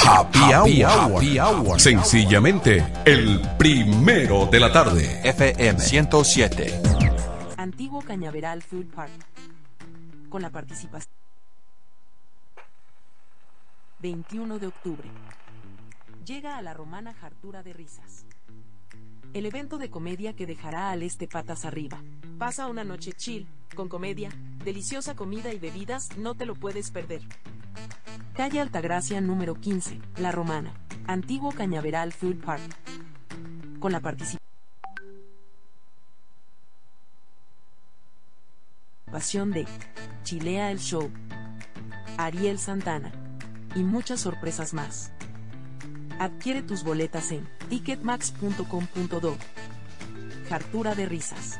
Happy, 0.05 0.83
hour. 0.83 1.15
Happy 1.15 1.39
Hour. 1.39 1.79
Sencillamente, 1.79 2.85
el 3.05 3.39
primero 3.57 4.45
de 4.47 4.59
la 4.59 4.73
tarde. 4.73 5.21
FM 5.23 5.79
107. 5.79 6.81
Antiguo 7.55 8.01
Cañaveral 8.01 8.61
Food 8.61 8.87
Park. 8.87 9.13
Con 10.27 10.41
la 10.41 10.49
participación. 10.49 11.13
21 14.01 14.59
de 14.59 14.67
octubre. 14.67 15.09
Llega 16.25 16.57
a 16.57 16.61
la 16.61 16.73
romana 16.73 17.13
Jartura 17.13 17.63
de 17.63 17.71
Risas. 17.71 18.25
El 19.31 19.45
evento 19.45 19.77
de 19.77 19.89
comedia 19.89 20.33
que 20.33 20.45
dejará 20.45 20.91
al 20.91 21.03
este 21.03 21.29
patas 21.29 21.63
arriba. 21.63 22.01
Pasa 22.37 22.67
una 22.67 22.83
noche 22.83 23.13
chill, 23.13 23.47
con 23.75 23.89
comedia, 23.89 24.29
deliciosa 24.63 25.15
comida 25.15 25.53
y 25.53 25.59
bebidas, 25.59 26.17
no 26.17 26.33
te 26.33 26.45
lo 26.45 26.55
puedes 26.55 26.89
perder. 26.89 27.21
Calle 28.35 28.59
Altagracia 28.59 29.21
número 29.21 29.55
15, 29.55 30.01
La 30.17 30.31
Romana. 30.31 30.73
Antiguo 31.07 31.51
Cañaveral 31.51 32.11
Food 32.11 32.37
Park. 32.37 32.63
Con 33.79 33.91
la 33.91 33.99
participación 33.99 34.39
de 39.51 39.67
Chilea 40.23 40.71
el 40.71 40.79
Show, 40.79 41.11
Ariel 42.17 42.57
Santana 42.57 43.11
y 43.75 43.83
muchas 43.83 44.21
sorpresas 44.21 44.73
más. 44.73 45.11
Adquiere 46.19 46.63
tus 46.63 46.83
boletas 46.83 47.31
en 47.31 47.47
ticketmax.com.do. 47.69 49.37
Jartura 50.49 50.95
de 50.95 51.05
risas. 51.05 51.59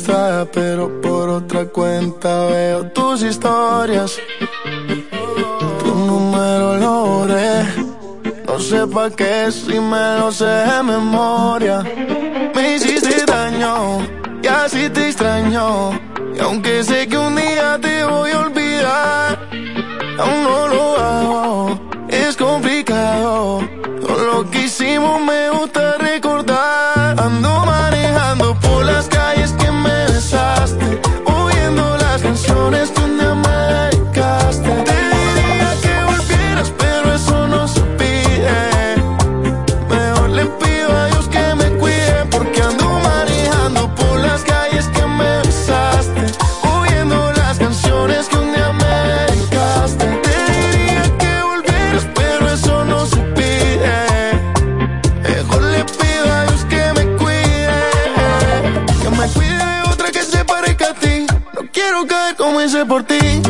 Insta, 0.00 0.46
pero 0.50 1.00
por 1.02 1.28
otra 1.28 1.66
cuenta 1.66 2.46
veo 2.46 2.86
tus 2.90 3.22
historias. 3.22 4.18
Tu 5.82 5.94
número 5.94 6.78
lo 6.78 7.04
borré. 7.04 7.64
No 8.46 8.58
sé 8.58 8.86
pa' 8.86 9.10
qué 9.10 9.52
si 9.52 9.78
me 9.78 10.18
lo 10.18 10.32
sé 10.32 10.46
de 10.46 10.82
memoria. 10.82 11.82
Me 12.54 12.76
hiciste 12.76 13.26
daño 13.26 13.98
y 14.42 14.46
así 14.46 14.88
te 14.88 15.08
extraño. 15.08 15.90
Y 16.34 16.38
aunque 16.40 16.82
sé 16.82 17.06
que 17.06 17.18
un 17.18 17.36
día 17.36 17.78
te 17.78 18.02
voy 18.04 18.30
a 18.30 18.40
olvidar, 18.40 19.38
aún 20.18 20.42
no 20.44 20.68
lo 20.68 20.84
hago. 20.98 21.80
Es 22.08 22.36
complicado. 22.38 23.60
Todo 24.00 24.24
lo 24.32 24.50
que 24.50 24.62
hicimos 24.62 25.20
me 25.20 25.50
gusta 25.50 25.69
por 62.86 63.02
ti. 63.04 63.49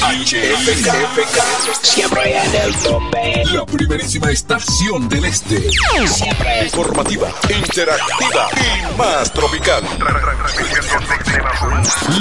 HFK. 0.00 1.82
Siempre 1.82 2.36
en 2.36 2.54
el 2.54 2.74
tope. 2.76 3.44
La 3.52 3.66
primerísima 3.66 4.30
estación 4.30 5.08
del 5.08 5.24
este. 5.26 5.70
Siempre. 6.06 6.64
Informativa, 6.64 7.28
interactiva 7.48 8.48
y 8.56 8.98
más 8.98 9.32
tropical. 9.32 9.82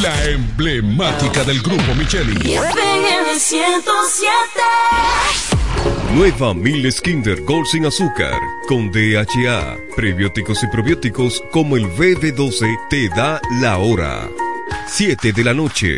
La 0.01 0.23
emblemática 0.25 1.43
del 1.43 1.61
grupo 1.61 1.95
Micheli. 1.95 2.35
107. 3.39 3.83
Nueva 6.13 6.53
Miles 6.53 7.01
Kinder 7.01 7.41
Gold 7.41 7.65
sin 7.65 7.85
azúcar, 7.87 8.39
con 8.67 8.91
DHA, 8.91 9.77
prebióticos 9.95 10.63
y 10.63 10.67
probióticos 10.67 11.43
como 11.51 11.75
el 11.75 11.87
BD12 11.87 12.87
te 12.89 13.09
da 13.09 13.41
la 13.61 13.79
hora. 13.79 14.29
7 14.87 15.33
de 15.33 15.43
la 15.43 15.53
noche. 15.53 15.97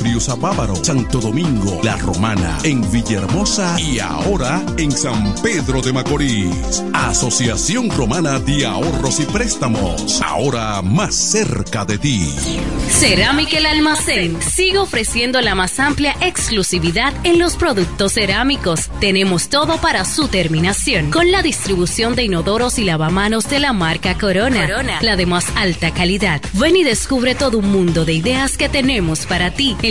Friusa 0.01 0.33
Bávaro, 0.33 0.75
Santo 0.83 1.19
Domingo, 1.19 1.79
La 1.83 1.95
Romana, 1.95 2.57
en 2.63 2.81
Villahermosa 2.91 3.79
y 3.79 3.99
ahora 3.99 4.59
en 4.77 4.91
San 4.91 5.35
Pedro 5.43 5.79
de 5.79 5.93
Macorís. 5.93 6.83
Asociación 6.91 7.87
Romana 7.91 8.39
de 8.39 8.65
Ahorros 8.65 9.19
y 9.19 9.25
Préstamos, 9.25 10.19
ahora 10.23 10.81
más 10.81 11.13
cerca 11.13 11.85
de 11.85 11.99
ti. 11.99 12.33
Cerámica 12.89 13.59
El 13.59 13.67
Almacén 13.67 14.41
sigue 14.41 14.79
ofreciendo 14.79 15.39
la 15.39 15.53
más 15.53 15.79
amplia 15.79 16.15
exclusividad 16.21 17.13
en 17.23 17.37
los 17.37 17.55
productos 17.55 18.13
cerámicos. 18.13 18.89
Tenemos 18.99 19.49
todo 19.49 19.77
para 19.77 20.03
su 20.03 20.29
terminación, 20.29 21.11
con 21.11 21.31
la 21.31 21.43
distribución 21.43 22.15
de 22.15 22.23
inodoros 22.23 22.79
y 22.79 22.85
lavamanos 22.85 23.47
de 23.51 23.59
la 23.59 23.71
marca 23.71 24.17
Corona, 24.17 24.65
Corona. 24.65 24.99
la 25.03 25.15
de 25.15 25.27
más 25.27 25.45
alta 25.55 25.93
calidad. 25.93 26.41
Ven 26.53 26.75
y 26.75 26.83
descubre 26.83 27.35
todo 27.35 27.59
un 27.59 27.71
mundo 27.71 28.03
de 28.03 28.13
ideas 28.13 28.57
que 28.57 28.67
tenemos 28.67 29.27
para 29.27 29.51
ti 29.51 29.77
en 29.83 29.90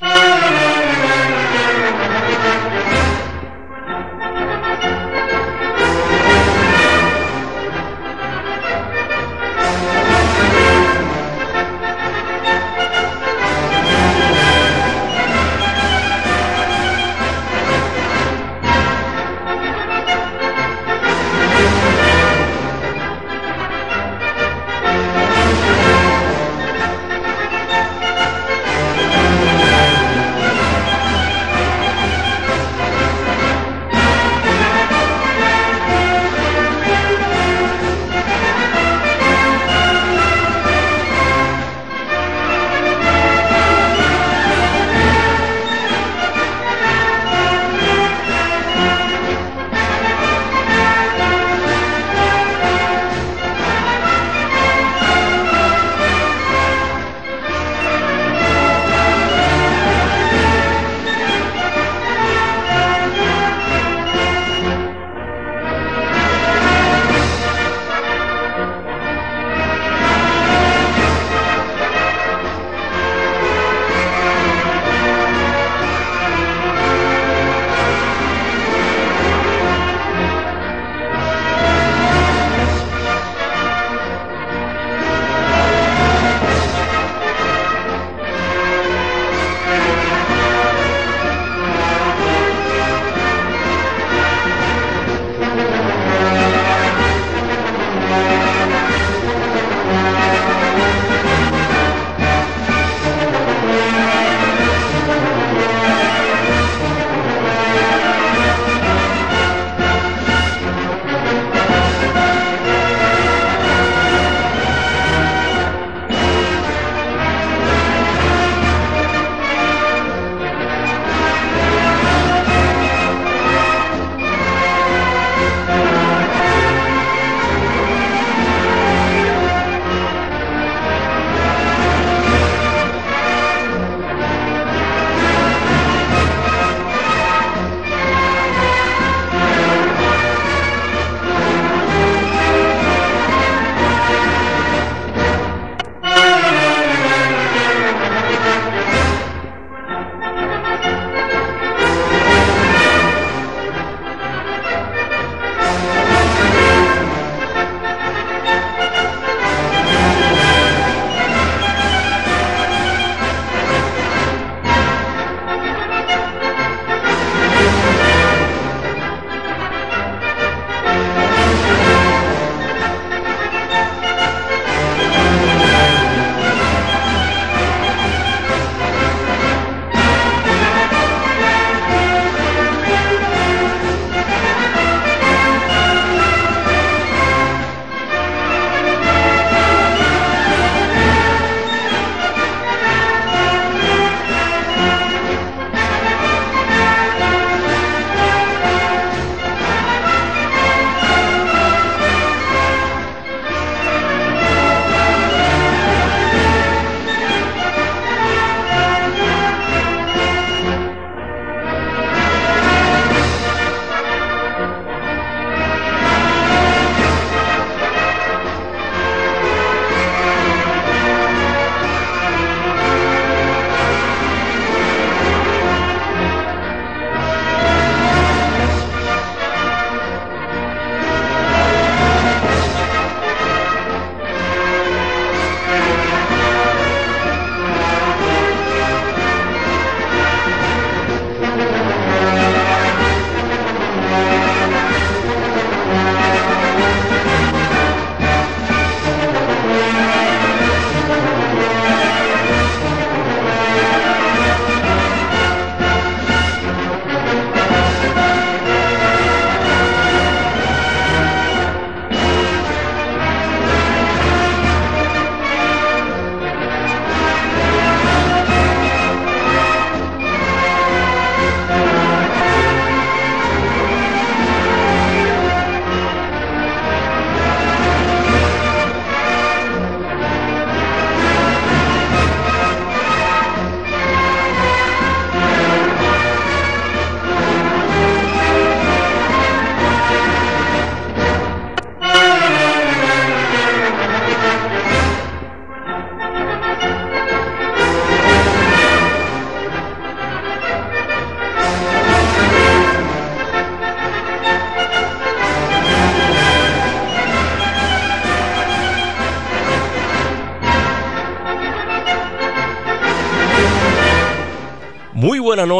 Thank 0.00 0.74
you. 0.74 0.79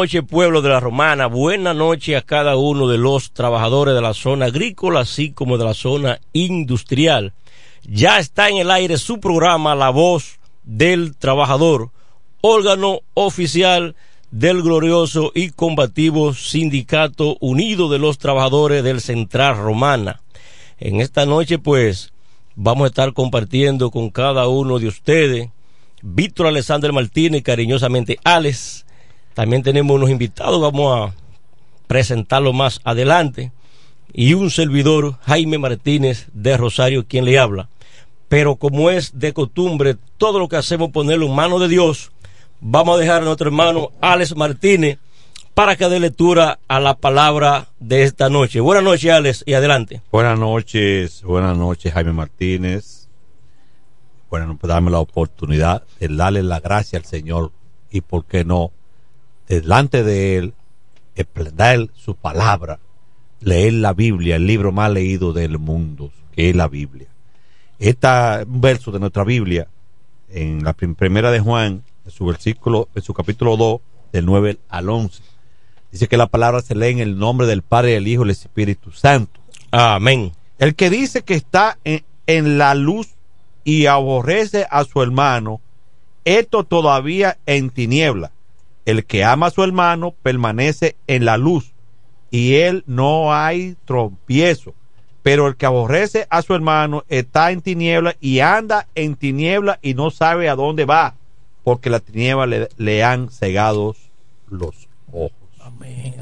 Muy 0.01 0.07
buena 0.07 0.19
noche, 0.19 0.27
pueblo 0.27 0.61
de 0.63 0.69
la 0.69 0.79
Romana. 0.79 1.27
Buena 1.27 1.73
noche 1.75 2.15
a 2.15 2.23
cada 2.23 2.55
uno 2.55 2.87
de 2.87 2.97
los 2.97 3.33
trabajadores 3.33 3.93
de 3.93 4.01
la 4.01 4.15
zona 4.15 4.47
agrícola, 4.47 5.01
así 5.01 5.31
como 5.31 5.59
de 5.59 5.65
la 5.65 5.75
zona 5.75 6.19
industrial. 6.33 7.33
Ya 7.83 8.17
está 8.17 8.49
en 8.49 8.57
el 8.57 8.71
aire 8.71 8.97
su 8.97 9.19
programa 9.19 9.75
La 9.75 9.91
Voz 9.91 10.39
del 10.63 11.15
Trabajador, 11.15 11.91
órgano 12.41 13.01
oficial 13.13 13.95
del 14.31 14.63
glorioso 14.63 15.31
y 15.35 15.51
combativo 15.51 16.33
Sindicato 16.33 17.37
Unido 17.39 17.87
de 17.87 17.99
los 17.99 18.17
Trabajadores 18.17 18.83
del 18.83 19.01
Central 19.01 19.55
Romana. 19.57 20.21
En 20.79 20.99
esta 20.99 21.27
noche, 21.27 21.59
pues, 21.59 22.11
vamos 22.55 22.85
a 22.85 22.87
estar 22.87 23.13
compartiendo 23.13 23.91
con 23.91 24.09
cada 24.09 24.47
uno 24.47 24.79
de 24.79 24.87
ustedes. 24.87 25.49
Víctor 26.01 26.47
Alexander 26.47 26.91
Martínez, 26.91 27.43
cariñosamente 27.43 28.17
Alex. 28.23 28.87
También 29.33 29.63
tenemos 29.63 29.95
unos 29.95 30.09
invitados, 30.09 30.61
vamos 30.61 31.09
a 31.09 31.15
presentarlo 31.87 32.53
más 32.53 32.79
adelante. 32.83 33.51
Y 34.13 34.33
un 34.33 34.49
servidor, 34.49 35.17
Jaime 35.21 35.57
Martínez 35.57 36.27
de 36.33 36.57
Rosario, 36.57 37.05
quien 37.07 37.25
le 37.25 37.39
habla. 37.39 37.69
Pero 38.27 38.55
como 38.55 38.89
es 38.89 39.17
de 39.19 39.33
costumbre, 39.33 39.95
todo 40.17 40.39
lo 40.39 40.47
que 40.47 40.57
hacemos 40.57 40.91
ponerlo 40.91 41.27
en 41.27 41.35
manos 41.35 41.61
de 41.61 41.67
Dios, 41.67 42.11
vamos 42.59 42.95
a 42.95 42.99
dejar 42.99 43.21
a 43.21 43.25
nuestro 43.25 43.47
hermano 43.47 43.91
Alex 44.01 44.35
Martínez 44.35 44.99
para 45.53 45.75
que 45.75 45.89
dé 45.89 45.99
lectura 45.99 46.59
a 46.67 46.79
la 46.79 46.95
palabra 46.95 47.67
de 47.79 48.03
esta 48.03 48.29
noche. 48.29 48.59
Buenas 48.59 48.83
noches, 48.83 49.11
Alex, 49.11 49.43
y 49.45 49.53
adelante. 49.53 50.01
Buenas 50.11 50.39
noches, 50.39 51.23
buenas 51.23 51.57
noches, 51.57 51.93
Jaime 51.93 52.13
Martínez. 52.13 53.09
Bueno, 54.29 54.57
por 54.57 54.69
darme 54.69 54.91
la 54.91 54.99
oportunidad 54.99 55.83
de 55.99 56.07
darle 56.07 56.41
la 56.41 56.61
gracia 56.61 56.99
al 56.99 57.05
Señor 57.05 57.51
y, 57.91 57.99
por 57.99 58.23
qué 58.25 58.45
no, 58.45 58.71
delante 59.59 60.03
de 60.03 60.37
Él, 60.37 60.53
dar 61.55 61.89
su 61.93 62.15
palabra, 62.15 62.79
leer 63.41 63.73
la 63.73 63.93
Biblia, 63.93 64.37
el 64.37 64.47
libro 64.47 64.71
más 64.71 64.91
leído 64.91 65.33
del 65.33 65.59
mundo, 65.59 66.11
que 66.31 66.49
es 66.49 66.55
la 66.55 66.67
Biblia. 66.67 67.07
Este 67.79 68.07
verso 68.47 68.91
de 68.91 68.99
nuestra 68.99 69.23
Biblia, 69.23 69.67
en 70.29 70.63
la 70.63 70.73
prim- 70.73 70.95
primera 70.95 71.31
de 71.31 71.39
Juan, 71.39 71.83
en 72.05 72.11
su 72.11 72.25
versículo, 72.25 72.87
en 72.95 73.01
su 73.01 73.13
capítulo 73.13 73.57
2, 73.57 73.81
del 74.13 74.25
9 74.25 74.57
al 74.69 74.89
11. 74.89 75.21
Dice 75.91 76.07
que 76.07 76.17
la 76.17 76.27
palabra 76.27 76.61
se 76.61 76.75
lee 76.75 76.87
en 76.89 76.99
el 76.99 77.17
nombre 77.17 77.47
del 77.47 77.61
Padre, 77.63 77.91
del 77.93 78.07
Hijo 78.07 78.21
y 78.23 78.27
del 78.27 78.31
Espíritu 78.31 78.91
Santo. 78.91 79.39
Amén. 79.71 80.31
El 80.59 80.75
que 80.75 80.89
dice 80.89 81.23
que 81.23 81.33
está 81.33 81.77
en, 81.83 82.03
en 82.27 82.57
la 82.57 82.75
luz 82.75 83.09
y 83.63 83.87
aborrece 83.87 84.65
a 84.69 84.83
su 84.85 85.01
hermano, 85.01 85.59
esto 86.23 86.63
todavía 86.63 87.37
en 87.45 87.69
tiniebla. 87.71 88.31
El 88.85 89.05
que 89.05 89.23
ama 89.23 89.47
a 89.47 89.51
su 89.51 89.63
hermano 89.63 90.15
permanece 90.23 90.95
en 91.07 91.25
la 91.25 91.37
luz 91.37 91.73
y 92.31 92.55
él 92.55 92.83
no 92.87 93.33
hay 93.33 93.75
tropiezo. 93.85 94.73
Pero 95.23 95.47
el 95.47 95.55
que 95.55 95.67
aborrece 95.67 96.25
a 96.31 96.41
su 96.41 96.55
hermano 96.55 97.03
está 97.07 97.51
en 97.51 97.61
tiniebla 97.61 98.15
y 98.19 98.39
anda 98.39 98.87
en 98.95 99.15
tiniebla 99.15 99.77
y 99.83 99.93
no 99.93 100.09
sabe 100.09 100.49
a 100.49 100.55
dónde 100.55 100.85
va, 100.85 101.13
porque 101.63 101.91
la 101.91 101.99
tiniebla 101.99 102.47
le, 102.47 102.69
le 102.77 103.03
han 103.03 103.29
cegado 103.29 103.95
los 104.49 104.87
ojos. 105.11 105.31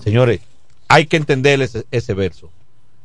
Señores, 0.03 0.41
hay 0.90 1.06
que 1.06 1.15
entender 1.15 1.61
ese, 1.61 1.86
ese 1.91 2.14
verso. 2.14 2.49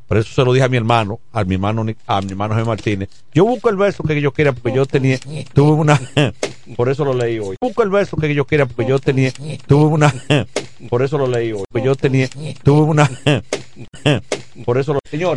Por 0.06 0.18
eso 0.18 0.34
se 0.34 0.44
lo 0.44 0.52
dije 0.52 0.64
a 0.64 0.68
mi 0.68 0.76
hermano, 0.76 1.20
a 1.32 1.44
mi 1.44 1.54
hermano, 1.54 1.86
a 2.06 2.20
mi 2.20 2.30
hermano 2.30 2.54
José 2.54 2.66
Martínez. 2.66 3.08
Yo 3.32 3.44
busco 3.44 3.70
el 3.70 3.76
verso 3.76 4.02
que 4.02 4.20
yo 4.20 4.32
quiera 4.32 4.52
porque 4.52 4.76
yo 4.76 4.84
tenía, 4.84 5.18
tuve 5.52 5.72
una, 5.72 6.00
por 6.76 6.88
eso 6.88 7.04
lo 7.04 7.14
leí 7.14 7.38
hoy. 7.38 7.56
Busco 7.60 7.82
el 7.82 7.90
verso 7.90 8.16
que 8.16 8.34
yo 8.34 8.44
quiera 8.44 8.66
porque 8.66 8.88
yo 8.88 8.98
tenía, 8.98 9.32
tuve 9.66 9.86
una, 9.86 10.12
por 10.90 11.02
eso 11.02 11.16
lo 11.16 11.26
leí 11.26 11.52
hoy. 11.52 11.64
Porque 11.70 11.86
yo 11.86 11.94
tenía, 11.94 12.28
tuve 12.62 12.82
una, 12.82 13.10
por 14.64 14.78
eso 14.78 14.92
lo, 14.92 15.00
señores. 15.10 15.32